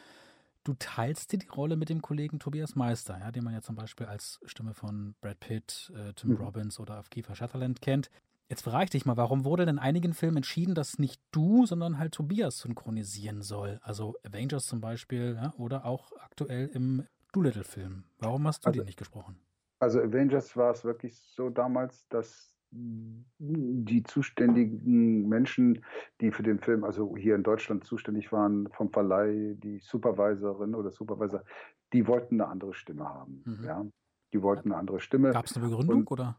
Du 0.65 0.75
teilst 0.79 1.33
dir 1.33 1.39
die 1.39 1.49
Rolle 1.49 1.77
mit 1.77 1.89
dem 1.89 2.03
Kollegen 2.03 2.41
Tobias 2.41 2.75
Meister, 2.75 3.19
ja, 3.19 3.31
den 3.31 3.45
man 3.45 3.55
ja 3.55 3.63
zum 3.63 3.77
Beispiel 3.77 4.07
als 4.07 4.41
Stimme 4.45 4.75
von 4.75 5.15
Brad 5.21 5.39
Pitt, 5.41 5.93
äh, 5.95 6.13
Tim 6.15 6.31
mhm. 6.31 6.37
Robbins 6.37 6.81
oder 6.81 6.99
auf 6.99 7.11
Kiefer 7.11 7.37
Sutherland 7.37 7.81
kennt. 7.81 8.11
Jetzt 8.49 8.63
frage 8.63 8.85
ich 8.85 8.91
dich 8.91 9.05
mal, 9.05 9.19
warum 9.19 9.45
wurde 9.45 9.67
denn 9.67 9.77
in 9.77 9.79
einigen 9.79 10.15
Filmen 10.15 10.39
entschieden, 10.39 10.75
dass 10.75 10.99
nicht 10.99 11.21
du, 11.33 11.67
sondern 11.67 11.99
halt 11.99 12.15
Tobias 12.15 12.59
synchronisieren 12.59 13.43
soll? 13.43 13.79
Also 13.83 14.17
Avengers 14.27 14.67
zum 14.67 14.81
Beispiel 14.81 15.39
ja, 15.41 15.53
oder 15.59 15.85
auch 15.85 16.13
aktuell 16.19 16.69
im 16.73 17.05
Doolittle-Film. 17.33 18.05
Warum 18.19 18.47
hast 18.47 18.65
du 18.65 18.69
also, 18.69 18.81
den 18.81 18.87
nicht 18.87 18.99
gesprochen? 18.99 19.39
Also 19.81 20.01
Avengers 20.01 20.57
war 20.57 20.71
es 20.71 20.83
wirklich 20.83 21.19
so 21.19 21.51
damals, 21.51 22.09
dass 22.09 22.55
die 22.71 24.03
zuständigen 24.03 25.29
Menschen, 25.29 25.85
die 26.21 26.31
für 26.31 26.43
den 26.43 26.59
Film, 26.59 26.85
also 26.85 27.17
hier 27.17 27.35
in 27.35 27.43
Deutschland 27.43 27.85
zuständig 27.85 28.33
waren, 28.33 28.69
vom 28.73 28.91
Verleih, 28.91 29.55
die 29.63 29.79
Supervisorin 29.79 30.75
oder 30.75 30.91
Supervisor, 30.91 31.45
die 31.93 32.07
wollten 32.07 32.41
eine 32.41 32.51
andere 32.51 32.75
Stimme 32.75 33.05
haben. 33.05 33.43
Mhm. 33.45 33.65
Ja? 33.65 33.87
Die 34.33 34.43
wollten 34.43 34.73
eine 34.73 34.81
andere 34.81 35.01
Stimme. 35.01 35.31
Gab 35.31 35.47
es 35.47 35.57
eine 35.57 35.67
Begründung 35.67 36.01
Und, 36.01 36.11
oder? 36.11 36.39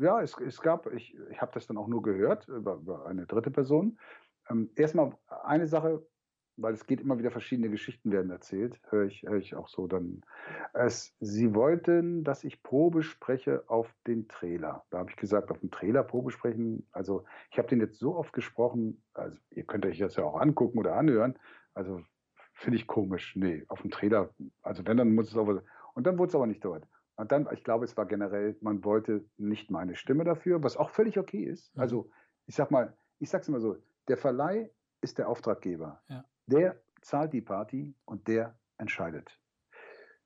Ja, 0.00 0.22
es, 0.22 0.34
es 0.38 0.62
gab, 0.62 0.90
ich, 0.94 1.14
ich 1.30 1.40
habe 1.42 1.52
das 1.52 1.66
dann 1.66 1.76
auch 1.76 1.86
nur 1.86 2.00
gehört 2.02 2.48
über, 2.48 2.76
über 2.76 3.06
eine 3.06 3.26
dritte 3.26 3.50
Person. 3.50 3.98
Ähm, 4.48 4.70
erstmal 4.74 5.14
eine 5.44 5.66
Sache, 5.66 6.06
weil 6.56 6.72
es 6.72 6.86
geht 6.86 7.02
immer 7.02 7.18
wieder 7.18 7.30
verschiedene 7.30 7.68
Geschichten 7.68 8.10
werden 8.10 8.30
erzählt, 8.30 8.80
höre 8.88 9.04
ich, 9.04 9.22
höre 9.24 9.36
ich 9.36 9.54
auch 9.54 9.68
so 9.68 9.86
dann. 9.86 10.22
Es, 10.72 11.14
sie 11.20 11.54
wollten, 11.54 12.24
dass 12.24 12.44
ich 12.44 12.62
Probe 12.62 13.02
spreche 13.02 13.64
auf 13.68 13.94
den 14.06 14.26
Trailer. 14.26 14.86
Da 14.90 14.98
habe 15.00 15.10
ich 15.10 15.16
gesagt, 15.16 15.50
auf 15.50 15.60
den 15.60 15.70
Trailer 15.70 16.02
Probe 16.02 16.30
sprechen. 16.30 16.88
Also 16.92 17.24
ich 17.50 17.58
habe 17.58 17.68
den 17.68 17.80
jetzt 17.80 17.98
so 17.98 18.16
oft 18.16 18.32
gesprochen, 18.32 19.02
also 19.12 19.36
ihr 19.50 19.64
könnt 19.64 19.84
euch 19.84 19.98
das 19.98 20.16
ja 20.16 20.24
auch 20.24 20.40
angucken 20.40 20.78
oder 20.78 20.96
anhören. 20.96 21.38
Also 21.74 22.00
finde 22.54 22.76
ich 22.78 22.86
komisch. 22.86 23.36
Nee, 23.36 23.64
auf 23.68 23.82
dem 23.82 23.90
Trailer, 23.90 24.34
also 24.62 24.86
wenn, 24.86 24.96
dann 24.96 25.14
muss 25.14 25.28
es 25.28 25.36
aber. 25.36 25.62
Und 25.92 26.06
dann 26.06 26.16
wurde 26.18 26.30
es 26.30 26.34
aber 26.34 26.46
nicht 26.46 26.64
dort. 26.64 26.86
Und 27.20 27.32
dann, 27.32 27.46
ich 27.52 27.64
glaube, 27.64 27.84
es 27.84 27.98
war 27.98 28.06
generell, 28.06 28.56
man 28.62 28.82
wollte 28.82 29.22
nicht 29.36 29.70
meine 29.70 29.94
Stimme 29.94 30.24
dafür, 30.24 30.62
was 30.62 30.78
auch 30.78 30.88
völlig 30.88 31.18
okay 31.18 31.44
ist. 31.44 31.76
Mhm. 31.76 31.82
Also 31.82 32.10
ich 32.46 32.54
sag 32.54 32.70
mal, 32.70 32.96
ich 33.18 33.28
sag's 33.28 33.46
immer 33.46 33.60
so, 33.60 33.76
der 34.08 34.16
Verleih 34.16 34.70
ist 35.02 35.18
der 35.18 35.28
Auftraggeber. 35.28 36.00
Ja. 36.08 36.24
Der 36.46 36.80
zahlt 37.02 37.34
die 37.34 37.42
Party 37.42 37.94
und 38.06 38.26
der 38.26 38.58
entscheidet. 38.78 39.38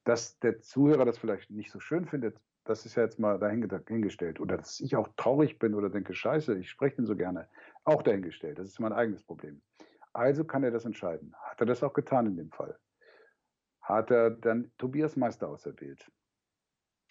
Dass 0.04 0.38
der 0.38 0.60
Zuhörer 0.60 1.04
das 1.04 1.18
vielleicht 1.18 1.50
nicht 1.50 1.72
so 1.72 1.80
schön 1.80 2.04
findet, 2.06 2.40
das 2.62 2.86
ist 2.86 2.94
ja 2.94 3.02
jetzt 3.02 3.18
mal 3.18 3.40
dahingestellt. 3.40 4.38
Oder 4.38 4.56
dass 4.56 4.78
ich 4.78 4.94
auch 4.94 5.08
traurig 5.16 5.58
bin 5.58 5.74
oder 5.74 5.90
denke, 5.90 6.14
scheiße, 6.14 6.56
ich 6.56 6.70
spreche 6.70 6.94
den 6.94 7.06
so 7.06 7.16
gerne, 7.16 7.48
auch 7.82 8.02
dahingestellt. 8.02 8.60
Das 8.60 8.68
ist 8.68 8.78
mein 8.78 8.92
eigenes 8.92 9.24
Problem. 9.24 9.60
Also 10.12 10.44
kann 10.44 10.62
er 10.62 10.70
das 10.70 10.84
entscheiden. 10.84 11.34
Hat 11.42 11.58
er 11.58 11.66
das 11.66 11.82
auch 11.82 11.92
getan 11.92 12.26
in 12.26 12.36
dem 12.36 12.52
Fall? 12.52 12.78
Hat 13.82 14.12
er 14.12 14.30
dann 14.30 14.70
Tobias 14.78 15.16
Meister 15.16 15.48
auserwählt? 15.48 16.08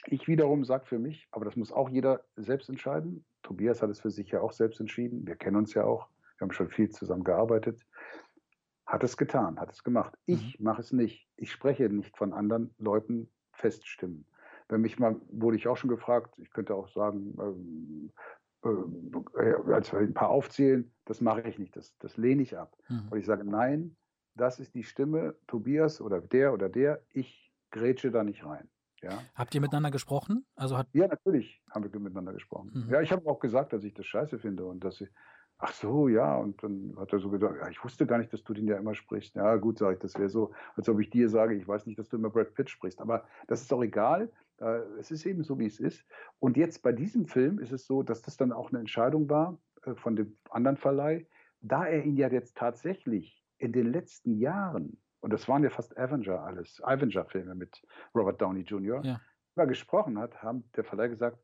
Ich 0.07 0.27
wiederum 0.27 0.65
sage 0.65 0.85
für 0.85 0.99
mich, 0.99 1.27
aber 1.31 1.45
das 1.45 1.55
muss 1.55 1.71
auch 1.71 1.89
jeder 1.89 2.23
selbst 2.35 2.69
entscheiden. 2.69 3.25
Tobias 3.41 3.81
hat 3.81 3.89
es 3.89 3.99
für 3.99 4.11
sich 4.11 4.31
ja 4.31 4.41
auch 4.41 4.51
selbst 4.51 4.79
entschieden. 4.79 5.25
Wir 5.25 5.35
kennen 5.35 5.55
uns 5.55 5.73
ja 5.73 5.83
auch. 5.83 6.09
Wir 6.37 6.45
haben 6.45 6.51
schon 6.51 6.69
viel 6.69 6.89
zusammen 6.89 7.23
gearbeitet. 7.23 7.81
Hat 8.85 9.03
es 9.03 9.15
getan, 9.15 9.59
hat 9.59 9.71
es 9.71 9.83
gemacht. 9.83 10.17
Ich 10.25 10.59
mhm. 10.59 10.65
mache 10.65 10.81
es 10.81 10.91
nicht. 10.91 11.29
Ich 11.37 11.51
spreche 11.51 11.89
nicht 11.89 12.17
von 12.17 12.33
anderen 12.33 12.73
Leuten 12.77 13.31
feststimmen. 13.53 14.25
Wenn 14.69 14.81
mich 14.81 14.99
mal, 14.99 15.15
wurde 15.29 15.57
ich 15.57 15.67
auch 15.67 15.77
schon 15.77 15.89
gefragt, 15.89 16.33
ich 16.37 16.51
könnte 16.51 16.75
auch 16.75 16.89
sagen, 16.89 17.35
ähm, 17.39 18.11
äh, 18.63 19.71
als 19.71 19.91
wir 19.91 19.99
ein 19.99 20.13
paar 20.13 20.29
aufzählen, 20.29 20.91
das 21.05 21.21
mache 21.21 21.41
ich 21.47 21.59
nicht, 21.59 21.75
das, 21.75 21.97
das 21.99 22.17
lehne 22.17 22.41
ich 22.41 22.57
ab. 22.57 22.75
Mhm. 22.89 23.07
Und 23.09 23.17
ich 23.19 23.25
sage, 23.25 23.43
nein, 23.43 23.95
das 24.35 24.59
ist 24.59 24.73
die 24.73 24.83
Stimme, 24.83 25.35
Tobias 25.47 26.01
oder 26.01 26.21
der 26.21 26.53
oder 26.53 26.69
der, 26.69 27.01
ich 27.09 27.51
grätsche 27.71 28.11
da 28.11 28.23
nicht 28.23 28.45
rein. 28.45 28.69
Ja. 29.03 29.21
Habt 29.35 29.53
ihr 29.53 29.61
miteinander 29.61 29.91
gesprochen? 29.91 30.45
Also 30.55 30.77
hat 30.77 30.87
ja, 30.93 31.07
natürlich 31.07 31.61
haben 31.69 31.91
wir 31.91 31.99
miteinander 31.99 32.33
gesprochen. 32.33 32.71
Mhm. 32.73 32.93
Ja, 32.93 33.01
ich 33.01 33.11
habe 33.11 33.29
auch 33.29 33.39
gesagt, 33.39 33.73
dass 33.73 33.83
ich 33.83 33.93
das 33.93 34.05
scheiße 34.05 34.39
finde 34.39 34.65
und 34.65 34.83
dass 34.83 35.01
ich, 35.01 35.09
ach 35.57 35.73
so, 35.73 36.07
ja, 36.07 36.35
und 36.37 36.63
dann 36.63 36.95
hat 36.97 37.13
er 37.13 37.19
so 37.19 37.29
gesagt, 37.29 37.57
ja, 37.59 37.69
ich 37.69 37.83
wusste 37.83 38.05
gar 38.05 38.17
nicht, 38.17 38.31
dass 38.33 38.43
du 38.43 38.53
den 38.53 38.67
ja 38.67 38.77
immer 38.77 38.95
sprichst. 38.95 39.35
Ja, 39.35 39.55
gut, 39.57 39.77
sage 39.77 39.95
ich, 39.95 39.99
das 39.99 40.15
wäre 40.15 40.29
so, 40.29 40.51
als 40.75 40.89
ob 40.89 40.99
ich 40.99 41.09
dir 41.09 41.29
sage, 41.29 41.55
ich 41.55 41.67
weiß 41.67 41.85
nicht, 41.85 41.99
dass 41.99 42.09
du 42.09 42.17
immer 42.17 42.29
Brad 42.29 42.53
Pitt 42.53 42.69
sprichst. 42.69 43.01
Aber 43.01 43.25
das 43.47 43.61
ist 43.61 43.71
auch 43.73 43.83
egal. 43.83 44.31
Es 44.99 45.11
ist 45.11 45.25
eben 45.25 45.43
so, 45.43 45.59
wie 45.59 45.65
es 45.65 45.79
ist. 45.79 46.05
Und 46.39 46.55
jetzt 46.57 46.83
bei 46.83 46.93
diesem 46.93 47.25
Film 47.25 47.59
ist 47.59 47.73
es 47.73 47.85
so, 47.85 48.03
dass 48.03 48.21
das 48.21 48.37
dann 48.37 48.51
auch 48.51 48.69
eine 48.69 48.79
Entscheidung 48.79 49.29
war 49.29 49.57
äh, 49.83 49.95
von 49.95 50.15
dem 50.15 50.37
anderen 50.49 50.77
Verleih, 50.77 51.27
da 51.61 51.85
er 51.85 52.05
ihn 52.05 52.15
ja 52.15 52.29
jetzt 52.29 52.55
tatsächlich 52.55 53.43
in 53.57 53.73
den 53.73 53.91
letzten 53.91 54.37
Jahren 54.37 54.97
und 55.23 55.31
das 55.31 55.47
waren 55.47 55.63
ja 55.63 55.69
fast 55.69 55.97
Avenger 55.97 56.43
alles, 56.43 56.83
Avenger-Filme 56.83 57.55
mit 57.55 57.81
Robert 58.13 58.41
Downey 58.41 58.59
Jr., 58.59 59.01
ja. 59.05 59.21
über 59.55 59.67
gesprochen 59.67 60.19
hat, 60.19 60.43
haben 60.43 60.69
der 60.75 60.83
Verleih 60.83 61.07
gesagt, 61.07 61.41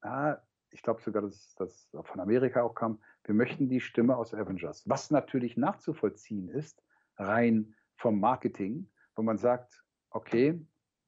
ah, 0.00 0.38
ich 0.70 0.82
glaube 0.82 1.02
sogar, 1.02 1.20
dass 1.20 1.54
das 1.56 1.90
von 2.04 2.20
Amerika 2.20 2.62
auch 2.62 2.74
kam, 2.74 3.02
wir 3.24 3.34
möchten 3.34 3.68
die 3.68 3.82
Stimme 3.82 4.16
aus 4.16 4.32
Avengers. 4.32 4.88
Was 4.88 5.10
natürlich 5.10 5.58
nachzuvollziehen 5.58 6.48
ist, 6.48 6.82
rein 7.16 7.74
vom 7.96 8.18
Marketing, 8.18 8.90
wo 9.14 9.20
man 9.20 9.36
sagt, 9.36 9.84
okay, 10.08 10.58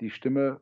die 0.03 0.11
Stimme 0.11 0.61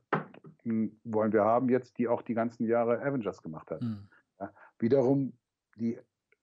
hm, 0.63 1.01
wollen 1.03 1.33
wir 1.33 1.45
haben 1.45 1.69
jetzt, 1.71 1.99
die 1.99 2.07
auch 2.07 2.23
die 2.23 2.35
ganzen 2.35 2.69
Jahre 2.69 3.01
Avengers 3.03 3.43
gemacht 3.43 3.73
hat. 3.73 3.83
Mhm. 3.83 4.09
Ja, 4.39 4.53
wiederum 4.79 5.37
die 5.75 5.99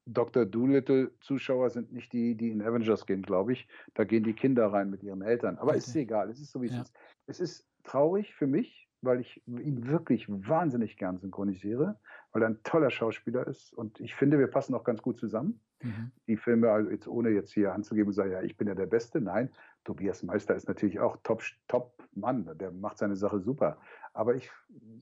Dr. 0.05 0.45
Doolittle-Zuschauer 0.45 1.69
sind 1.71 1.91
nicht 1.91 2.13
die, 2.13 2.35
die 2.35 2.51
in 2.51 2.61
Avengers 2.61 3.05
gehen, 3.05 3.23
glaube 3.23 3.53
ich. 3.53 3.67
Da 3.95 4.03
gehen 4.03 4.23
die 4.23 4.33
Kinder 4.33 4.67
rein 4.67 4.89
mit 4.89 5.03
ihren 5.03 5.21
Eltern. 5.21 5.57
Aber 5.57 5.71
okay. 5.71 5.79
ist 5.79 5.95
egal, 5.95 6.29
es 6.29 6.39
ist 6.39 6.51
so, 6.51 6.61
wie 6.61 6.67
es 6.67 6.75
ja. 6.75 6.81
ist. 6.81 6.93
Es 7.27 7.39
ist 7.39 7.67
traurig 7.83 8.35
für 8.35 8.47
mich, 8.47 8.87
weil 9.01 9.19
ich 9.19 9.41
ihn 9.47 9.87
wirklich 9.87 10.27
wahnsinnig 10.29 10.97
gern 10.97 11.17
synchronisiere, 11.17 11.99
weil 12.31 12.41
er 12.41 12.49
ein 12.49 12.63
toller 12.63 12.89
Schauspieler 12.89 13.47
ist 13.47 13.73
und 13.73 13.99
ich 13.99 14.15
finde, 14.15 14.39
wir 14.39 14.47
passen 14.47 14.73
auch 14.73 14.83
ganz 14.83 15.01
gut 15.01 15.19
zusammen. 15.19 15.59
Mhm. 15.81 16.11
Die 16.27 16.37
Filme, 16.37 16.71
also 16.71 16.89
jetzt 16.89 17.07
ohne 17.07 17.29
jetzt 17.29 17.53
hier 17.53 17.73
anzugeben 17.73 18.07
und 18.07 18.13
sagen, 18.13 18.31
ja, 18.31 18.41
ich 18.41 18.57
bin 18.57 18.67
ja 18.67 18.75
der 18.75 18.87
Beste. 18.87 19.21
Nein, 19.21 19.49
Tobias 19.85 20.23
Meister 20.23 20.55
ist 20.55 20.67
natürlich 20.67 20.99
auch 20.99 21.17
top, 21.23 21.41
top 21.67 21.93
Mann, 22.13 22.49
der 22.57 22.71
macht 22.71 22.97
seine 22.97 23.15
Sache 23.15 23.39
super. 23.39 23.77
Aber 24.13 24.35
ich 24.35 24.49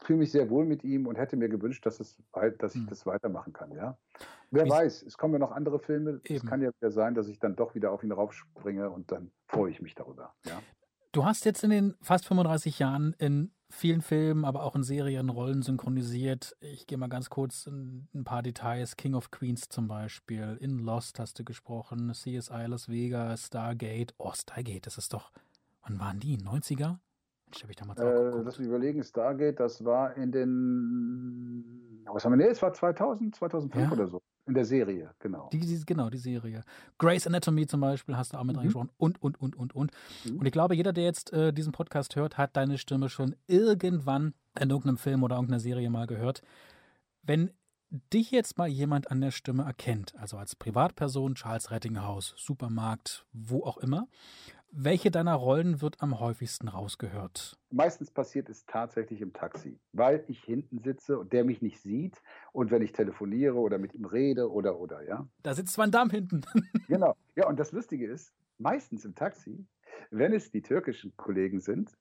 fühle 0.04 0.20
mich 0.20 0.32
sehr 0.32 0.50
wohl 0.50 0.66
mit 0.66 0.84
ihm 0.84 1.08
und 1.08 1.16
hätte 1.16 1.38
mir 1.38 1.50
gewünscht, 1.50 1.86
dass, 1.86 2.00
es, 2.00 2.18
dass 2.60 2.76
ich 2.76 2.82
mhm. 2.82 2.88
das 2.88 3.06
weitermachen 3.06 3.54
kann. 3.54 3.72
Ja? 3.72 3.98
Wer 4.52 4.66
Wie 4.66 4.70
weiß, 4.70 5.04
es 5.04 5.18
kommen 5.18 5.34
ja 5.34 5.40
noch 5.40 5.52
andere 5.52 5.80
Filme. 5.80 6.22
Eben. 6.24 6.36
Es 6.36 6.46
kann 6.46 6.62
ja 6.62 6.70
wieder 6.80 6.92
sein, 6.92 7.16
dass 7.16 7.28
ich 7.28 7.40
dann 7.40 7.56
doch 7.56 7.76
wieder 7.76 7.92
auf 7.92 8.04
ihn 8.04 8.12
raufspringe 8.12 8.90
und 8.90 9.12
dann 9.12 9.32
freue 9.48 9.72
ich 9.72 9.82
mich 9.82 9.96
darüber. 9.96 10.34
Ja? 10.46 10.62
Du 11.12 11.26
hast 11.26 11.46
jetzt 11.46 11.64
in 11.64 11.70
den 11.70 11.96
fast 12.02 12.26
35 12.26 12.80
Jahren 12.80 13.16
in 13.20 13.52
vielen 13.74 14.02
Filmen, 14.02 14.46
aber 14.46 14.64
auch 14.64 14.76
in 14.76 14.84
Serien 14.84 15.30
Rollen 15.30 15.62
synchronisiert. 15.62 16.56
Ich 16.62 16.88
gehe 16.88 16.98
mal 16.98 17.10
ganz 17.10 17.30
kurz 17.30 17.68
in 17.68 18.08
ein 18.14 18.24
paar 18.24 18.44
Details. 18.44 18.96
King 18.96 19.16
of 19.16 19.32
Queens 19.32 19.70
zum 19.70 19.88
Beispiel. 19.88 20.58
In 20.62 20.80
Lost 20.80 21.20
hast 21.20 21.40
du 21.40 21.44
gesprochen. 21.44 22.12
CSI 22.14 22.66
Las 22.68 22.90
Vegas, 22.90 23.48
Stargate. 23.48 24.14
Oh, 24.18 24.32
Stargate, 24.34 24.86
das 24.86 24.98
ist 24.98 25.14
doch. 25.14 25.32
Wann 25.84 26.00
waren 26.00 26.20
die? 26.20 26.38
90er? 26.38 26.98
Mensch, 27.46 27.66
ich 27.70 27.76
damals 27.76 28.00
auch 28.00 28.06
äh, 28.06 28.42
Lass 28.44 28.60
mich 28.60 28.68
überlegen. 28.68 29.04
Stargate, 29.04 29.60
das 29.60 29.84
war 29.84 30.16
in 30.18 30.32
den. 30.32 32.04
Was 32.06 32.26
haben 32.26 32.34
wir? 32.34 32.46
Nee, 32.46 32.52
es 32.52 32.62
war 32.62 32.74
2000, 32.74 33.36
2005 33.36 33.86
ja. 33.86 33.92
oder 33.92 34.08
so. 34.08 34.22
In 34.46 34.56
der 34.56 34.66
Serie, 34.66 35.12
genau. 35.20 35.50
Die, 35.54 35.60
die, 35.60 35.86
genau, 35.86 36.10
die 36.10 36.18
Serie. 36.18 36.64
Grey's 36.98 37.26
Anatomy 37.26 37.66
zum 37.66 37.80
Beispiel 37.80 38.18
hast 38.18 38.34
du 38.34 38.38
auch 38.38 38.44
mit 38.44 38.56
mhm. 38.56 38.60
reingesprochen 38.60 38.90
und, 38.98 39.22
und, 39.22 39.40
und, 39.40 39.56
und, 39.56 39.74
und. 39.74 39.92
Mhm. 40.26 40.40
Und 40.40 40.46
ich 40.46 40.52
glaube, 40.52 40.76
jeder, 40.76 40.92
der 40.92 41.06
jetzt 41.06 41.32
äh, 41.32 41.54
diesen 41.54 41.72
Podcast 41.72 42.18
hört, 42.18 42.38
hat 42.38 42.58
deine 42.58 42.78
Stimme 42.78 43.08
schon 43.08 43.36
irgendwann 43.48 44.34
in 44.60 44.70
irgendeinem 44.70 44.98
Film 44.98 45.24
oder 45.24 45.36
irgendeiner 45.36 45.62
Serie 45.62 45.90
mal 45.90 46.08
gehört. 46.08 46.42
Wenn 47.22 47.52
dich 48.12 48.32
jetzt 48.32 48.58
mal 48.58 48.68
jemand 48.68 49.12
an 49.12 49.22
der 49.22 49.32
Stimme 49.32 49.64
erkennt, 49.64 50.16
also 50.18 50.38
als 50.38 50.56
Privatperson, 50.56 51.36
Charles 51.36 51.72
Rettinghaus, 51.72 52.34
Supermarkt, 52.38 53.26
wo 53.32 53.64
auch 53.64 53.78
immer, 53.78 54.08
welche 54.76 55.12
deiner 55.12 55.36
Rollen 55.36 55.82
wird 55.82 56.02
am 56.02 56.20
häufigsten 56.20 56.68
rausgehört? 56.68 57.58
Meistens 57.70 58.12
passiert 58.12 58.50
es 58.50 58.66
tatsächlich 58.66 59.22
im 59.22 59.32
Taxi, 59.32 59.80
weil 59.92 60.24
ich 60.28 60.44
hinten 60.44 60.80
sitze 60.80 61.20
und 61.20 61.32
der 61.32 61.44
mich 61.44 61.62
nicht 61.62 61.80
sieht 61.80 62.22
und 62.52 62.72
wenn 62.72 62.82
ich 62.82 62.92
telefoniere 62.92 63.56
oder 63.56 63.78
mit 63.78 63.94
ihm 63.94 64.06
rede 64.06 64.52
oder 64.52 64.80
oder 64.80 65.08
ja. 65.08 65.28
Da 65.44 65.54
sitzt 65.54 65.78
Van 65.78 65.92
Damme 65.92 66.12
hinten. 66.12 66.42
genau. 66.88 67.16
Ja, 67.36 67.48
und 67.48 67.60
das 67.60 67.72
Lustige 67.72 68.08
ist, 68.08 68.34
meistens 68.58 69.06
im 69.06 69.14
Taxi, 69.14 69.66
wenn 70.10 70.34
es 70.34 70.52
die 70.52 70.62
türkischen 70.62 71.16
Kollegen 71.18 71.60
sind, 71.60 71.96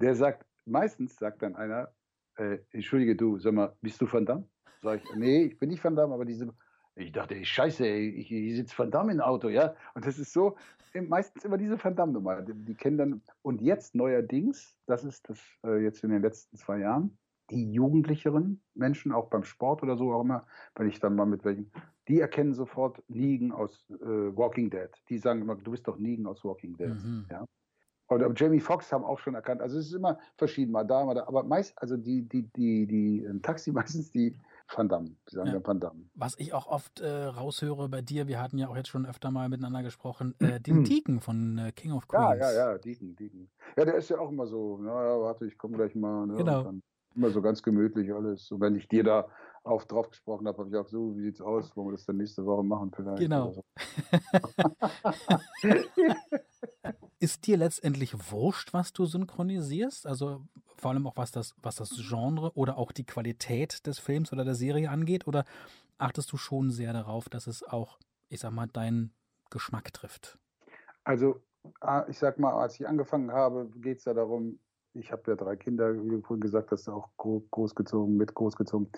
der 0.00 0.14
sagt, 0.14 0.46
meistens 0.64 1.16
sagt 1.16 1.42
dann 1.42 1.56
einer, 1.56 1.92
äh, 2.36 2.58
entschuldige 2.70 3.16
du, 3.16 3.38
sag 3.38 3.52
mal, 3.52 3.76
bist 3.80 4.00
du 4.00 4.10
Van 4.10 4.26
Damme? 4.26 4.48
Sag 4.82 5.02
ich, 5.02 5.14
nee, 5.16 5.42
ich 5.42 5.58
bin 5.58 5.70
nicht 5.70 5.82
Van 5.82 5.96
Damme, 5.96 6.14
aber 6.14 6.24
diese 6.24 6.54
ich 6.96 7.12
dachte, 7.12 7.34
ey, 7.34 7.44
scheiße, 7.44 7.86
ey, 7.86 8.08
ich, 8.08 8.32
ich 8.32 8.56
sitze 8.56 8.78
Van 8.78 8.90
Damme 8.90 9.12
im 9.12 9.20
Auto, 9.20 9.48
ja. 9.48 9.74
Und 9.94 10.06
das 10.06 10.18
ist 10.18 10.32
so, 10.32 10.56
meistens 10.94 11.44
immer 11.44 11.58
diese 11.58 11.82
Van 11.82 11.94
Damme-Nummer. 11.94 12.42
Die, 12.42 12.54
die, 12.54 12.74
kennen 12.74 12.96
dann, 12.96 13.22
und 13.42 13.60
jetzt 13.60 13.94
neuerdings, 13.94 14.76
das 14.86 15.04
ist 15.04 15.28
das 15.28 15.38
äh, 15.64 15.82
jetzt 15.82 16.02
in 16.04 16.10
den 16.10 16.22
letzten 16.22 16.56
zwei 16.56 16.78
Jahren, 16.78 17.18
die 17.50 17.70
jugendlicheren 17.70 18.62
Menschen, 18.74 19.12
auch 19.12 19.28
beim 19.28 19.44
Sport 19.44 19.82
oder 19.82 19.96
so 19.96 20.12
auch 20.12 20.22
immer, 20.22 20.46
wenn 20.74 20.88
ich 20.88 20.98
dann 20.98 21.14
mal 21.14 21.26
mit 21.26 21.44
welchen, 21.44 21.70
die 22.08 22.20
erkennen 22.20 22.54
sofort 22.54 23.02
Negan 23.08 23.52
aus 23.52 23.84
äh, 23.90 24.36
Walking 24.36 24.70
Dead. 24.70 24.90
Die 25.08 25.18
sagen 25.18 25.42
immer, 25.42 25.54
du 25.54 25.70
bist 25.70 25.86
doch 25.86 25.98
Negan 25.98 26.26
aus 26.26 26.44
Walking 26.44 26.76
Dead. 26.76 26.88
Mhm. 26.88 27.26
Ja? 27.30 27.44
Oder 28.08 28.32
Jamie 28.34 28.60
Foxx 28.60 28.92
haben 28.92 29.04
auch 29.04 29.18
schon 29.18 29.34
erkannt. 29.34 29.60
Also 29.60 29.78
es 29.78 29.86
ist 29.86 29.94
immer 29.94 30.18
verschieden, 30.36 30.72
mal 30.72 30.84
da, 30.84 31.04
mal 31.04 31.14
da. 31.14 31.26
Aber 31.26 31.42
meist, 31.42 31.76
also 31.80 31.96
die, 31.96 32.22
die, 32.22 32.42
die, 32.52 32.86
die, 32.86 33.26
die 33.26 33.40
Taxi 33.42 33.72
meistens, 33.72 34.10
die 34.10 34.36
Van 34.68 34.88
Damme, 34.88 35.16
die 35.30 35.34
sagen 35.34 35.52
ja. 35.52 35.64
Van 35.64 35.80
Damme. 35.80 36.08
Was 36.14 36.38
ich 36.38 36.52
auch 36.52 36.66
oft 36.66 37.00
äh, 37.00 37.24
raushöre 37.24 37.88
bei 37.88 38.02
dir, 38.02 38.26
wir 38.26 38.40
hatten 38.40 38.58
ja 38.58 38.68
auch 38.68 38.76
jetzt 38.76 38.88
schon 38.88 39.06
öfter 39.06 39.30
mal 39.30 39.48
miteinander 39.48 39.82
gesprochen, 39.82 40.34
äh, 40.40 40.60
den 40.60 40.84
Deacon 40.84 41.20
von 41.20 41.58
äh, 41.58 41.72
King 41.72 41.92
of 41.92 42.08
Queens. 42.08 42.40
Ja, 42.40 42.50
ja, 42.50 42.72
ja, 42.72 42.78
Deacon, 42.78 43.14
Deacon. 43.14 43.48
Ja, 43.76 43.84
der 43.84 43.94
ist 43.94 44.08
ja 44.10 44.18
auch 44.18 44.30
immer 44.30 44.46
so, 44.46 44.78
naja, 44.78 45.20
warte, 45.20 45.46
ich 45.46 45.56
komme 45.56 45.76
gleich 45.76 45.94
mal. 45.94 46.26
Ne, 46.26 46.34
genau. 46.34 46.72
immer 47.14 47.30
so 47.30 47.40
ganz 47.40 47.62
gemütlich 47.62 48.12
alles. 48.12 48.50
Und 48.50 48.60
wenn 48.60 48.74
ich 48.74 48.88
dir 48.88 49.04
da 49.04 49.28
auf 49.62 49.86
drauf 49.86 50.10
gesprochen 50.10 50.46
habe, 50.46 50.58
habe 50.58 50.68
ich 50.68 50.76
auch 50.76 50.88
so, 50.88 51.16
wie 51.16 51.22
sieht's 51.22 51.40
aus, 51.40 51.76
wollen 51.76 51.88
wir 51.88 51.92
das 51.92 52.06
dann 52.06 52.16
nächste 52.16 52.44
Woche 52.44 52.64
machen 52.64 52.92
vielleicht. 52.94 53.18
Genau. 53.18 53.52
So. 53.52 53.64
ist 57.18 57.46
dir 57.46 57.56
letztendlich 57.56 58.30
wurscht, 58.30 58.72
was 58.72 58.92
du 58.92 59.06
synchronisierst? 59.06 60.06
Also 60.06 60.42
vor 60.76 60.90
allem 60.90 61.06
auch 61.06 61.16
was 61.16 61.30
das, 61.30 61.54
was 61.62 61.76
das 61.76 61.90
Genre 62.08 62.52
oder 62.54 62.78
auch 62.78 62.92
die 62.92 63.04
Qualität 63.04 63.86
des 63.86 63.98
Films 63.98 64.32
oder 64.32 64.44
der 64.44 64.54
Serie 64.54 64.90
angeht? 64.90 65.26
Oder 65.26 65.44
achtest 65.98 66.32
du 66.32 66.36
schon 66.36 66.70
sehr 66.70 66.92
darauf, 66.92 67.28
dass 67.28 67.46
es 67.46 67.62
auch, 67.62 67.98
ich 68.28 68.40
sag 68.40 68.52
mal, 68.52 68.66
deinen 68.66 69.12
Geschmack 69.50 69.92
trifft? 69.92 70.38
Also, 71.04 71.40
ich 72.08 72.18
sag 72.18 72.38
mal, 72.38 72.52
als 72.52 72.78
ich 72.78 72.86
angefangen 72.86 73.32
habe, 73.32 73.70
geht 73.76 73.98
es 73.98 74.04
ja 74.04 74.14
darum, 74.14 74.58
ich 74.92 75.12
habe 75.12 75.22
ja 75.26 75.36
drei 75.36 75.56
Kinder, 75.56 75.94
wie 76.02 76.08
du 76.08 76.22
vorhin 76.22 76.40
gesagt 76.40 76.70
hast, 76.70 76.88
auch 76.88 77.10
großgezogen, 77.16 78.16
mit 78.16 78.34
großgezogen. 78.34 78.90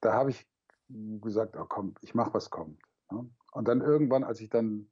Da 0.00 0.12
habe 0.12 0.30
ich 0.30 0.46
gesagt, 0.88 1.56
oh 1.56 1.64
komm, 1.68 1.94
ich 2.00 2.14
mache, 2.14 2.34
was 2.34 2.50
kommt. 2.50 2.80
Ne? 3.10 3.28
Und 3.52 3.68
dann 3.68 3.80
irgendwann, 3.80 4.24
als 4.24 4.40
ich 4.40 4.50
dann 4.50 4.90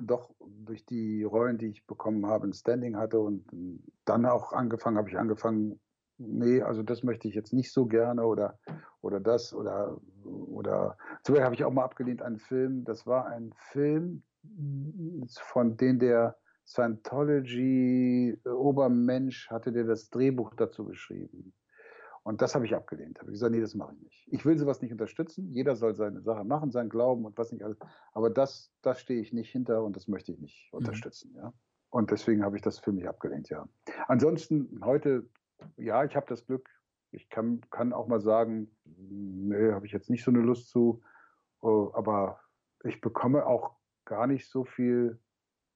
doch 0.00 0.34
durch 0.40 0.84
die 0.84 1.22
Rollen, 1.22 1.58
die 1.58 1.68
ich 1.68 1.86
bekommen 1.86 2.26
habe, 2.26 2.46
ein 2.46 2.52
Standing 2.52 2.96
hatte 2.96 3.18
und 3.18 3.44
dann 4.04 4.26
auch 4.26 4.52
angefangen, 4.52 4.98
habe 4.98 5.08
ich 5.08 5.18
angefangen, 5.18 5.80
nee, 6.18 6.62
also 6.62 6.82
das 6.82 7.02
möchte 7.02 7.28
ich 7.28 7.34
jetzt 7.34 7.52
nicht 7.52 7.72
so 7.72 7.86
gerne 7.86 8.24
oder, 8.24 8.58
oder 9.00 9.20
das 9.20 9.54
oder, 9.54 10.00
oder, 10.24 10.96
zum 11.22 11.34
Beispiel 11.34 11.44
habe 11.44 11.54
ich 11.54 11.64
auch 11.64 11.72
mal 11.72 11.84
abgelehnt 11.84 12.22
einen 12.22 12.38
Film, 12.38 12.84
das 12.84 13.06
war 13.06 13.26
ein 13.26 13.52
Film 13.72 14.22
von 15.40 15.76
den 15.76 15.98
der 15.98 16.36
Scientology 16.66 18.38
Obermensch 18.44 19.48
hatte 19.50 19.72
der 19.72 19.84
das 19.84 20.10
Drehbuch 20.10 20.54
dazu 20.54 20.84
geschrieben. 20.84 21.54
Und 22.28 22.42
das 22.42 22.54
habe 22.54 22.66
ich 22.66 22.74
abgelehnt. 22.74 23.18
Habe 23.20 23.30
ich 23.30 23.36
gesagt, 23.36 23.52
nee, 23.52 23.60
das 23.62 23.74
mache 23.74 23.94
ich 23.94 24.02
nicht. 24.02 24.28
Ich 24.30 24.44
will 24.44 24.58
sowas 24.58 24.82
nicht 24.82 24.92
unterstützen. 24.92 25.50
Jeder 25.50 25.76
soll 25.76 25.94
seine 25.94 26.20
Sache 26.20 26.44
machen, 26.44 26.70
sein 26.70 26.90
Glauben 26.90 27.24
und 27.24 27.38
was 27.38 27.52
nicht 27.52 27.64
alles. 27.64 27.78
Aber 28.12 28.28
das, 28.28 28.70
das 28.82 29.00
stehe 29.00 29.22
ich 29.22 29.32
nicht 29.32 29.50
hinter 29.50 29.82
und 29.82 29.96
das 29.96 30.08
möchte 30.08 30.32
ich 30.32 30.38
nicht 30.38 30.68
mhm. 30.70 30.80
unterstützen. 30.80 31.32
Ja. 31.34 31.54
Und 31.88 32.10
deswegen 32.10 32.44
habe 32.44 32.56
ich 32.56 32.60
das 32.60 32.80
für 32.80 32.92
mich 32.92 33.08
abgelehnt, 33.08 33.48
ja. 33.48 33.66
Ansonsten 34.08 34.78
heute, 34.84 35.26
ja, 35.78 36.04
ich 36.04 36.16
habe 36.16 36.26
das 36.28 36.44
Glück, 36.44 36.68
ich 37.12 37.30
kann, 37.30 37.62
kann 37.70 37.94
auch 37.94 38.08
mal 38.08 38.20
sagen, 38.20 38.76
nee, 38.84 39.72
habe 39.72 39.86
ich 39.86 39.92
jetzt 39.92 40.10
nicht 40.10 40.22
so 40.22 40.30
eine 40.30 40.40
Lust 40.40 40.68
zu. 40.68 41.00
Oh, 41.62 41.92
aber 41.94 42.40
ich 42.84 43.00
bekomme 43.00 43.46
auch 43.46 43.74
gar 44.04 44.26
nicht 44.26 44.50
so 44.50 44.66
viel 44.66 45.18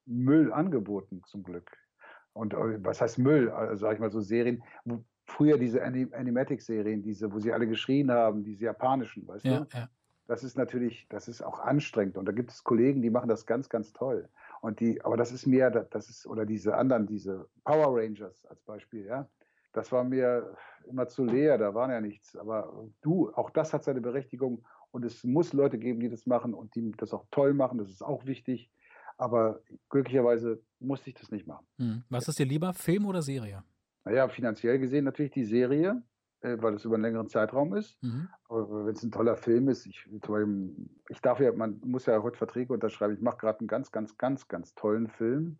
Müll 0.05 0.53
angeboten, 0.53 1.23
zum 1.25 1.45
Glück. 1.45 1.75
Und 2.35 2.53
äh, 2.53 2.85
was 2.85 3.01
heißt 3.01 3.19
Müll? 3.19 3.49
Also, 3.49 3.77
sag 3.87 3.95
ich 3.95 4.01
mal 4.01 4.11
so 4.11 4.21
Serien, 4.21 4.63
früher 5.25 5.59
diese 5.59 5.83
Animatic-Serien, 5.83 7.03
diese, 7.03 7.33
wo 7.33 7.39
sie 7.39 7.53
alle 7.53 7.67
geschrien 7.67 8.11
haben, 8.11 8.45
diese 8.45 8.65
japanischen, 8.65 9.27
weißt 9.27 9.45
ja, 9.45 9.61
du? 9.61 9.67
Ja. 9.77 9.89
Das 10.27 10.45
ist 10.45 10.57
natürlich, 10.57 11.07
das 11.09 11.29
ist 11.29 11.43
auch 11.43 11.59
anstrengend. 11.59 12.17
Und 12.17 12.27
da 12.27 12.33
gibt 12.33 12.51
es 12.51 12.65
Kollegen, 12.65 13.03
die 13.03 13.11
machen 13.11 13.29
das 13.29 13.47
ganz, 13.47 13.69
ganz 13.69 13.93
toll. 13.93 14.29
Und 14.61 14.81
die, 14.81 15.05
aber 15.05 15.17
das 15.17 15.33
ist 15.33 15.47
mehr, 15.47 15.71
das 15.71 16.09
ist, 16.09 16.27
oder 16.27 16.47
diese 16.47 16.77
anderen, 16.77 17.07
diese 17.07 17.49
Power 17.65 17.99
Rangers 17.99 18.45
als 18.47 18.63
Beispiel, 18.63 19.07
ja. 19.07 19.29
Das 19.73 19.91
war 19.91 20.05
mir 20.05 20.55
immer 20.87 21.09
zu 21.09 21.25
leer, 21.25 21.57
da 21.57 21.75
war 21.75 21.91
ja 21.91 22.01
nichts. 22.01 22.37
Aber 22.37 22.87
du, 23.01 23.33
auch 23.33 23.51
das 23.51 23.73
hat 23.73 23.85
seine 23.85 24.03
Berechtigung. 24.03 24.65
Und 24.91 25.05
es 25.05 25.25
muss 25.25 25.55
Leute 25.55 25.79
geben, 25.79 26.01
die 26.01 26.11
das 26.11 26.27
machen 26.27 26.53
und 26.53 26.75
die 26.75 26.93
das 26.93 27.15
auch 27.15 27.25
toll 27.31 27.55
machen. 27.55 27.79
Das 27.79 27.89
ist 27.89 28.03
auch 28.03 28.27
wichtig. 28.27 28.71
Aber 29.17 29.61
glücklicherweise 29.89 30.61
musste 30.79 31.09
ich 31.09 31.15
das 31.15 31.31
nicht 31.31 31.47
machen. 31.47 31.67
Hm. 31.79 32.05
Was 32.11 32.29
ist 32.29 32.39
dir 32.39 32.47
lieber, 32.47 32.75
Film 32.75 33.07
oder 33.07 33.23
Serie? 33.23 33.65
Naja, 34.05 34.29
finanziell 34.29 34.79
gesehen 34.79 35.05
natürlich 35.05 35.33
die 35.33 35.45
Serie, 35.45 36.03
äh, 36.41 36.57
weil 36.61 36.75
es 36.75 36.85
über 36.85 36.95
einen 36.95 37.05
längeren 37.05 37.29
Zeitraum 37.29 37.75
ist. 37.75 38.03
Mhm. 38.03 38.29
Aber 38.49 38.87
wenn 38.87 38.95
es 38.95 39.03
ein 39.03 39.13
toller 39.13 39.37
Film 39.37 39.69
ist, 39.69 39.87
ich, 39.87 40.09
ich 41.09 41.21
darf 41.21 41.41
ja, 41.41 41.53
man 41.53 41.81
muss 41.85 42.07
ja 42.07 42.23
heute 42.23 42.37
Verträge 42.37 42.73
unterschreiben. 42.73 43.15
Ich 43.15 43.21
mache 43.21 43.39
gerade 43.39 43.61
einen 43.61 43.69
ganz, 43.69 43.93
ganz, 43.93 44.19
ganz, 44.19 44.49
ganz 44.49 44.75
tollen 44.75 45.09
Film, 45.09 45.59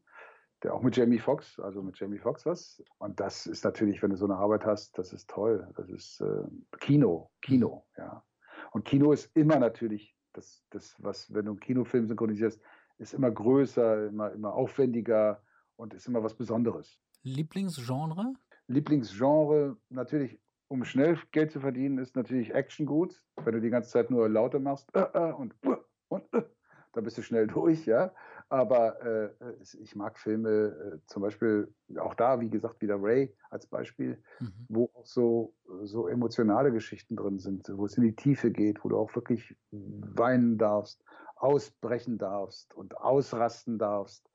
der 0.63 0.75
auch 0.75 0.83
mit 0.83 0.97
Jamie 0.97 1.19
Foxx, 1.19 1.61
also 1.61 1.83
mit 1.83 1.99
Jamie 1.99 2.19
Foxx 2.19 2.47
was. 2.47 2.83
Und 2.99 3.21
das 3.21 3.47
ist 3.47 3.65
natürlich, 3.65 4.03
wenn 4.03 4.11
du 4.11 4.17
so 4.17 4.25
eine 4.25 4.37
Arbeit 4.37 4.65
hast, 4.65 4.99
das 4.99 5.13
ist 5.13 5.31
toll. 5.31 5.69
Das 5.77 5.89
ist 5.89 6.21
äh, 6.21 6.45
Kino, 6.81 7.31
Kino, 7.41 7.85
mhm. 7.97 8.03
ja. 8.03 8.25
Und 8.73 8.85
Kino 8.85 9.13
ist 9.13 9.31
immer 9.37 9.59
natürlich 9.59 10.17
das, 10.33 10.65
das, 10.71 10.97
was, 10.99 11.33
wenn 11.33 11.45
du 11.45 11.53
einen 11.53 11.61
Kinofilm 11.61 12.07
synchronisierst, 12.07 12.61
ist 12.99 13.15
immer 13.15 13.31
größer, 13.31 14.09
immer, 14.09 14.33
immer 14.33 14.55
aufwendiger 14.55 15.43
und 15.77 15.95
ist 15.95 16.07
immer 16.07 16.23
was 16.23 16.35
Besonderes. 16.35 17.01
Lieblingsgenre? 17.23 18.35
Lieblingsgenre, 18.67 19.77
natürlich, 19.91 20.41
um 20.69 20.85
schnell 20.85 21.19
Geld 21.31 21.53
zu 21.53 21.61
verdienen, 21.61 21.99
ist 21.99 22.17
natürlich 22.17 22.55
Action 22.55 22.87
gut. 22.87 23.15
Wenn 23.37 23.55
du 23.55 23.61
die 23.61 23.71
ganze 23.71 23.91
Zeit 23.91 24.11
nur 24.11 24.29
lauter 24.29 24.59
machst 24.59 24.95
äh, 24.95 25.01
äh, 25.01 25.33
und 25.33 25.55
äh, 25.63 25.77
und 26.13 26.33
äh, 26.35 26.43
dann 26.93 27.05
bist 27.05 27.19
du 27.19 27.23
schnell 27.23 27.47
durch, 27.49 27.87
ja. 27.87 28.13
Aber 28.49 29.01
äh, 29.01 29.31
ich 29.81 29.97
mag 29.97 30.19
Filme, 30.19 30.51
äh, 30.51 30.99
zum 31.07 31.23
Beispiel 31.23 31.73
auch 31.99 32.15
da, 32.15 32.41
wie 32.41 32.51
gesagt, 32.51 32.83
wieder 32.83 32.97
Ray 33.01 33.35
als 33.49 33.67
Beispiel, 33.67 34.23
mhm. 34.41 34.53
wo 34.69 34.91
auch 34.95 35.07
so, 35.07 35.55
so 35.85 36.07
emotionale 36.07 36.71
Geschichten 36.71 37.17
drin 37.17 37.39
sind, 37.39 37.67
wo 37.75 37.87
es 37.87 37.97
in 37.97 38.05
die 38.05 38.15
Tiefe 38.15 38.51
geht, 38.51 38.85
wo 38.85 38.91
du 38.91 38.99
auch 38.99 39.15
wirklich 39.15 39.57
weinen 39.71 40.59
darfst, 40.59 41.03
ausbrechen 41.37 42.19
darfst 42.19 42.75
und 42.75 42.97
ausrasten 42.99 43.79
darfst 43.79 44.31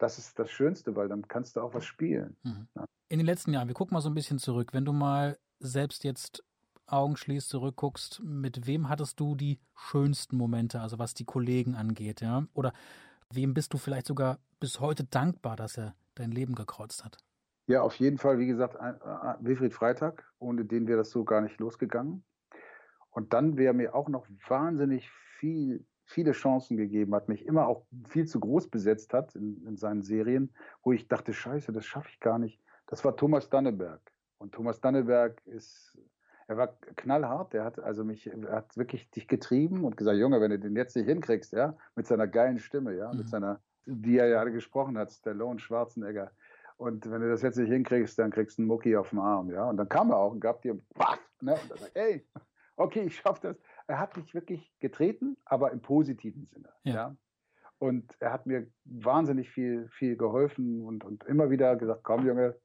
das 0.00 0.18
ist 0.18 0.38
das 0.38 0.50
Schönste, 0.50 0.96
weil 0.96 1.08
dann 1.08 1.28
kannst 1.28 1.56
du 1.56 1.60
auch 1.60 1.74
was 1.74 1.84
spielen. 1.84 2.36
Mhm. 2.42 2.68
Ja. 2.74 2.84
In 3.08 3.18
den 3.18 3.26
letzten 3.26 3.52
Jahren, 3.52 3.68
wir 3.68 3.74
gucken 3.74 3.94
mal 3.94 4.00
so 4.00 4.08
ein 4.08 4.14
bisschen 4.14 4.38
zurück. 4.38 4.72
Wenn 4.72 4.84
du 4.84 4.92
mal 4.92 5.38
selbst 5.58 6.04
jetzt 6.04 6.42
Augen 6.86 7.16
schließt, 7.16 7.48
zurückguckst, 7.48 8.22
mit 8.24 8.66
wem 8.66 8.88
hattest 8.88 9.20
du 9.20 9.36
die 9.36 9.60
schönsten 9.76 10.36
Momente, 10.36 10.80
also 10.80 10.98
was 10.98 11.14
die 11.14 11.24
Kollegen 11.24 11.74
angeht, 11.74 12.20
ja? 12.20 12.46
Oder 12.54 12.72
wem 13.32 13.54
bist 13.54 13.72
du 13.72 13.78
vielleicht 13.78 14.06
sogar 14.06 14.38
bis 14.58 14.80
heute 14.80 15.04
dankbar, 15.04 15.54
dass 15.54 15.78
er 15.78 15.94
dein 16.16 16.32
Leben 16.32 16.54
gekreuzt 16.54 17.04
hat? 17.04 17.18
Ja, 17.66 17.82
auf 17.82 17.94
jeden 17.96 18.18
Fall, 18.18 18.40
wie 18.40 18.46
gesagt, 18.48 18.74
Wilfried 19.40 19.72
Freitag, 19.72 20.32
ohne 20.40 20.64
den 20.64 20.88
wäre 20.88 20.98
das 20.98 21.10
so 21.10 21.24
gar 21.24 21.40
nicht 21.40 21.60
losgegangen. 21.60 22.24
Und 23.10 23.32
dann 23.32 23.56
wäre 23.56 23.74
mir 23.74 23.94
auch 23.94 24.08
noch 24.08 24.26
wahnsinnig 24.48 25.08
viel 25.38 25.86
viele 26.10 26.32
Chancen 26.32 26.76
gegeben 26.76 27.14
hat, 27.14 27.28
mich 27.28 27.46
immer 27.46 27.66
auch 27.66 27.84
viel 28.08 28.26
zu 28.26 28.40
groß 28.40 28.68
besetzt 28.68 29.14
hat 29.14 29.34
in, 29.36 29.64
in 29.66 29.76
seinen 29.76 30.02
Serien, 30.02 30.52
wo 30.82 30.92
ich 30.92 31.08
dachte, 31.08 31.32
scheiße, 31.32 31.72
das 31.72 31.86
schaffe 31.86 32.08
ich 32.10 32.20
gar 32.20 32.38
nicht. 32.38 32.60
Das 32.86 33.04
war 33.04 33.16
Thomas 33.16 33.48
Danneberg. 33.48 34.00
Und 34.38 34.52
Thomas 34.52 34.80
Danneberg 34.80 35.40
ist, 35.46 35.96
er 36.48 36.56
war 36.56 36.76
knallhart, 36.96 37.52
der 37.52 37.64
hat 37.64 37.78
also 37.78 38.04
mich, 38.04 38.26
er 38.26 38.50
hat 38.50 38.76
wirklich 38.76 39.08
dich 39.10 39.28
getrieben 39.28 39.84
und 39.84 39.96
gesagt, 39.96 40.18
Junge, 40.18 40.40
wenn 40.40 40.50
du 40.50 40.58
den 40.58 40.74
jetzt 40.74 40.96
nicht 40.96 41.06
hinkriegst, 41.06 41.52
ja, 41.52 41.76
mit 41.94 42.06
seiner 42.06 42.26
geilen 42.26 42.58
Stimme, 42.58 42.96
ja, 42.96 43.12
mhm. 43.12 43.18
mit 43.18 43.28
seiner, 43.28 43.60
die 43.86 44.18
er 44.18 44.26
ja 44.26 44.42
gesprochen 44.44 44.98
hat, 44.98 45.12
Stallone 45.12 45.60
Schwarzenegger. 45.60 46.32
Und 46.76 47.08
wenn 47.08 47.20
du 47.20 47.28
das 47.28 47.42
jetzt 47.42 47.58
nicht 47.58 47.70
hinkriegst, 47.70 48.18
dann 48.18 48.30
kriegst 48.30 48.58
du 48.58 48.62
einen 48.62 48.68
Mucki 48.68 48.96
auf 48.96 49.10
dem 49.10 49.20
Arm, 49.20 49.50
ja. 49.50 49.68
Und 49.68 49.76
dann 49.76 49.88
kam 49.88 50.10
er 50.10 50.16
auch 50.16 50.32
und 50.32 50.40
gab 50.40 50.62
dir, 50.62 50.80
baff, 50.94 51.20
ne, 51.40 51.52
und 51.52 51.70
dann 51.70 51.78
sagt, 51.78 51.94
ey, 51.94 52.26
okay, 52.76 53.02
ich 53.02 53.16
schaffe 53.16 53.40
das 53.42 53.56
er 53.90 53.98
hat 53.98 54.16
mich 54.16 54.32
wirklich 54.34 54.72
getreten, 54.78 55.36
aber 55.44 55.72
im 55.72 55.82
positiven 55.82 56.46
Sinne. 56.46 56.68
Ja. 56.84 56.94
ja. 56.94 57.16
Und 57.78 58.14
er 58.20 58.32
hat 58.32 58.46
mir 58.46 58.68
wahnsinnig 58.84 59.50
viel, 59.50 59.88
viel 59.88 60.16
geholfen 60.16 60.84
und, 60.84 61.02
und 61.04 61.24
immer 61.24 61.50
wieder 61.50 61.74
gesagt, 61.74 62.04
komm 62.04 62.24
Junge, 62.26 62.56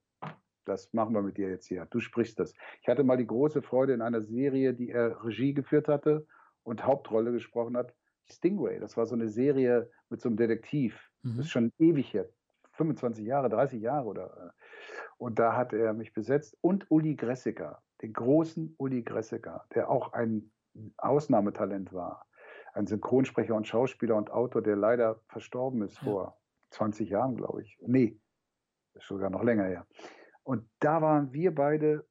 das 0.65 0.93
machen 0.93 1.15
wir 1.15 1.21
mit 1.21 1.37
dir 1.37 1.49
jetzt 1.49 1.67
hier. 1.67 1.87
Du 1.89 1.99
sprichst 1.99 2.39
das. 2.39 2.53
Ich 2.81 2.87
hatte 2.87 3.03
mal 3.03 3.17
die 3.17 3.25
große 3.25 3.61
Freude 3.61 3.93
in 3.93 4.01
einer 4.01 4.21
Serie, 4.21 4.73
die 4.73 4.89
er 4.89 5.23
Regie 5.23 5.53
geführt 5.53 5.87
hatte 5.87 6.27
und 6.63 6.85
Hauptrolle 6.85 7.31
gesprochen 7.31 7.75
hat. 7.75 7.93
Stingray, 8.25 8.79
das 8.79 8.97
war 8.97 9.05
so 9.05 9.15
eine 9.15 9.29
Serie 9.29 9.89
mit 10.09 10.21
so 10.21 10.29
einem 10.29 10.37
Detektiv. 10.37 11.09
Mhm. 11.23 11.37
Das 11.37 11.45
ist 11.45 11.51
schon 11.51 11.71
ewig 11.79 12.13
her. 12.13 12.29
25 12.73 13.25
Jahre, 13.25 13.49
30 13.49 13.81
Jahre 13.81 14.07
oder. 14.07 14.53
Und 15.17 15.39
da 15.39 15.55
hat 15.55 15.73
er 15.73 15.93
mich 15.93 16.13
besetzt. 16.13 16.57
Und 16.61 16.91
Uli 16.91 17.15
Gressiger, 17.15 17.81
den 18.01 18.13
großen 18.13 18.75
Uli 18.77 19.01
Gressiger, 19.01 19.65
der 19.73 19.89
auch 19.89 20.13
ein 20.13 20.51
Ausnahmetalent 20.97 21.93
war. 21.93 22.25
Ein 22.73 22.87
Synchronsprecher 22.87 23.55
und 23.55 23.67
Schauspieler 23.67 24.15
und 24.15 24.31
Autor, 24.31 24.61
der 24.61 24.75
leider 24.75 25.21
verstorben 25.27 25.81
ist 25.81 25.97
ja. 25.97 26.03
vor 26.03 26.37
20 26.71 27.09
Jahren, 27.09 27.35
glaube 27.35 27.61
ich. 27.61 27.77
Nee, 27.81 28.19
ist 28.93 29.07
sogar 29.07 29.29
noch 29.29 29.43
länger 29.43 29.65
her. 29.65 29.87
Und 30.43 30.67
da 30.79 31.01
waren 31.01 31.33
wir 31.33 31.53
beide 31.53 32.05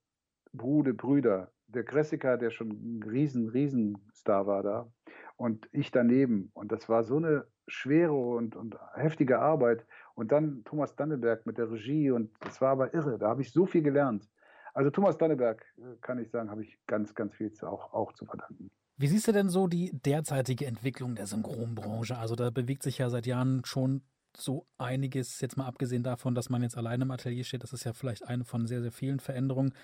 Brude, 0.53 0.95
Brüder. 0.95 1.53
Der 1.67 1.85
Kressiker, 1.85 2.37
der 2.37 2.51
schon 2.51 2.71
ein 2.71 3.03
riesen, 3.03 3.49
riesen 3.49 3.99
Star 4.12 4.47
war 4.47 4.62
da 4.62 4.93
und 5.37 5.69
ich 5.73 5.91
daneben. 5.91 6.51
Und 6.55 6.73
das 6.73 6.89
war 6.89 7.03
so 7.03 7.17
eine 7.17 7.47
schwere 7.67 8.12
und, 8.12 8.57
und 8.57 8.77
heftige 8.95 9.41
Arbeit. 9.41 9.87
Und 10.15 10.33
dann 10.33 10.62
Thomas 10.65 10.95
Danneberg 10.95 11.47
mit 11.47 11.59
der 11.59 11.71
Regie 11.71 12.11
und 12.11 12.31
das 12.41 12.61
war 12.61 12.71
aber 12.71 12.95
irre. 12.95 13.19
Da 13.19 13.29
habe 13.29 13.43
ich 13.43 13.53
so 13.53 13.67
viel 13.67 13.83
gelernt. 13.83 14.29
Also 14.75 14.91
Thomas 14.91 15.16
Danneberg, 15.16 15.64
äh, 15.79 15.97
kann 16.01 16.18
ich 16.18 16.31
sagen, 16.31 16.51
habe 16.51 16.62
ich 16.62 16.79
ganz, 16.87 17.14
ganz 17.14 17.35
viel 17.35 17.53
zu, 17.53 17.66
auch, 17.66 17.93
auch 17.93 18.12
zu 18.12 18.27
verdanken. 18.27 18.70
Wie 18.97 19.07
siehst 19.09 19.27
du 19.27 19.33
denn 19.33 19.49
so 19.49 19.66
die 19.66 19.91
derzeitige 19.93 20.66
Entwicklung 20.66 21.14
der 21.14 21.27
Synchronbranche? 21.27 22.16
Also 22.16 22.37
da 22.37 22.51
bewegt 22.51 22.83
sich 22.83 22.99
ja 22.99 23.09
seit 23.11 23.27
Jahren 23.27 23.64
schon 23.64 24.03
so 24.37 24.66
einiges, 24.79 25.41
jetzt 25.41 25.57
mal 25.57 25.66
abgesehen 25.66 26.03
davon, 26.03 26.35
dass 26.35 26.51
man 26.51 26.62
jetzt 26.62 26.77
alleine 26.77 27.05
im 27.05 27.11
Atelier 27.11 27.45
steht, 27.45 27.62
das 27.62 27.72
ist 27.72 27.85
ja 27.85 27.93
vielleicht 27.93 28.27
eine 28.27 28.45
von 28.45 28.66
sehr, 28.66 28.83
sehr 28.83 28.93
vielen 28.93 29.20
Veränderungen. 29.20 29.75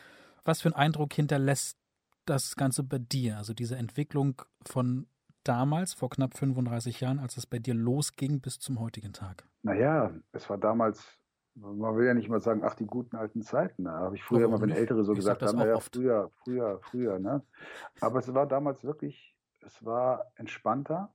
Was 0.45 0.61
für 0.61 0.68
einen 0.68 0.76
Eindruck 0.76 1.12
hinterlässt 1.14 1.78
das 2.24 2.57
Ganze 2.57 2.82
bei 2.82 2.99
dir? 2.99 3.36
Also 3.36 3.55
diese 3.55 3.76
Entwicklung 3.76 4.43
von 4.66 5.07
damals, 5.45 5.95
vor 5.95 6.11
knapp 6.11 6.36
35 6.36 7.01
Jahren, 7.01 7.18
als 7.18 7.36
es 7.36 7.47
bei 7.47 7.59
dir 7.59 7.74
losging, 7.74 8.41
bis 8.41 8.59
zum 8.59 8.80
heutigen 8.80 9.12
Tag? 9.12 9.45
Naja, 9.62 10.12
es 10.32 10.49
war 10.49 10.59
damals 10.59 11.05
man 11.61 11.97
will 11.97 12.07
ja 12.07 12.15
nicht 12.15 12.29
mal 12.29 12.41
sagen, 12.41 12.63
ach, 12.65 12.75
die 12.75 12.87
guten 12.87 13.17
alten 13.17 13.43
Zeiten. 13.43 13.85
Da 13.85 13.93
habe 13.93 14.17
ich 14.17 14.25
früher 14.25 14.47
immer, 14.47 14.61
wenn 14.61 14.71
Ältere 14.71 15.05
so 15.05 15.13
ich 15.13 15.19
gesagt 15.19 15.43
haben, 15.43 15.59
ja, 15.59 15.79
früher, 15.79 16.31
früher, 16.43 16.81
früher. 16.83 17.19
Ne? 17.19 17.43
Aber 18.01 18.19
es 18.19 18.33
war 18.33 18.47
damals 18.47 18.83
wirklich, 18.85 19.37
es 19.61 19.85
war 19.85 20.27
entspannter. 20.37 21.13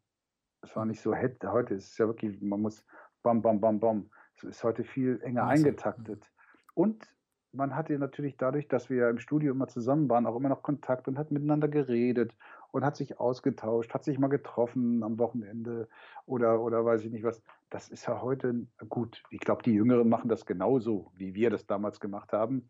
Es 0.61 0.75
war 0.75 0.85
nicht 0.85 1.01
so, 1.01 1.15
heute 1.15 1.73
ist 1.75 1.91
es 1.91 1.97
ja 1.97 2.07
wirklich, 2.07 2.41
man 2.41 2.61
muss 2.61 2.85
bam, 3.23 3.41
bam, 3.41 3.59
bam, 3.59 3.79
bam. 3.79 4.09
Es 4.35 4.43
ist 4.43 4.63
heute 4.63 4.83
viel 4.83 5.19
enger 5.21 5.43
also, 5.43 5.63
eingetaktet. 5.65 6.31
Und 6.73 7.07
man 7.55 7.75
hatte 7.75 7.97
natürlich 7.97 8.37
dadurch, 8.37 8.67
dass 8.67 8.89
wir 8.89 8.97
ja 8.97 9.09
im 9.09 9.19
Studio 9.19 9.53
immer 9.53 9.67
zusammen 9.67 10.09
waren, 10.09 10.25
auch 10.25 10.35
immer 10.35 10.49
noch 10.49 10.61
Kontakt 10.61 11.07
und 11.07 11.17
hat 11.17 11.31
miteinander 11.31 11.67
geredet 11.67 12.35
und 12.71 12.83
hat 12.83 12.97
sich 12.97 13.19
ausgetauscht, 13.19 13.93
hat 13.93 14.03
sich 14.03 14.19
mal 14.19 14.27
getroffen 14.27 15.03
am 15.03 15.17
Wochenende 15.17 15.87
oder, 16.25 16.59
oder 16.59 16.83
weiß 16.83 17.03
ich 17.05 17.11
nicht 17.11 17.23
was. 17.23 17.41
Das 17.75 17.89
ist 17.89 18.07
ja 18.07 18.21
heute 18.21 18.65
gut. 18.87 19.21
Ich 19.31 19.41
glaube, 19.41 19.61
die 19.61 19.73
Jüngeren 19.73 20.07
machen 20.07 20.29
das 20.29 20.45
genauso, 20.45 21.11
wie 21.13 21.35
wir 21.35 21.49
das 21.49 21.67
damals 21.67 21.99
gemacht 21.99 22.31
haben. 22.31 22.69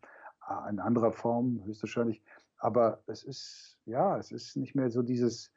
In 0.68 0.80
anderer 0.80 1.12
Form 1.12 1.62
höchstwahrscheinlich. 1.64 2.24
Aber 2.58 3.04
es 3.06 3.22
ist, 3.22 3.78
ja, 3.84 4.18
es 4.18 4.32
ist 4.32 4.56
nicht 4.56 4.74
mehr 4.74 4.90
so 4.90 5.02
dieses, 5.02 5.52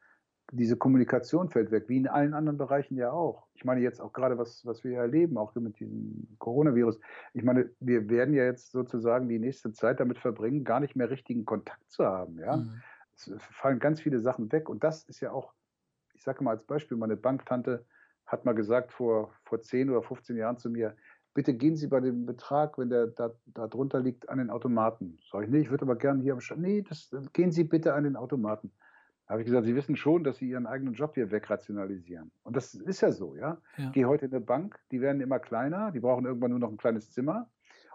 diese 0.52 0.78
Kommunikation 0.78 1.50
fällt 1.50 1.72
weg, 1.72 1.86
wie 1.88 1.98
in 1.98 2.08
allen 2.08 2.36
anderen 2.36 2.60
Bereichen 2.60 2.96
ja 2.96 3.12
auch. 3.12 3.48
Ich 3.56 3.66
meine 3.66 3.82
jetzt 3.82 4.00
auch 4.00 4.14
gerade, 4.14 4.38
was, 4.38 4.64
was 4.68 4.84
wir 4.84 5.00
erleben, 5.00 5.36
auch 5.36 5.56
mit 5.56 5.80
diesem 5.80 6.28
Coronavirus. 6.38 7.00
Ich 7.34 7.42
meine, 7.42 7.72
wir 7.80 8.08
werden 8.08 8.36
ja 8.36 8.44
jetzt 8.44 8.72
sozusagen 8.72 9.28
die 9.30 9.40
nächste 9.40 9.72
Zeit 9.72 10.00
damit 10.00 10.20
verbringen, 10.20 10.64
gar 10.64 10.80
nicht 10.80 10.96
mehr 10.96 11.10
richtigen 11.10 11.46
Kontakt 11.46 11.90
zu 11.90 12.06
haben. 12.06 12.38
Ja? 12.38 12.58
Mhm. 12.58 12.84
Es 13.16 13.32
fallen 13.50 13.80
ganz 13.80 14.00
viele 14.00 14.20
Sachen 14.20 14.52
weg. 14.52 14.70
Und 14.70 14.84
das 14.84 15.06
ist 15.06 15.22
ja 15.22 15.32
auch, 15.32 15.56
ich 16.14 16.22
sage 16.22 16.44
mal 16.44 16.52
als 16.52 16.66
Beispiel, 16.66 16.98
meine 16.98 17.18
Banktante 17.18 17.84
hat 18.30 18.46
mal 18.46 18.54
gesagt 18.54 18.92
vor, 18.92 19.34
vor 19.44 19.62
10 19.62 19.90
oder 19.90 20.04
15 20.04 20.38
Jahren 20.38 20.58
zu 20.58 20.70
mir, 20.70 20.96
bitte 21.34 21.54
gehen 21.54 21.76
Sie 21.76 21.88
bei 21.88 22.00
dem 22.00 22.26
Betrag, 22.26 22.78
wenn 22.78 22.90
der 22.90 23.08
da, 23.08 23.32
da 23.48 23.68
drunter 23.68 24.00
liegt, 24.00 24.30
an 24.30 24.38
den 24.38 24.50
Automaten. 24.50 25.18
Sag 25.32 25.44
ich, 25.44 25.50
nee, 25.50 25.60
ich 25.60 25.70
würde 25.70 25.84
aber 25.84 25.96
gerne 25.96 26.22
hier 26.22 26.34
am 26.34 26.42
Stand. 26.42 26.62
Nee, 26.62 26.84
das, 26.84 27.10
gehen 27.34 27.52
Sie 27.52 27.64
bitte 27.64 27.94
an 27.94 28.04
den 28.04 28.16
Automaten. 28.16 28.72
Da 29.26 29.34
habe 29.34 29.42
ich 29.42 29.46
gesagt, 29.46 29.66
Sie 29.66 29.76
wissen 29.76 29.96
schon, 29.96 30.24
dass 30.24 30.38
Sie 30.38 30.50
Ihren 30.50 30.68
eigenen 30.68 30.94
Job 30.94 31.16
hier 31.16 31.32
wegrationalisieren. 31.32 32.32
Und 32.44 32.56
das 32.56 32.74
ist 32.76 33.02
ja 33.02 33.12
so, 33.12 33.36
ja. 33.36 33.62
ja. 33.78 33.90
Gehe 33.92 34.08
heute 34.08 34.26
in 34.26 34.32
eine 34.32 34.42
Bank, 34.42 34.80
die 34.92 35.02
werden 35.02 35.22
immer 35.22 35.40
kleiner, 35.40 35.92
die 35.92 36.00
brauchen 36.00 36.26
irgendwann 36.26 36.52
nur 36.52 36.60
noch 36.60 36.72
ein 36.72 36.78
kleines 36.78 37.12
Zimmer. 37.12 37.50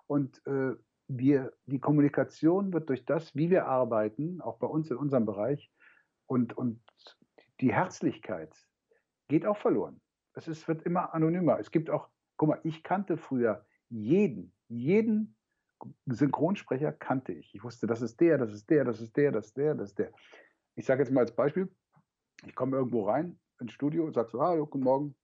Und 0.07 0.45
äh, 0.47 0.75
wir, 1.07 1.53
die 1.67 1.81
Kommunikation 1.81 2.73
wird 2.73 2.89
durch 2.89 3.05
das, 3.05 3.35
wie 3.35 3.51
wir 3.51 3.67
arbeiten, 3.67 4.41
auch 4.41 4.59
bei 4.59 4.67
uns 4.67 4.91
in 4.91 4.97
unserem 4.97 5.27
Bereich, 5.27 5.71
und, 6.27 6.57
und 6.57 6.81
die 7.61 7.73
Herzlichkeit 7.73 8.55
geht 9.29 9.47
auch 9.47 9.59
verloren. 9.59 10.01
Es 10.35 10.49
ist, 10.49 10.67
wird 10.69 10.83
immer 10.83 11.15
anonymer. 11.15 11.59
Es 11.59 11.71
gibt 11.71 11.91
auch, 11.91 12.09
guck 12.37 12.49
mal, 12.49 12.61
ich 12.65 12.83
kannte 12.83 13.17
früher 13.17 13.65
jeden, 13.89 14.53
jeden 14.69 15.37
Synchronsprecher 16.07 16.93
kannte 16.93 17.33
ich. 17.33 17.55
Ich 17.55 17.63
wusste, 17.63 17.87
das 17.87 18.03
ist 18.03 18.21
der, 18.21 18.39
das 18.39 18.53
ist 18.53 18.69
der, 18.71 18.85
das 18.85 19.01
ist 19.01 19.17
der, 19.17 19.33
das 19.33 19.47
ist 19.47 19.57
der, 19.57 19.75
das 19.75 19.89
ist 19.91 19.99
der. 19.99 20.13
Ich 20.77 20.87
sage 20.87 21.03
jetzt 21.03 21.13
mal 21.13 21.21
als 21.21 21.35
Beispiel, 21.35 21.69
ich 22.45 22.55
komme 22.55 22.77
irgendwo 22.77 23.05
rein 23.05 23.39
ins 23.61 23.73
Studio 23.73 24.05
und 24.05 24.15
sage 24.15 24.31
so, 24.31 24.41
ah, 24.41 24.57
guten 24.57 24.81
Morgen, 24.81 25.15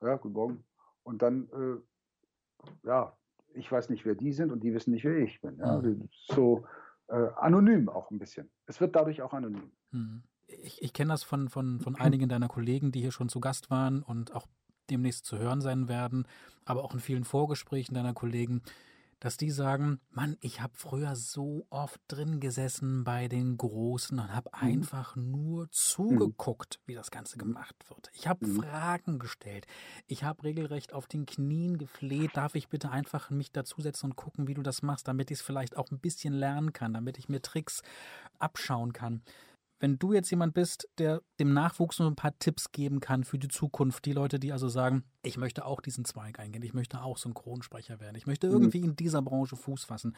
ja, 0.00 0.16
guten 0.16 0.34
Morgen. 0.34 0.64
Und 1.02 1.22
dann, 1.22 1.48
äh, 1.50 2.86
ja, 2.86 3.16
ich 3.54 3.70
weiß 3.70 3.90
nicht, 3.90 4.04
wer 4.06 4.14
die 4.14 4.32
sind 4.32 4.50
und 4.50 4.60
die 4.62 4.74
wissen 4.74 4.92
nicht, 4.92 5.04
wer 5.04 5.18
ich 5.18 5.40
bin. 5.40 5.58
Ja? 5.58 5.78
Mhm. 5.78 6.08
So 6.12 6.66
äh, 7.08 7.28
anonym 7.36 7.88
auch 7.88 8.10
ein 8.10 8.18
bisschen. 8.18 8.50
Es 8.66 8.80
wird 8.80 8.96
dadurch 8.96 9.22
auch 9.22 9.32
anonym. 9.32 9.72
Mhm 9.90 10.22
ich, 10.62 10.82
ich 10.82 10.92
kenne 10.92 11.12
das 11.12 11.22
von, 11.22 11.48
von, 11.48 11.80
von 11.80 11.96
einigen 11.96 12.28
deiner 12.28 12.48
Kollegen, 12.48 12.92
die 12.92 13.00
hier 13.00 13.12
schon 13.12 13.28
zu 13.28 13.40
Gast 13.40 13.70
waren 13.70 14.02
und 14.02 14.34
auch 14.34 14.46
demnächst 14.90 15.24
zu 15.24 15.38
hören 15.38 15.60
sein 15.60 15.88
werden, 15.88 16.26
aber 16.64 16.84
auch 16.84 16.94
in 16.94 17.00
vielen 17.00 17.24
Vorgesprächen 17.24 17.94
deiner 17.94 18.14
Kollegen, 18.14 18.62
dass 19.18 19.38
die 19.38 19.50
sagen, 19.50 19.98
Mann, 20.10 20.36
ich 20.40 20.60
habe 20.60 20.74
früher 20.76 21.16
so 21.16 21.66
oft 21.70 22.00
drin 22.06 22.38
gesessen 22.38 23.02
bei 23.02 23.28
den 23.28 23.56
Großen 23.56 24.18
und 24.18 24.34
habe 24.34 24.50
mhm. 24.54 24.68
einfach 24.68 25.16
nur 25.16 25.70
zugeguckt, 25.70 26.80
wie 26.84 26.94
das 26.94 27.10
Ganze 27.10 27.38
gemacht 27.38 27.74
wird. 27.88 28.10
Ich 28.12 28.28
habe 28.28 28.46
mhm. 28.46 28.60
Fragen 28.60 29.18
gestellt. 29.18 29.66
Ich 30.06 30.22
habe 30.22 30.42
regelrecht 30.42 30.92
auf 30.92 31.06
den 31.06 31.24
Knien 31.24 31.78
gefleht, 31.78 32.36
darf 32.36 32.54
ich 32.54 32.68
bitte 32.68 32.90
einfach 32.90 33.30
mich 33.30 33.52
dazusetzen 33.52 34.10
und 34.10 34.16
gucken, 34.16 34.48
wie 34.48 34.54
du 34.54 34.62
das 34.62 34.82
machst, 34.82 35.08
damit 35.08 35.30
ich 35.30 35.38
es 35.38 35.44
vielleicht 35.44 35.78
auch 35.78 35.90
ein 35.90 35.98
bisschen 35.98 36.34
lernen 36.34 36.74
kann, 36.74 36.92
damit 36.92 37.18
ich 37.18 37.30
mir 37.30 37.40
Tricks 37.40 37.82
abschauen 38.38 38.92
kann 38.92 39.22
wenn 39.78 39.98
du 39.98 40.12
jetzt 40.12 40.30
jemand 40.30 40.54
bist, 40.54 40.88
der 40.98 41.22
dem 41.38 41.52
Nachwuchs 41.52 41.98
nur 41.98 42.10
ein 42.10 42.16
paar 42.16 42.38
Tipps 42.38 42.72
geben 42.72 43.00
kann 43.00 43.24
für 43.24 43.38
die 43.38 43.48
Zukunft, 43.48 44.04
die 44.06 44.12
Leute, 44.12 44.38
die 44.38 44.52
also 44.52 44.68
sagen, 44.68 45.04
ich 45.22 45.36
möchte 45.36 45.64
auch 45.64 45.80
diesen 45.80 46.04
Zweig 46.04 46.38
eingehen, 46.38 46.62
ich 46.62 46.74
möchte 46.74 47.02
auch 47.02 47.18
Synchronsprecher 47.18 48.00
werden, 48.00 48.16
ich 48.16 48.26
möchte 48.26 48.46
irgendwie 48.46 48.80
in 48.80 48.96
dieser 48.96 49.22
Branche 49.22 49.56
Fuß 49.56 49.84
fassen, 49.84 50.16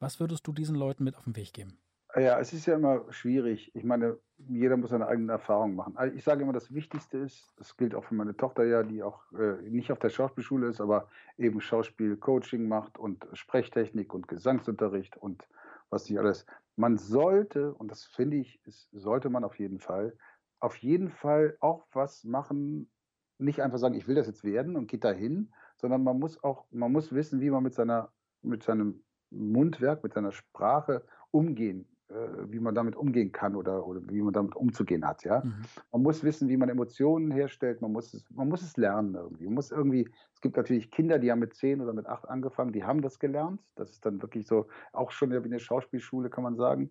was 0.00 0.20
würdest 0.20 0.46
du 0.46 0.52
diesen 0.52 0.76
Leuten 0.76 1.04
mit 1.04 1.16
auf 1.16 1.24
den 1.24 1.36
Weg 1.36 1.52
geben? 1.52 1.78
Ja, 2.16 2.40
es 2.40 2.54
ist 2.54 2.64
ja 2.64 2.74
immer 2.74 3.04
schwierig. 3.12 3.70
Ich 3.74 3.84
meine, 3.84 4.16
jeder 4.38 4.78
muss 4.78 4.90
seine 4.90 5.06
eigenen 5.06 5.28
Erfahrungen 5.28 5.76
machen. 5.76 5.96
Also 5.96 6.16
ich 6.16 6.24
sage 6.24 6.42
immer, 6.42 6.54
das 6.54 6.72
Wichtigste 6.72 7.18
ist, 7.18 7.52
das 7.58 7.76
gilt 7.76 7.94
auch 7.94 8.04
für 8.04 8.14
meine 8.14 8.34
Tochter 8.34 8.64
ja, 8.64 8.82
die 8.82 9.02
auch 9.02 9.20
äh, 9.32 9.60
nicht 9.68 9.92
auf 9.92 9.98
der 9.98 10.08
Schauspielschule 10.08 10.68
ist, 10.68 10.80
aber 10.80 11.08
eben 11.36 11.60
Schauspielcoaching 11.60 12.66
macht 12.66 12.96
und 12.96 13.26
Sprechtechnik 13.34 14.14
und 14.14 14.26
Gesangsunterricht 14.26 15.18
und 15.18 15.46
was 15.90 16.08
nicht 16.08 16.18
alles 16.18 16.46
man 16.78 16.96
sollte, 16.96 17.74
und 17.74 17.90
das 17.90 18.04
finde 18.04 18.36
ich, 18.36 18.64
ist, 18.64 18.88
sollte 18.92 19.30
man 19.30 19.44
auf 19.44 19.58
jeden 19.58 19.80
Fall, 19.80 20.16
auf 20.60 20.76
jeden 20.76 21.10
Fall 21.10 21.56
auch 21.60 21.86
was 21.92 22.24
machen, 22.24 22.90
nicht 23.38 23.62
einfach 23.62 23.78
sagen, 23.78 23.94
ich 23.94 24.06
will 24.06 24.14
das 24.14 24.26
jetzt 24.26 24.44
werden 24.44 24.76
und 24.76 24.86
geht 24.86 25.04
dahin, 25.04 25.52
sondern 25.76 26.02
man 26.02 26.18
muss 26.18 26.42
auch, 26.42 26.66
man 26.70 26.92
muss 26.92 27.12
wissen, 27.12 27.40
wie 27.40 27.50
man 27.50 27.62
mit 27.62 27.74
seiner, 27.74 28.12
mit 28.42 28.62
seinem 28.62 29.04
Mundwerk, 29.30 30.02
mit 30.02 30.14
seiner 30.14 30.32
Sprache 30.32 31.04
umgehen 31.30 31.88
wie 32.10 32.58
man 32.58 32.74
damit 32.74 32.96
umgehen 32.96 33.32
kann 33.32 33.54
oder, 33.54 33.86
oder 33.86 34.00
wie 34.08 34.22
man 34.22 34.32
damit 34.32 34.56
umzugehen 34.56 35.06
hat. 35.06 35.24
Ja? 35.24 35.42
Mhm. 35.44 35.62
Man 35.92 36.02
muss 36.02 36.24
wissen, 36.24 36.48
wie 36.48 36.56
man 36.56 36.70
Emotionen 36.70 37.30
herstellt, 37.30 37.82
man 37.82 37.92
muss, 37.92 38.14
es, 38.14 38.24
man 38.30 38.48
muss 38.48 38.62
es 38.62 38.76
lernen 38.76 39.14
irgendwie. 39.14 39.44
Man 39.44 39.54
muss 39.54 39.70
irgendwie. 39.70 40.08
Es 40.32 40.40
gibt 40.40 40.56
natürlich 40.56 40.90
Kinder, 40.90 41.18
die 41.18 41.30
haben 41.30 41.40
mit 41.40 41.54
zehn 41.54 41.80
oder 41.80 41.92
mit 41.92 42.06
acht 42.06 42.26
angefangen, 42.28 42.72
die 42.72 42.84
haben 42.84 43.02
das 43.02 43.18
gelernt. 43.18 43.60
Das 43.74 43.90
ist 43.90 44.06
dann 44.06 44.22
wirklich 44.22 44.46
so, 44.46 44.68
auch 44.92 45.10
schon 45.10 45.30
wie 45.30 45.36
eine 45.36 45.58
Schauspielschule, 45.58 46.30
kann 46.30 46.44
man 46.44 46.56
sagen. 46.56 46.90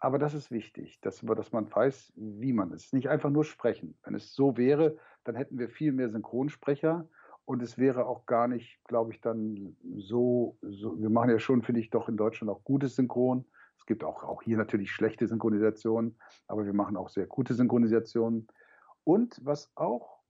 Aber 0.00 0.18
das 0.18 0.34
ist 0.34 0.50
wichtig, 0.50 1.00
dass, 1.02 1.20
dass 1.20 1.52
man 1.52 1.72
weiß, 1.72 2.12
wie 2.16 2.52
man 2.52 2.72
es. 2.72 2.92
Nicht 2.92 3.08
einfach 3.08 3.30
nur 3.30 3.44
sprechen. 3.44 3.96
Wenn 4.02 4.14
es 4.14 4.34
so 4.34 4.56
wäre, 4.56 4.96
dann 5.24 5.36
hätten 5.36 5.58
wir 5.58 5.68
viel 5.68 5.92
mehr 5.92 6.08
Synchronsprecher. 6.08 7.08
Und 7.44 7.62
es 7.62 7.78
wäre 7.78 8.06
auch 8.06 8.26
gar 8.26 8.48
nicht, 8.48 8.80
glaube 8.84 9.12
ich, 9.12 9.20
dann 9.20 9.76
so, 9.96 10.58
so 10.62 11.00
wir 11.00 11.10
machen 11.10 11.30
ja 11.30 11.38
schon, 11.38 11.62
finde 11.62 11.80
ich, 11.80 11.90
doch 11.90 12.08
in 12.08 12.16
Deutschland 12.16 12.50
auch 12.50 12.64
gutes 12.64 12.96
Synchron 12.96 13.44
gibt 13.88 14.04
auch, 14.04 14.22
auch 14.22 14.42
hier 14.42 14.56
natürlich 14.56 14.92
schlechte 14.92 15.26
Synchronisationen, 15.26 16.16
aber 16.46 16.64
wir 16.64 16.74
machen 16.74 16.96
auch 16.96 17.08
sehr 17.08 17.26
gute 17.26 17.54
Synchronisationen. 17.54 18.46
Und 19.02 19.40
was 19.42 19.72
auch, 19.74 20.20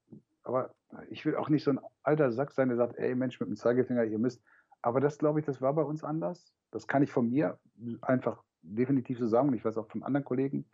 aber 0.44 0.74
ich 1.11 1.26
will 1.26 1.36
auch 1.36 1.50
nicht 1.50 1.64
so 1.64 1.72
ein 1.72 1.80
alter 2.02 2.32
Sack 2.32 2.52
sein, 2.52 2.68
der 2.68 2.78
sagt, 2.78 2.96
ey 2.96 3.14
Mensch, 3.14 3.38
mit 3.40 3.48
dem 3.48 3.56
Zeigefinger, 3.56 4.04
ihr 4.04 4.18
müsst. 4.18 4.42
Aber 4.80 5.00
das 5.00 5.18
glaube 5.18 5.40
ich, 5.40 5.46
das 5.46 5.61
war 5.61 5.74
bei 5.74 5.82
uns 5.82 6.04
anders. 6.04 6.54
Das 6.70 6.86
kann 6.86 7.02
ich 7.02 7.11
von 7.11 7.28
mir 7.28 7.59
einfach 8.00 8.42
definitiv 8.62 9.18
so 9.18 9.26
sagen 9.26 9.48
und 9.48 9.54
ich 9.54 9.64
weiß 9.64 9.76
auch 9.76 9.88
von 9.88 10.04
anderen 10.04 10.24
Kollegen. 10.24 10.64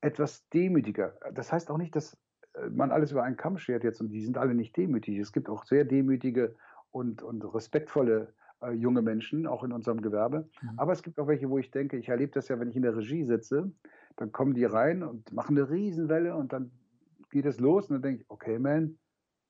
Etwas 0.00 0.48
demütiger. 0.50 1.18
Das 1.32 1.52
heißt 1.52 1.70
auch 1.70 1.78
nicht, 1.78 1.94
dass 1.96 2.16
äh, 2.54 2.68
man 2.68 2.92
alles 2.92 3.10
über 3.10 3.24
einen 3.24 3.36
Kamm 3.36 3.58
schert 3.58 3.82
jetzt 3.84 4.00
und 4.00 4.10
die 4.10 4.22
sind 4.24 4.38
alle 4.38 4.54
nicht 4.54 4.76
demütig. 4.76 5.18
Es 5.18 5.32
gibt 5.32 5.48
auch 5.48 5.64
sehr 5.64 5.84
demütige 5.84 6.54
und, 6.92 7.22
und 7.22 7.42
respektvolle 7.54 8.32
äh, 8.62 8.72
junge 8.72 9.02
Menschen, 9.02 9.46
auch 9.46 9.64
in 9.64 9.72
unserem 9.72 10.00
Gewerbe. 10.00 10.48
Mhm. 10.62 10.78
Aber 10.78 10.92
es 10.92 11.02
gibt 11.02 11.18
auch 11.18 11.26
welche, 11.26 11.50
wo 11.50 11.58
ich 11.58 11.70
denke, 11.70 11.96
ich 11.96 12.08
erlebe 12.08 12.32
das 12.32 12.48
ja, 12.48 12.58
wenn 12.58 12.68
ich 12.68 12.76
in 12.76 12.82
der 12.82 12.96
Regie 12.96 13.24
sitze, 13.24 13.70
dann 14.16 14.32
kommen 14.32 14.54
die 14.54 14.64
rein 14.64 15.02
und 15.02 15.32
machen 15.32 15.56
eine 15.56 15.70
Riesenwelle 15.70 16.34
und 16.36 16.52
dann 16.52 16.70
geht 17.30 17.46
es 17.46 17.60
los 17.60 17.88
und 17.88 17.94
dann 17.94 18.02
denke 18.02 18.22
ich, 18.22 18.30
okay, 18.30 18.58
man, 18.58 18.98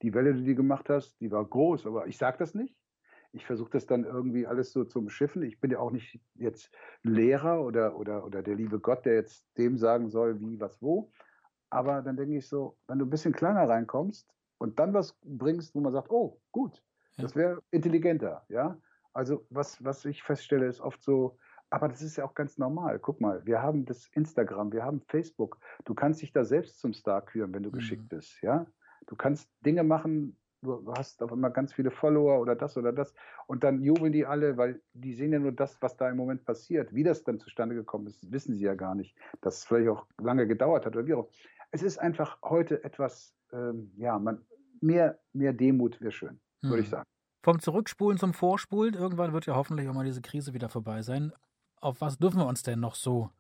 die 0.03 0.15
Welle, 0.15 0.35
die 0.35 0.45
du 0.45 0.55
gemacht 0.55 0.89
hast, 0.89 1.21
die 1.21 1.31
war 1.31 1.45
groß, 1.45 1.87
aber 1.87 2.07
ich 2.07 2.19
sage 2.19 2.39
das 2.39 2.55
nicht. 2.55 2.77
Ich 3.35 3.47
versuche 3.47 3.71
das 3.71 3.87
dann 3.87 4.05
irgendwie 4.05 4.47
alles 4.47 4.73
so 4.73 4.85
zum 4.85 5.09
Schiffen. 5.09 5.43
Ich 5.43 5.59
bin 5.59 5.71
ja 5.71 5.79
auch 5.79 5.91
nicht 5.91 6.21
jetzt 6.35 6.71
Lehrer 7.03 7.65
oder, 7.65 7.97
oder, 7.97 8.27
oder 8.27 8.43
der 8.43 8.57
liebe 8.57 8.79
Gott, 8.79 9.07
der 9.07 9.15
jetzt 9.15 9.47
dem 9.57 9.79
sagen 9.79 10.11
soll, 10.11 10.39
wie, 10.41 10.61
was, 10.61 10.83
wo. 10.83 11.11
Aber 11.71 12.03
dann 12.03 12.17
denke 12.17 12.37
ich 12.37 12.47
so, 12.47 12.77
wenn 12.87 12.99
du 12.99 13.07
ein 13.07 13.11
bisschen 13.11 13.33
kleiner 13.33 13.67
reinkommst 13.67 14.29
und 14.59 14.79
dann 14.79 14.93
was 14.93 15.17
bringst, 15.25 15.75
wo 15.75 15.81
man 15.81 15.93
sagt, 15.93 16.11
oh, 16.11 16.39
gut, 16.51 16.83
das 17.17 17.35
wäre 17.35 17.63
intelligenter, 17.71 18.45
ja. 18.49 18.79
Also 19.13 19.47
was, 19.51 19.83
was 19.85 20.05
ich 20.05 20.23
feststelle, 20.23 20.67
ist 20.67 20.81
oft 20.81 21.03
so, 21.03 21.37
aber 21.71 21.89
das 21.89 22.03
ist 22.03 22.17
ja 22.17 22.25
auch 22.25 22.35
ganz 22.35 22.59
normal. 22.59 22.99
Guck 22.99 23.21
mal, 23.21 23.45
wir 23.47 23.63
haben 23.63 23.85
das 23.85 24.09
Instagram, 24.09 24.73
wir 24.73 24.85
haben 24.85 25.01
Facebook. 25.09 25.59
Du 25.85 25.95
kannst 25.95 26.21
dich 26.21 26.33
da 26.33 26.45
selbst 26.45 26.79
zum 26.79 26.93
Star 26.93 27.23
küren, 27.23 27.55
wenn 27.55 27.63
du 27.63 27.71
mhm. 27.71 27.75
geschickt 27.75 28.09
bist, 28.09 28.43
ja. 28.43 28.67
Du 29.07 29.17
kannst 29.17 29.49
Dinge 29.65 29.83
machen, 29.83 30.37
du 30.63 30.93
hast 30.97 31.23
auf 31.23 31.33
einmal 31.33 31.51
ganz 31.51 31.73
viele 31.73 31.91
Follower 31.91 32.41
oder 32.41 32.55
das 32.55 32.77
oder 32.77 32.93
das 32.93 33.15
und 33.47 33.65
dann 33.65 33.83
jubeln 33.83 34.13
die 34.13 34.27
alle, 34.27 34.57
weil 34.57 34.81
die 34.93 35.13
sehen 35.15 35.33
ja 35.33 35.39
nur 35.39 35.53
das, 35.53 35.81
was 35.83 35.97
da 35.97 36.09
im 36.09 36.17
Moment 36.17 36.45
passiert. 36.45 36.95
Wie 36.95 37.03
das 37.03 37.25
dann 37.25 37.41
zustande 37.41 37.75
gekommen 37.75 38.07
ist, 38.07 38.31
wissen 38.31 38.55
sie 38.55 38.65
ja 38.65 38.75
gar 38.75 38.95
nicht, 38.95 39.17
dass 39.41 39.59
es 39.59 39.65
vielleicht 39.65 39.89
auch 39.89 40.07
lange 40.19 40.47
gedauert 40.47 40.87
hat 40.87 40.95
oder 40.95 41.07
wie 41.07 41.15
auch. 41.15 41.29
Es 41.71 41.83
ist 41.83 41.99
einfach 41.99 42.39
heute 42.43 42.85
etwas, 42.85 43.35
ähm, 43.53 43.93
ja, 43.97 44.19
man, 44.19 44.45
mehr, 44.81 45.19
mehr 45.33 45.53
Demut 45.53 46.01
wäre 46.01 46.13
schön, 46.13 46.39
mhm. 46.61 46.69
würde 46.69 46.83
ich 46.83 46.91
sagen. 46.91 47.07
Vom 47.43 47.59
Zurückspulen 47.59 48.19
zum 48.19 48.35
Vorspulen, 48.35 48.95
irgendwann 48.95 49.33
wird 49.33 49.47
ja 49.47 49.57
hoffentlich 49.57 49.89
auch 49.89 49.95
mal 49.95 50.05
diese 50.05 50.23
Krise 50.23 50.55
wieder 50.55 50.69
vorbei 50.69 51.03
sein. 51.03 51.33
Auf 51.81 52.01
was 52.01 52.17
dürfen 52.17 52.39
wir 52.39 52.47
uns 52.47 52.63
denn 52.63 52.79
noch 52.79 52.95
so 52.95 53.31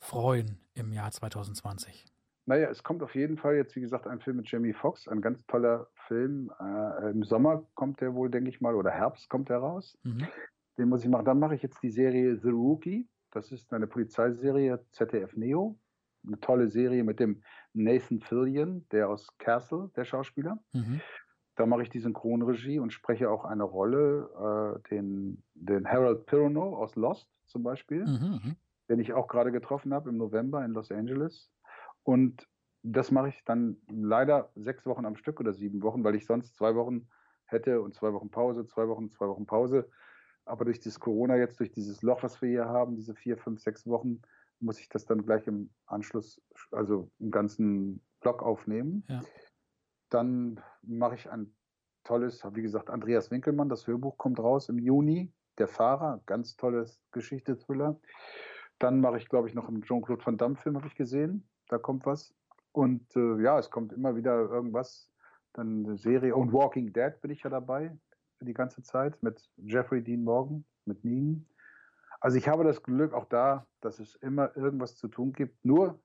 freuen 0.00 0.58
im 0.74 0.92
Jahr 0.92 1.12
2020? 1.12 2.06
Naja, 2.44 2.68
es 2.70 2.82
kommt 2.82 3.04
auf 3.04 3.14
jeden 3.14 3.38
Fall 3.38 3.54
jetzt, 3.54 3.76
wie 3.76 3.80
gesagt, 3.80 4.08
ein 4.08 4.18
Film 4.18 4.38
mit 4.38 4.50
Jamie 4.50 4.72
Foxx, 4.72 5.06
ein 5.06 5.20
ganz 5.20 5.46
toller 5.46 5.86
Film. 6.08 6.50
Äh, 6.58 7.10
Im 7.12 7.22
Sommer 7.22 7.64
kommt 7.74 8.00
der 8.00 8.14
wohl, 8.14 8.30
denke 8.30 8.50
ich 8.50 8.60
mal, 8.60 8.74
oder 8.74 8.90
Herbst 8.90 9.28
kommt 9.28 9.48
der 9.48 9.58
raus. 9.58 9.96
Mhm. 10.02 10.26
Den 10.76 10.88
muss 10.88 11.04
ich 11.04 11.08
machen. 11.08 11.24
Dann 11.24 11.38
mache 11.38 11.54
ich 11.54 11.62
jetzt 11.62 11.80
die 11.84 11.90
Serie 11.90 12.36
The 12.36 12.50
Rookie. 12.50 13.08
Das 13.30 13.52
ist 13.52 13.72
eine 13.72 13.86
Polizeiserie 13.86 14.84
ZDF 14.90 15.36
Neo. 15.36 15.78
Eine 16.26 16.40
tolle 16.40 16.68
Serie 16.68 17.04
mit 17.04 17.20
dem 17.20 17.42
Nathan 17.74 18.20
Fillion, 18.20 18.86
der 18.90 19.08
aus 19.08 19.28
Castle, 19.38 19.90
der 19.94 20.04
Schauspieler. 20.04 20.58
Mhm. 20.72 21.00
Da 21.54 21.66
mache 21.66 21.82
ich 21.82 21.90
die 21.90 22.00
Synchronregie 22.00 22.78
und 22.78 22.92
spreche 22.92 23.30
auch 23.30 23.44
eine 23.44 23.64
Rolle, 23.64 24.80
äh, 24.84 24.88
den, 24.88 25.42
den 25.54 25.86
Harold 25.86 26.26
Pirono 26.26 26.76
aus 26.76 26.96
Lost 26.96 27.28
zum 27.46 27.62
Beispiel, 27.62 28.06
mhm, 28.06 28.40
mhm. 28.42 28.56
den 28.88 29.00
ich 29.00 29.12
auch 29.12 29.28
gerade 29.28 29.52
getroffen 29.52 29.92
habe 29.92 30.08
im 30.08 30.16
November 30.16 30.64
in 30.64 30.72
Los 30.72 30.90
Angeles. 30.90 31.50
Und 32.04 32.48
das 32.82 33.10
mache 33.10 33.28
ich 33.28 33.44
dann 33.44 33.76
leider 33.88 34.50
sechs 34.54 34.86
Wochen 34.86 35.04
am 35.04 35.16
Stück 35.16 35.40
oder 35.40 35.52
sieben 35.52 35.82
Wochen, 35.82 36.02
weil 36.04 36.14
ich 36.14 36.26
sonst 36.26 36.56
zwei 36.56 36.74
Wochen 36.74 37.08
hätte 37.44 37.80
und 37.82 37.94
zwei 37.94 38.12
Wochen 38.12 38.30
Pause, 38.30 38.66
zwei 38.66 38.88
Wochen, 38.88 39.10
zwei 39.10 39.28
Wochen 39.28 39.46
Pause. 39.46 39.88
Aber 40.44 40.64
durch 40.64 40.80
das 40.80 40.98
Corona 40.98 41.36
jetzt, 41.36 41.60
durch 41.60 41.70
dieses 41.70 42.02
Loch, 42.02 42.22
was 42.22 42.42
wir 42.42 42.48
hier 42.48 42.64
haben, 42.64 42.96
diese 42.96 43.14
vier, 43.14 43.36
fünf, 43.36 43.60
sechs 43.60 43.86
Wochen, 43.86 44.22
muss 44.58 44.80
ich 44.80 44.88
das 44.88 45.04
dann 45.04 45.24
gleich 45.24 45.46
im 45.46 45.70
Anschluss, 45.86 46.40
also 46.72 47.10
im 47.20 47.30
ganzen 47.30 48.00
Block 48.20 48.42
aufnehmen. 48.42 49.04
Ja. 49.08 49.20
Dann 50.12 50.60
mache 50.82 51.14
ich 51.14 51.30
ein 51.30 51.54
tolles, 52.04 52.44
wie 52.52 52.62
gesagt, 52.62 52.90
Andreas 52.90 53.30
Winkelmann, 53.30 53.68
das 53.68 53.86
Hörbuch 53.86 54.18
kommt 54.18 54.38
raus 54.38 54.68
im 54.68 54.78
Juni. 54.78 55.32
Der 55.58 55.68
Fahrer, 55.68 56.20
ganz 56.26 56.56
tolles 56.56 57.00
Geschichte-Thriller. 57.12 57.98
Dann 58.78 59.00
mache 59.00 59.18
ich, 59.18 59.28
glaube 59.28 59.48
ich, 59.48 59.54
noch 59.54 59.68
einen 59.68 59.82
Jean-Claude 59.82 60.24
Van 60.24 60.36
Damme-Film, 60.36 60.76
habe 60.76 60.86
ich 60.86 60.94
gesehen. 60.94 61.48
Da 61.68 61.78
kommt 61.78 62.04
was. 62.04 62.34
Und 62.72 63.14
äh, 63.16 63.40
ja, 63.42 63.58
es 63.58 63.70
kommt 63.70 63.92
immer 63.92 64.16
wieder 64.16 64.34
irgendwas. 64.34 65.10
Dann 65.52 65.84
eine 65.84 65.96
Serie. 65.96 66.34
Und 66.34 66.52
Walking 66.52 66.92
Dead 66.92 67.20
bin 67.20 67.30
ich 67.30 67.42
ja 67.42 67.50
dabei 67.50 67.96
die 68.40 68.54
ganze 68.54 68.82
Zeit 68.82 69.22
mit 69.22 69.48
Jeffrey 69.56 70.02
Dean 70.02 70.24
Morgan, 70.24 70.64
mit 70.84 71.04
Negan. 71.04 71.46
Also 72.20 72.38
ich 72.38 72.48
habe 72.48 72.64
das 72.64 72.82
Glück 72.82 73.14
auch 73.14 73.26
da, 73.26 73.66
dass 73.80 73.98
es 73.98 74.14
immer 74.16 74.56
irgendwas 74.56 74.96
zu 74.96 75.08
tun 75.08 75.32
gibt. 75.32 75.64
Nur, 75.64 76.00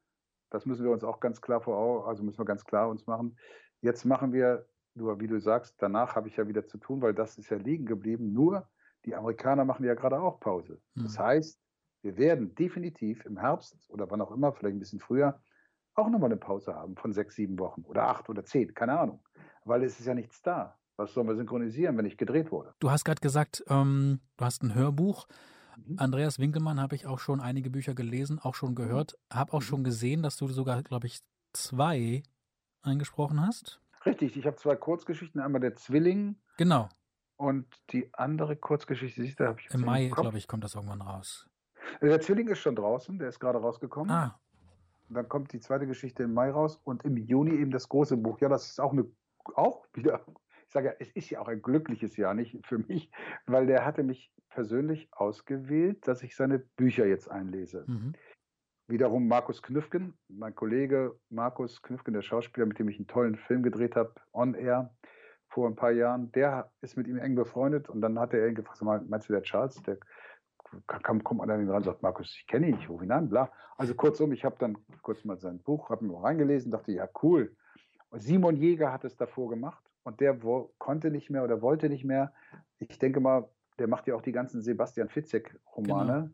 das 0.49 0.66
müssen 0.66 0.84
wir 0.84 0.91
uns 0.91 1.03
auch 1.03 1.20
ganz 1.20 1.41
klar 1.41 1.62
vor 1.62 1.78
Augen, 1.78 2.08
also 2.08 2.24
müssen 2.24 2.39
wir 2.39 2.45
ganz 2.45 2.64
klar 2.64 2.89
uns 2.89 3.05
machen. 3.08 3.38
Jetzt 3.88 4.03
machen 4.03 4.33
wir, 4.33 4.65
nur 4.95 5.21
wie 5.21 5.27
du 5.27 5.39
sagst, 5.39 5.75
danach 5.81 6.17
habe 6.17 6.27
ich 6.27 6.35
ja 6.35 6.45
wieder 6.45 6.65
zu 6.65 6.77
tun, 6.77 7.01
weil 7.01 7.13
das 7.13 7.38
ist 7.38 7.49
ja 7.49 7.55
liegen 7.55 7.85
geblieben. 7.85 8.33
Nur, 8.33 8.67
die 9.05 9.15
Amerikaner 9.15 9.63
machen 9.63 9.85
ja 9.85 9.93
gerade 9.93 10.19
auch 10.19 10.41
Pause. 10.41 10.81
Mhm. 10.95 11.03
Das 11.03 11.17
heißt, 11.17 11.57
wir 12.01 12.17
werden 12.17 12.53
definitiv 12.53 13.23
im 13.23 13.38
Herbst 13.38 13.89
oder 13.89 14.11
wann 14.11 14.19
auch 14.19 14.31
immer, 14.31 14.51
vielleicht 14.51 14.75
ein 14.75 14.79
bisschen 14.79 14.99
früher, 14.99 15.39
auch 15.95 16.09
nochmal 16.09 16.29
eine 16.29 16.35
Pause 16.35 16.75
haben 16.75 16.97
von 16.97 17.13
sechs, 17.13 17.35
sieben 17.35 17.57
Wochen 17.59 17.83
oder 17.83 18.09
acht 18.09 18.27
oder 18.29 18.43
zehn, 18.43 18.73
keine 18.73 18.99
Ahnung. 18.99 19.23
Weil 19.63 19.83
es 19.83 20.01
ist 20.01 20.05
ja 20.05 20.13
nichts 20.13 20.41
da. 20.41 20.77
Was 20.97 21.13
sollen 21.13 21.27
wir 21.27 21.38
synchronisieren, 21.38 21.95
wenn 21.95 22.03
nicht 22.03 22.17
gedreht 22.17 22.51
wurde? 22.51 22.73
Du 22.79 22.91
hast 22.91 23.05
gerade 23.05 23.21
gesagt, 23.21 23.63
ähm, 23.69 24.19
du 24.35 24.43
hast 24.43 24.63
ein 24.63 24.75
Hörbuch. 24.75 25.27
Mhm. 25.77 25.97
Andreas 25.97 26.39
Winkelmann 26.39 26.81
habe 26.81 26.95
ich 26.95 27.07
auch 27.07 27.19
schon 27.19 27.39
einige 27.39 27.69
Bücher 27.69 27.95
gelesen, 27.95 28.38
auch 28.38 28.53
schon 28.53 28.75
gehört, 28.75 29.17
habe 29.31 29.53
auch 29.53 29.61
mhm. 29.61 29.65
schon 29.65 29.83
gesehen, 29.85 30.23
dass 30.23 30.35
du 30.35 30.47
sogar, 30.47 30.83
glaube 30.83 31.07
ich, 31.07 31.21
zwei 31.53 32.23
eingesprochen 32.84 33.41
hast. 33.45 33.82
Richtig, 34.05 34.38
ich 34.38 34.45
habe 34.45 34.57
zwei 34.57 34.75
Kurzgeschichten, 34.75 35.41
einmal 35.41 35.61
der 35.61 35.75
Zwilling. 35.75 36.38
Genau. 36.57 36.89
Und 37.36 37.67
die 37.91 38.09
andere 38.13 38.55
Kurzgeschichte, 38.55 39.21
siehst 39.21 39.39
du, 39.39 39.47
habe 39.47 39.59
ich 39.59 39.73
Im 39.73 39.82
Mai, 39.82 40.07
glaube 40.07 40.38
ich, 40.38 40.47
kommt 40.47 40.63
das 40.63 40.75
irgendwann 40.75 41.01
raus. 41.01 41.49
Äh, 42.01 42.07
der 42.07 42.21
Zwilling 42.21 42.47
ist 42.47 42.59
schon 42.59 42.75
draußen, 42.75 43.19
der 43.19 43.30
ist 43.30 43.39
gerade 43.39 43.59
rausgekommen. 43.59 44.11
Ah. 44.11 44.39
Und 45.09 45.15
dann 45.15 45.30
kommt 45.30 45.53
die 45.53 45.59
zweite 45.59 45.88
Geschichte 45.88 46.23
im 46.23 46.34
Mai 46.34 46.51
raus 46.51 46.80
und 46.84 47.03
im 47.03 47.17
Juni 47.17 47.51
eben 47.51 47.71
das 47.71 47.88
große 47.88 48.17
Buch. 48.17 48.39
Ja, 48.41 48.49
das 48.49 48.69
ist 48.69 48.80
auch 48.80 48.91
eine 48.91 49.05
auch 49.55 49.86
wieder 49.93 50.25
ich 50.67 50.73
sage 50.73 50.88
ja, 50.88 50.93
es 50.99 51.09
ist 51.11 51.30
ja 51.30 51.39
auch 51.39 51.47
ein 51.47 51.61
glückliches 51.61 52.17
Jahr, 52.17 52.34
nicht 52.34 52.65
für 52.65 52.78
mich, 52.78 53.09
weil 53.45 53.67
der 53.67 53.86
hatte 53.86 54.03
mich 54.03 54.32
persönlich 54.49 55.07
ausgewählt, 55.11 56.07
dass 56.07 56.23
ich 56.23 56.36
seine 56.36 56.59
Bücher 56.59 57.05
jetzt 57.05 57.32
einlese. 57.32 57.86
Mhm. 57.88 58.13
Wiederum 58.88 59.27
Markus 59.27 59.61
Knüffgen, 59.61 60.17
mein 60.29 60.55
Kollege 60.55 61.19
Markus 61.29 61.81
Knüffgen, 61.81 62.13
der 62.13 62.21
Schauspieler, 62.21 62.65
mit 62.65 62.79
dem 62.79 62.88
ich 62.88 62.97
einen 62.97 63.07
tollen 63.07 63.35
Film 63.35 63.61
gedreht 63.61 63.97
habe, 63.97 64.13
On 64.31 64.53
Air, 64.53 64.95
vor 65.49 65.67
ein 65.67 65.75
paar 65.75 65.91
Jahren, 65.91 66.31
der 66.31 66.71
ist 66.81 66.95
mit 66.95 67.07
ihm 67.07 67.17
eng 67.17 67.35
befreundet 67.35 67.89
und 67.89 68.01
dann 68.01 68.17
hat 68.19 68.33
er 68.33 68.47
ihn 68.47 68.55
gefragt, 68.55 68.81
meinst 68.81 69.27
du 69.27 69.33
der 69.33 69.41
Charles, 69.41 69.81
der 69.83 69.97
kam, 70.88 71.23
kommt 71.23 71.41
an 71.41 71.61
ihn 71.61 71.67
ran 71.67 71.77
und 71.77 71.83
sagt, 71.83 72.01
Markus, 72.01 72.33
ich 72.38 72.47
kenne 72.47 72.69
ihn, 72.69 72.77
ich 72.79 72.89
rufe 72.89 73.03
ihn 73.03 73.11
an, 73.11 73.29
bla. 73.29 73.51
Also 73.77 73.93
kurzum, 73.93 74.31
ich 74.31 74.45
habe 74.45 74.55
dann 74.59 74.77
kurz 75.01 75.23
mal 75.25 75.38
sein 75.38 75.59
Buch, 75.59 75.89
habe 75.89 76.05
mir 76.05 76.21
reingelesen, 76.21 76.71
dachte, 76.71 76.91
ja, 76.91 77.07
cool. 77.23 77.55
Simon 78.11 78.55
Jäger 78.55 78.91
hat 78.93 79.03
es 79.03 79.17
davor 79.17 79.49
gemacht 79.49 79.83
und 80.03 80.19
der 80.21 80.43
wo, 80.43 80.73
konnte 80.77 81.11
nicht 81.11 81.29
mehr 81.29 81.43
oder 81.43 81.61
wollte 81.61 81.89
nicht 81.89 82.05
mehr. 82.05 82.33
Ich 82.79 82.99
denke 82.99 83.19
mal, 83.19 83.49
der 83.79 83.88
macht 83.88 84.07
ja 84.07 84.15
auch 84.15 84.21
die 84.21 84.31
ganzen 84.31 84.61
Sebastian 84.61 85.09
Fitzek-Romane. 85.09 86.13
Genau. 86.13 86.29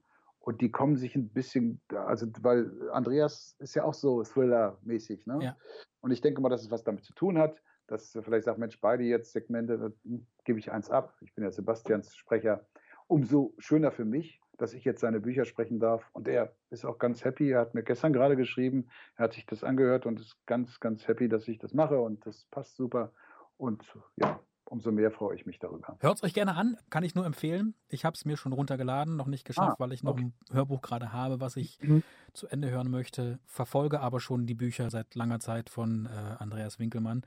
Und 0.46 0.60
die 0.60 0.72
kommen 0.72 0.98
sich 0.98 1.16
ein 1.16 1.30
bisschen, 1.30 1.82
also 1.88 2.28
weil 2.42 2.70
Andreas 2.92 3.56
ist 3.60 3.76
ja 3.76 3.86
auch 3.86 3.94
so 3.94 4.24
Thriller-mäßig, 4.24 5.26
ne? 5.26 5.40
Ja. 5.42 5.58
Und 6.02 6.12
ich 6.12 6.20
denke 6.20 6.42
mal, 6.42 6.50
dass 6.50 6.64
es 6.64 6.70
was 6.70 6.84
damit 6.84 7.06
zu 7.06 7.14
tun 7.14 7.38
hat, 7.38 7.62
dass 7.88 8.12
vielleicht 8.22 8.44
sagt, 8.44 8.60
Mensch, 8.60 8.82
beide 8.82 9.04
jetzt 9.04 9.32
Segmente, 9.32 9.94
hm, 10.04 10.28
gebe 10.44 10.60
ich 10.60 10.70
eins 10.70 10.90
ab. 10.90 11.16
Ich 11.22 11.34
bin 11.34 11.46
ja 11.46 11.52
Sebastians 11.52 12.14
Sprecher. 12.16 12.68
Umso 13.08 13.54
schöner 13.58 13.92
für 13.92 14.04
mich, 14.04 14.42
dass 14.58 14.74
ich 14.74 14.84
jetzt 14.84 15.00
seine 15.00 15.22
Bücher 15.22 15.46
sprechen 15.46 15.80
darf. 15.80 16.10
Und 16.12 16.28
er 16.28 16.54
ist 16.70 16.84
auch 16.84 16.98
ganz 16.98 17.24
happy. 17.24 17.52
Er 17.52 17.62
hat 17.62 17.74
mir 17.74 17.84
gestern 17.84 18.12
gerade 18.12 18.36
geschrieben, 18.36 18.90
er 19.16 19.26
hat 19.26 19.34
sich 19.34 19.46
das 19.46 19.64
angehört 19.64 20.06
und 20.06 20.20
ist 20.20 20.36
ganz, 20.46 20.82
ganz 20.82 21.08
happy, 21.08 21.30
dass 21.30 21.48
ich 21.48 21.58
das 21.58 21.74
mache. 21.74 22.02
Und 22.02 22.26
das 22.26 22.46
passt 22.52 22.76
super. 22.76 23.14
Und 23.56 23.86
ja, 24.18 24.42
umso 24.74 24.92
mehr 24.92 25.12
freue 25.12 25.36
ich 25.36 25.46
mich 25.46 25.60
darüber. 25.60 25.96
Hört 26.00 26.18
es 26.18 26.24
euch 26.24 26.34
gerne 26.34 26.56
an, 26.56 26.78
kann 26.90 27.04
ich 27.04 27.14
nur 27.14 27.28
empfehlen. 27.28 27.76
Ich 27.90 28.06
habe 28.06 28.16
es 28.16 28.26
mir 28.26 28.38
schon 28.38 28.54
runtergeladen, 28.54 29.16
noch 29.16 29.28
nicht 29.28 29.46
geschafft, 29.46 29.76
ah, 29.78 29.80
weil 29.80 29.94
ich 29.94 30.02
noch 30.02 30.14
okay. 30.14 30.24
ein 30.24 30.34
Hörbuch 30.52 30.82
gerade 30.82 31.14
habe, 31.14 31.40
was 31.40 31.56
ich 31.58 31.80
mhm. 31.82 32.02
zu 32.34 32.48
Ende 32.48 32.72
hören 32.72 32.90
möchte. 32.90 33.40
Verfolge 33.46 34.00
aber 34.00 34.20
schon 34.20 34.48
die 34.48 34.56
Bücher 34.56 34.90
seit 34.90 35.14
langer 35.14 35.40
Zeit 35.40 35.70
von 35.70 36.08
äh, 36.08 36.10
Andreas 36.40 36.80
Winkelmann 36.80 37.22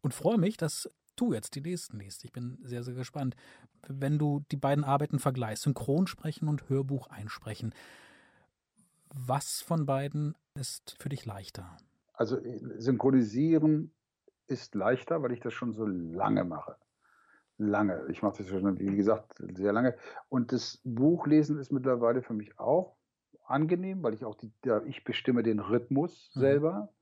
und 0.00 0.14
freue 0.14 0.36
mich, 0.36 0.56
dass 0.56 0.90
du 1.14 1.32
jetzt 1.32 1.54
die 1.54 1.60
nächsten 1.60 2.00
liest. 2.00 2.24
Ich 2.24 2.32
bin 2.32 2.58
sehr, 2.64 2.82
sehr 2.82 2.94
gespannt. 2.94 3.36
Wenn 3.86 4.18
du 4.18 4.44
die 4.50 4.56
beiden 4.56 4.82
Arbeiten 4.82 5.20
vergleichst, 5.20 5.62
Synchronsprechen 5.62 6.48
und 6.48 6.68
Hörbuch 6.68 7.06
einsprechen, 7.06 7.72
was 9.14 9.60
von 9.60 9.86
beiden 9.86 10.34
ist 10.54 10.96
für 10.98 11.08
dich 11.08 11.24
leichter? 11.24 11.76
Also 12.14 12.38
synchronisieren 12.78 13.92
ist 14.50 14.74
leichter, 14.74 15.22
weil 15.22 15.32
ich 15.32 15.40
das 15.40 15.54
schon 15.54 15.72
so 15.72 15.86
lange 15.86 16.44
mache. 16.44 16.76
Lange. 17.58 18.06
Ich 18.08 18.22
mache 18.22 18.38
das 18.38 18.48
schon, 18.48 18.78
wie 18.78 18.96
gesagt, 18.96 19.34
sehr 19.54 19.72
lange. 19.72 19.94
Und 20.28 20.52
das 20.52 20.80
Buchlesen 20.84 21.58
ist 21.58 21.72
mittlerweile 21.72 22.22
für 22.22 22.34
mich 22.34 22.58
auch 22.58 22.96
angenehm, 23.44 24.02
weil 24.02 24.14
ich 24.14 24.24
auch 24.24 24.34
die, 24.34 24.52
ja, 24.64 24.82
ich 24.84 25.04
bestimme 25.04 25.42
den 25.42 25.58
Rhythmus 25.58 26.30
mhm. 26.34 26.40
selber. 26.40 26.92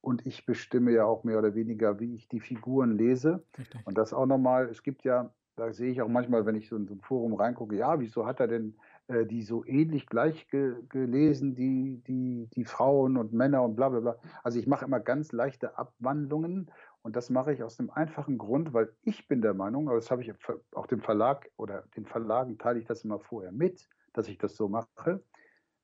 Und 0.00 0.24
ich 0.24 0.46
bestimme 0.46 0.92
ja 0.92 1.04
auch 1.04 1.24
mehr 1.24 1.38
oder 1.38 1.54
weniger, 1.54 1.98
wie 1.98 2.14
ich 2.14 2.28
die 2.28 2.40
Figuren 2.40 2.96
lese. 2.96 3.44
Richtig. 3.58 3.84
Und 3.86 3.98
das 3.98 4.12
auch 4.12 4.26
nochmal, 4.26 4.68
es 4.68 4.82
gibt 4.82 5.02
ja, 5.04 5.34
da 5.56 5.72
sehe 5.72 5.90
ich 5.90 6.00
auch 6.02 6.08
manchmal, 6.08 6.46
wenn 6.46 6.54
ich 6.54 6.68
so 6.68 6.76
in 6.76 6.86
so 6.86 6.94
ein 6.94 7.00
Forum 7.00 7.34
reingucke, 7.34 7.74
ja, 7.74 7.98
wieso 7.98 8.26
hat 8.26 8.38
er 8.38 8.46
denn 8.46 8.76
die 9.08 9.42
so 9.42 9.64
ähnlich 9.64 10.06
gleich 10.06 10.48
ge 10.48 10.74
gelesen, 10.88 11.54
die, 11.54 12.02
die, 12.06 12.48
die 12.54 12.64
Frauen 12.64 13.16
und 13.16 13.32
Männer 13.32 13.62
und 13.62 13.76
bla 13.76 13.88
bla 13.88 14.00
bla. 14.00 14.16
Also 14.42 14.58
ich 14.58 14.66
mache 14.66 14.84
immer 14.84 14.98
ganz 15.00 15.32
leichte 15.32 15.78
Abwandlungen 15.78 16.70
und 17.02 17.14
das 17.14 17.30
mache 17.30 17.52
ich 17.52 17.62
aus 17.62 17.76
dem 17.76 17.90
einfachen 17.90 18.36
Grund, 18.36 18.72
weil 18.72 18.92
ich 19.02 19.28
bin 19.28 19.42
der 19.42 19.54
Meinung, 19.54 19.88
aber 19.88 19.96
das 19.96 20.10
habe 20.10 20.22
ich 20.22 20.32
auch 20.74 20.86
dem 20.88 21.00
Verlag 21.00 21.48
oder 21.56 21.84
den 21.96 22.04
Verlagen 22.04 22.58
teile 22.58 22.80
ich 22.80 22.84
das 22.84 23.04
immer 23.04 23.20
vorher 23.20 23.52
mit, 23.52 23.88
dass 24.12 24.26
ich 24.26 24.38
das 24.38 24.56
so 24.56 24.68
mache. 24.68 25.22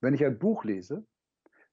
Wenn 0.00 0.14
ich 0.14 0.24
ein 0.24 0.38
Buch 0.38 0.64
lese, 0.64 1.04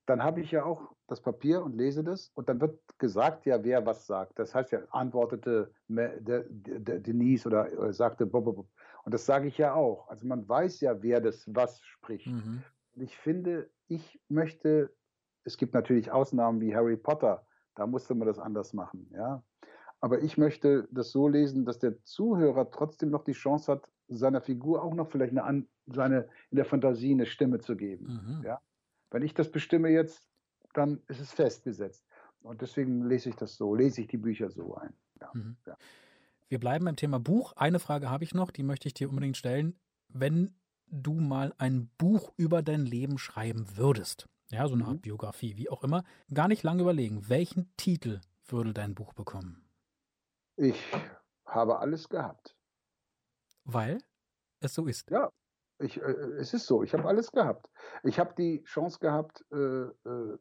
dann 0.05 0.23
habe 0.23 0.41
ich 0.41 0.51
ja 0.51 0.63
auch 0.65 0.91
das 1.07 1.21
Papier 1.21 1.63
und 1.63 1.75
lese 1.75 2.03
das 2.03 2.31
und 2.35 2.49
dann 2.49 2.61
wird 2.61 2.79
gesagt, 2.99 3.45
ja, 3.45 3.63
wer 3.63 3.85
was 3.85 4.05
sagt. 4.05 4.37
Das 4.37 4.53
heißt 4.53 4.71
ja, 4.71 4.81
antwortete 4.91 5.71
Denise 5.87 7.47
oder, 7.47 7.93
sagte 7.93 8.25
Bob, 8.25 8.45
Bob. 8.45 8.67
Und 9.09 9.13
das 9.15 9.25
sage 9.25 9.47
ich 9.47 9.57
ja 9.57 9.73
auch. 9.73 10.07
Also 10.07 10.27
man 10.27 10.47
weiß 10.47 10.81
ja, 10.81 11.01
wer 11.01 11.19
das 11.19 11.43
was 11.47 11.81
spricht. 11.81 12.27
Mhm. 12.27 12.61
Und 12.93 13.01
ich 13.01 13.17
finde, 13.17 13.67
ich 13.87 14.21
möchte, 14.29 14.93
es 15.45 15.57
gibt 15.57 15.73
natürlich 15.73 16.11
Ausnahmen 16.11 16.61
wie 16.61 16.75
Harry 16.75 16.95
Potter, 16.95 17.43
da 17.73 17.87
musste 17.87 18.13
man 18.13 18.27
das 18.27 18.37
anders 18.37 18.71
machen, 18.73 19.09
ja. 19.11 19.41
Aber 19.99 20.21
ich 20.21 20.37
möchte 20.37 20.87
das 20.91 21.09
so 21.09 21.27
lesen, 21.27 21.65
dass 21.65 21.79
der 21.79 22.03
Zuhörer 22.03 22.69
trotzdem 22.69 23.09
noch 23.09 23.23
die 23.23 23.31
Chance 23.31 23.71
hat, 23.71 23.89
seiner 24.09 24.41
Figur 24.41 24.83
auch 24.83 24.93
noch 24.93 25.09
vielleicht 25.09 25.35
eine, 25.35 25.65
seine, 25.87 26.29
in 26.51 26.57
der 26.57 26.65
Fantasie 26.65 27.13
eine 27.13 27.25
Stimme 27.25 27.57
zu 27.57 27.75
geben. 27.75 28.21
Mhm. 28.37 28.45
Ja? 28.45 28.61
Wenn 29.09 29.23
ich 29.23 29.33
das 29.33 29.49
bestimme 29.49 29.89
jetzt, 29.89 30.23
dann 30.73 31.01
ist 31.07 31.19
es 31.19 31.31
festgesetzt. 31.31 32.05
Und 32.43 32.61
deswegen 32.61 33.07
lese 33.07 33.29
ich 33.29 33.35
das 33.37 33.55
so, 33.55 33.73
lese 33.73 34.01
ich 34.01 34.07
die 34.07 34.17
Bücher 34.17 34.51
so 34.51 34.75
ein. 34.75 34.93
Ja, 35.19 35.31
mhm. 35.33 35.57
ja. 35.65 35.75
Wir 36.49 36.59
bleiben 36.59 36.85
beim 36.85 36.95
Thema 36.95 37.19
Buch. 37.19 37.53
Eine 37.53 37.79
Frage 37.79 38.09
habe 38.09 38.23
ich 38.23 38.33
noch, 38.33 38.49
die 38.49 38.63
möchte 38.63 38.87
ich 38.87 38.95
dir 38.95 39.07
unbedingt 39.07 39.37
stellen. 39.37 39.79
Wenn 40.07 40.55
du 40.87 41.13
mal 41.13 41.53
ein 41.59 41.91
Buch 41.99 42.33
über 42.37 42.63
dein 42.63 42.87
Leben 42.87 43.19
schreiben 43.19 43.77
würdest, 43.77 44.27
ja, 44.49 44.67
so 44.67 44.73
eine 44.73 44.85
Art 44.85 44.95
mhm. 44.95 45.01
Biografie, 45.01 45.57
wie 45.57 45.69
auch 45.69 45.83
immer, 45.83 46.03
gar 46.33 46.47
nicht 46.47 46.63
lange 46.63 46.81
überlegen, 46.81 47.29
welchen 47.29 47.71
Titel 47.77 48.19
würde 48.47 48.73
dein 48.73 48.95
Buch 48.95 49.13
bekommen? 49.13 49.69
Ich 50.55 50.83
habe 51.45 51.77
alles 51.77 52.09
gehabt. 52.09 52.55
Weil 53.63 53.99
es 54.59 54.73
so 54.73 54.87
ist. 54.87 55.11
Ja, 55.11 55.31
ich, 55.77 56.01
äh, 56.01 56.11
es 56.39 56.55
ist 56.55 56.65
so, 56.65 56.81
ich 56.81 56.93
habe 56.93 57.07
alles 57.07 57.31
gehabt. 57.31 57.69
Ich 58.01 58.17
habe 58.17 58.33
die 58.35 58.63
Chance 58.63 58.97
gehabt, 58.97 59.45
äh, 59.51 59.55
äh, 59.55 60.37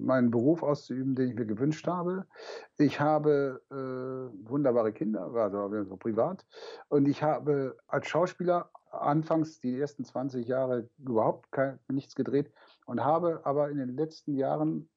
meinen 0.00 0.30
Beruf 0.30 0.62
auszuüben, 0.62 1.14
den 1.14 1.30
ich 1.30 1.34
mir 1.34 1.46
gewünscht 1.46 1.86
habe. 1.86 2.26
Ich 2.78 3.00
habe 3.00 3.62
äh, 3.70 4.48
wunderbare 4.48 4.92
Kinder, 4.92 5.32
also 5.34 5.96
privat. 5.96 6.46
Und 6.88 7.08
ich 7.08 7.22
habe 7.22 7.76
als 7.86 8.08
Schauspieler 8.08 8.70
anfangs 8.90 9.60
die 9.60 9.78
ersten 9.78 10.04
20 10.04 10.46
Jahre 10.46 10.88
überhaupt 10.98 11.50
kein, 11.50 11.78
nichts 11.88 12.14
gedreht 12.14 12.52
und 12.86 13.04
habe 13.04 13.40
aber 13.44 13.70
in 13.70 13.78
den 13.78 13.96
letzten 13.96 14.34
Jahren 14.34 14.88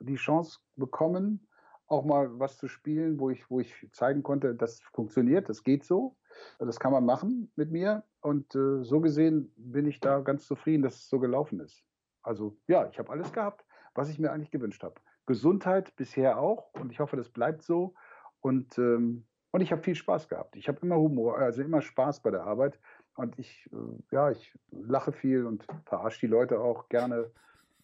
die 0.00 0.16
Chance 0.16 0.58
bekommen, 0.76 1.46
auch 1.86 2.04
mal 2.04 2.38
was 2.38 2.58
zu 2.58 2.68
spielen, 2.68 3.18
wo 3.20 3.30
ich, 3.30 3.48
wo 3.50 3.60
ich 3.60 3.88
zeigen 3.92 4.22
konnte, 4.22 4.54
das 4.54 4.80
funktioniert, 4.92 5.48
das 5.48 5.62
geht 5.62 5.84
so. 5.84 6.16
Das 6.58 6.80
kann 6.80 6.92
man 6.92 7.04
machen 7.04 7.52
mit 7.56 7.70
mir. 7.70 8.02
Und 8.20 8.54
äh, 8.54 8.82
so 8.82 9.00
gesehen 9.00 9.52
bin 9.56 9.86
ich 9.86 10.00
da 10.00 10.20
ganz 10.20 10.46
zufrieden, 10.46 10.82
dass 10.82 10.96
es 10.96 11.08
so 11.08 11.20
gelaufen 11.20 11.60
ist. 11.60 11.84
Also 12.22 12.56
ja, 12.66 12.88
ich 12.88 12.98
habe 12.98 13.10
alles 13.10 13.32
gehabt, 13.32 13.64
was 13.94 14.10
ich 14.10 14.18
mir 14.18 14.32
eigentlich 14.32 14.50
gewünscht 14.50 14.82
habe. 14.82 14.94
Gesundheit 15.26 15.94
bisher 15.96 16.38
auch 16.38 16.72
und 16.74 16.92
ich 16.92 17.00
hoffe, 17.00 17.16
das 17.16 17.28
bleibt 17.28 17.62
so. 17.62 17.94
Und, 18.40 18.76
ähm, 18.78 19.26
und 19.52 19.60
ich 19.60 19.72
habe 19.72 19.82
viel 19.82 19.94
Spaß 19.94 20.28
gehabt. 20.28 20.56
Ich 20.56 20.68
habe 20.68 20.80
immer 20.82 20.96
Humor, 20.96 21.38
also 21.38 21.62
immer 21.62 21.80
Spaß 21.80 22.20
bei 22.20 22.30
der 22.30 22.44
Arbeit. 22.44 22.78
Und 23.14 23.38
ich, 23.38 23.70
äh, 23.72 24.14
ja, 24.14 24.30
ich 24.30 24.52
lache 24.70 25.12
viel 25.12 25.46
und 25.46 25.64
verarsche 25.86 26.20
die 26.20 26.26
Leute 26.26 26.60
auch 26.60 26.88
gerne. 26.88 27.30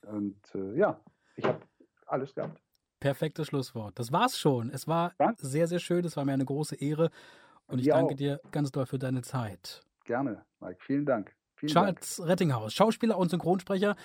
Und 0.03 0.37
äh, 0.55 0.77
ja, 0.77 1.01
ich 1.37 1.45
habe 1.45 1.61
alles 2.07 2.35
gehabt. 2.35 2.61
Perfektes 2.99 3.47
Schlusswort. 3.47 3.99
Das 3.99 4.13
war's 4.13 4.39
schon. 4.39 4.71
Es 4.71 4.87
war 4.87 5.15
Danke. 5.17 5.47
sehr, 5.47 5.67
sehr 5.67 5.79
schön. 5.79 6.05
Es 6.05 6.17
war 6.17 6.25
mir 6.25 6.33
eine 6.33 6.45
große 6.45 6.77
Ehre. 6.77 7.11
Und 7.67 7.79
ich 7.79 7.87
danke 7.87 8.15
auch. 8.15 8.17
dir 8.17 8.41
ganz 8.51 8.71
doll 8.73 8.85
für 8.85 8.99
deine 8.99 9.23
Zeit. 9.23 9.83
Gerne, 10.05 10.45
Mike. 10.61 10.81
Vielen 10.81 11.07
Dank. 11.07 11.35
Vielen 11.55 11.73
Charles 11.73 12.17
Dank. 12.17 12.29
Rettinghaus, 12.29 12.75
Schauspieler 12.75 13.17
und 13.17 13.31
Synchronsprecher. 13.31 13.97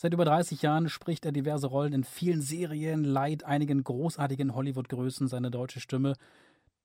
Seit 0.00 0.14
über 0.14 0.24
30 0.24 0.62
Jahren 0.62 0.88
spricht 0.88 1.26
er 1.26 1.32
diverse 1.32 1.66
Rollen 1.66 1.92
in 1.92 2.04
vielen 2.04 2.40
Serien, 2.40 3.02
leiht 3.02 3.42
einigen 3.42 3.82
großartigen 3.82 4.54
Hollywood-Größen 4.54 5.26
seine 5.26 5.50
deutsche 5.50 5.80
Stimme. 5.80 6.12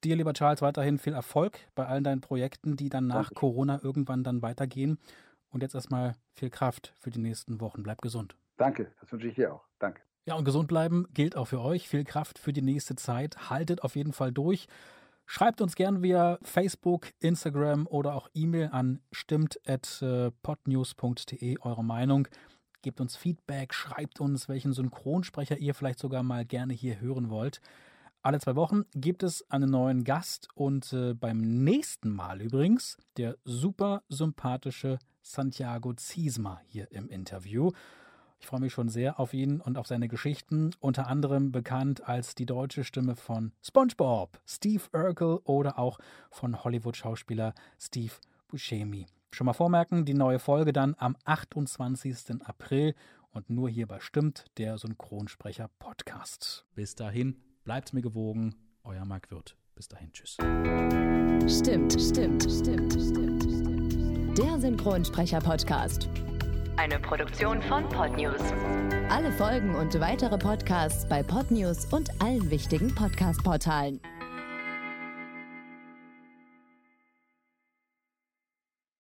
Dir, 0.03 0.15
lieber 0.15 0.33
Charles, 0.33 0.63
weiterhin 0.63 0.97
viel 0.97 1.13
Erfolg 1.13 1.59
bei 1.75 1.85
allen 1.85 2.03
deinen 2.03 2.21
Projekten, 2.21 2.75
die 2.75 2.89
dann 2.89 3.05
nach 3.05 3.25
Danke. 3.25 3.35
Corona 3.35 3.79
irgendwann 3.83 4.23
dann 4.23 4.41
weitergehen. 4.41 4.97
Und 5.51 5.61
jetzt 5.61 5.75
erstmal 5.75 6.15
viel 6.33 6.49
Kraft 6.49 6.95
für 6.97 7.11
die 7.11 7.19
nächsten 7.19 7.61
Wochen. 7.61 7.83
Bleib 7.83 8.01
gesund. 8.01 8.35
Danke, 8.57 8.91
das 8.99 9.11
wünsche 9.11 9.27
ich 9.27 9.35
dir 9.35 9.53
auch. 9.53 9.67
Danke. 9.77 10.01
Ja, 10.25 10.33
und 10.33 10.43
gesund 10.43 10.67
bleiben 10.67 11.05
gilt 11.13 11.35
auch 11.35 11.45
für 11.45 11.61
euch. 11.61 11.87
Viel 11.87 12.05
Kraft 12.05 12.39
für 12.39 12.51
die 12.51 12.63
nächste 12.63 12.95
Zeit. 12.95 13.51
Haltet 13.51 13.83
auf 13.83 13.95
jeden 13.95 14.13
Fall 14.13 14.31
durch. 14.31 14.65
Schreibt 15.27 15.61
uns 15.61 15.75
gern 15.75 16.01
via 16.01 16.39
Facebook, 16.41 17.13
Instagram 17.19 17.85
oder 17.85 18.15
auch 18.15 18.27
E-Mail 18.33 18.69
an 18.71 19.01
stimmt.podnews.de 19.11 21.57
eure 21.61 21.83
Meinung. 21.83 22.27
Gebt 22.83 22.99
uns 22.99 23.15
Feedback, 23.15 23.73
schreibt 23.73 24.19
uns, 24.19 24.49
welchen 24.49 24.73
Synchronsprecher 24.73 25.57
ihr 25.57 25.73
vielleicht 25.73 25.99
sogar 25.99 26.21
mal 26.21 26.43
gerne 26.43 26.73
hier 26.73 26.99
hören 26.99 27.29
wollt. 27.29 27.61
Alle 28.21 28.41
zwei 28.41 28.57
Wochen 28.57 28.83
gibt 28.93 29.23
es 29.23 29.49
einen 29.49 29.71
neuen 29.71 30.03
Gast 30.03 30.49
und 30.53 30.91
äh, 30.91 31.13
beim 31.13 31.39
nächsten 31.39 32.09
Mal 32.09 32.41
übrigens 32.41 32.97
der 33.15 33.37
super 33.45 34.03
sympathische 34.09 34.99
Santiago 35.21 35.93
Ziesma 35.93 36.59
hier 36.67 36.91
im 36.91 37.07
Interview. 37.07 37.71
Ich 38.41 38.47
freue 38.47 38.59
mich 38.59 38.73
schon 38.73 38.89
sehr 38.89 39.17
auf 39.17 39.33
ihn 39.33 39.61
und 39.61 39.77
auf 39.77 39.87
seine 39.87 40.09
Geschichten, 40.09 40.71
unter 40.81 41.07
anderem 41.07 41.53
bekannt 41.53 42.05
als 42.05 42.35
die 42.35 42.45
deutsche 42.45 42.83
Stimme 42.83 43.15
von 43.15 43.53
SpongeBob, 43.61 44.41
Steve 44.45 44.83
Urkel 44.91 45.39
oder 45.45 45.79
auch 45.79 45.99
von 46.31 46.65
Hollywood-Schauspieler 46.65 47.53
Steve 47.79 48.11
Buscemi. 48.49 49.05
Schon 49.33 49.45
mal 49.45 49.53
vormerken, 49.53 50.05
die 50.05 50.13
neue 50.13 50.37
Folge 50.37 50.73
dann 50.73 50.95
am 50.99 51.15
28. 51.25 52.45
April 52.45 52.93
und 53.31 53.49
nur 53.49 53.67
hier 53.67 53.87
bei 53.87 53.99
Stimmt, 53.99 54.45
der 54.59 54.77
Synchronsprecher 54.77 55.71
Podcast. 55.79 56.67
Bis 56.75 56.93
dahin, 56.93 57.41
bleibt 57.63 57.93
mir 57.93 58.03
gewogen, 58.03 58.53
euer 58.83 59.05
Marc 59.05 59.31
Wirth. 59.31 59.57
Bis 59.73 59.87
dahin, 59.87 60.13
tschüss. 60.13 60.33
Stimmt, 60.33 61.99
stimmt, 61.99 62.43
stimmt, 62.43 62.93
stimmt, 62.93 62.93
stimmt. 62.93 64.37
Der 64.37 64.59
Synchronsprecher 64.59 65.39
Podcast. 65.39 66.07
Eine 66.77 66.99
Produktion 66.99 67.59
von 67.63 67.89
Podnews. 67.89 68.39
Alle 69.09 69.31
Folgen 69.31 69.73
und 69.73 69.99
weitere 69.99 70.37
Podcasts 70.37 71.09
bei 71.09 71.23
Podnews 71.23 71.91
und 71.91 72.21
allen 72.21 72.51
wichtigen 72.51 72.93
Podcast-Portalen. 72.93 73.99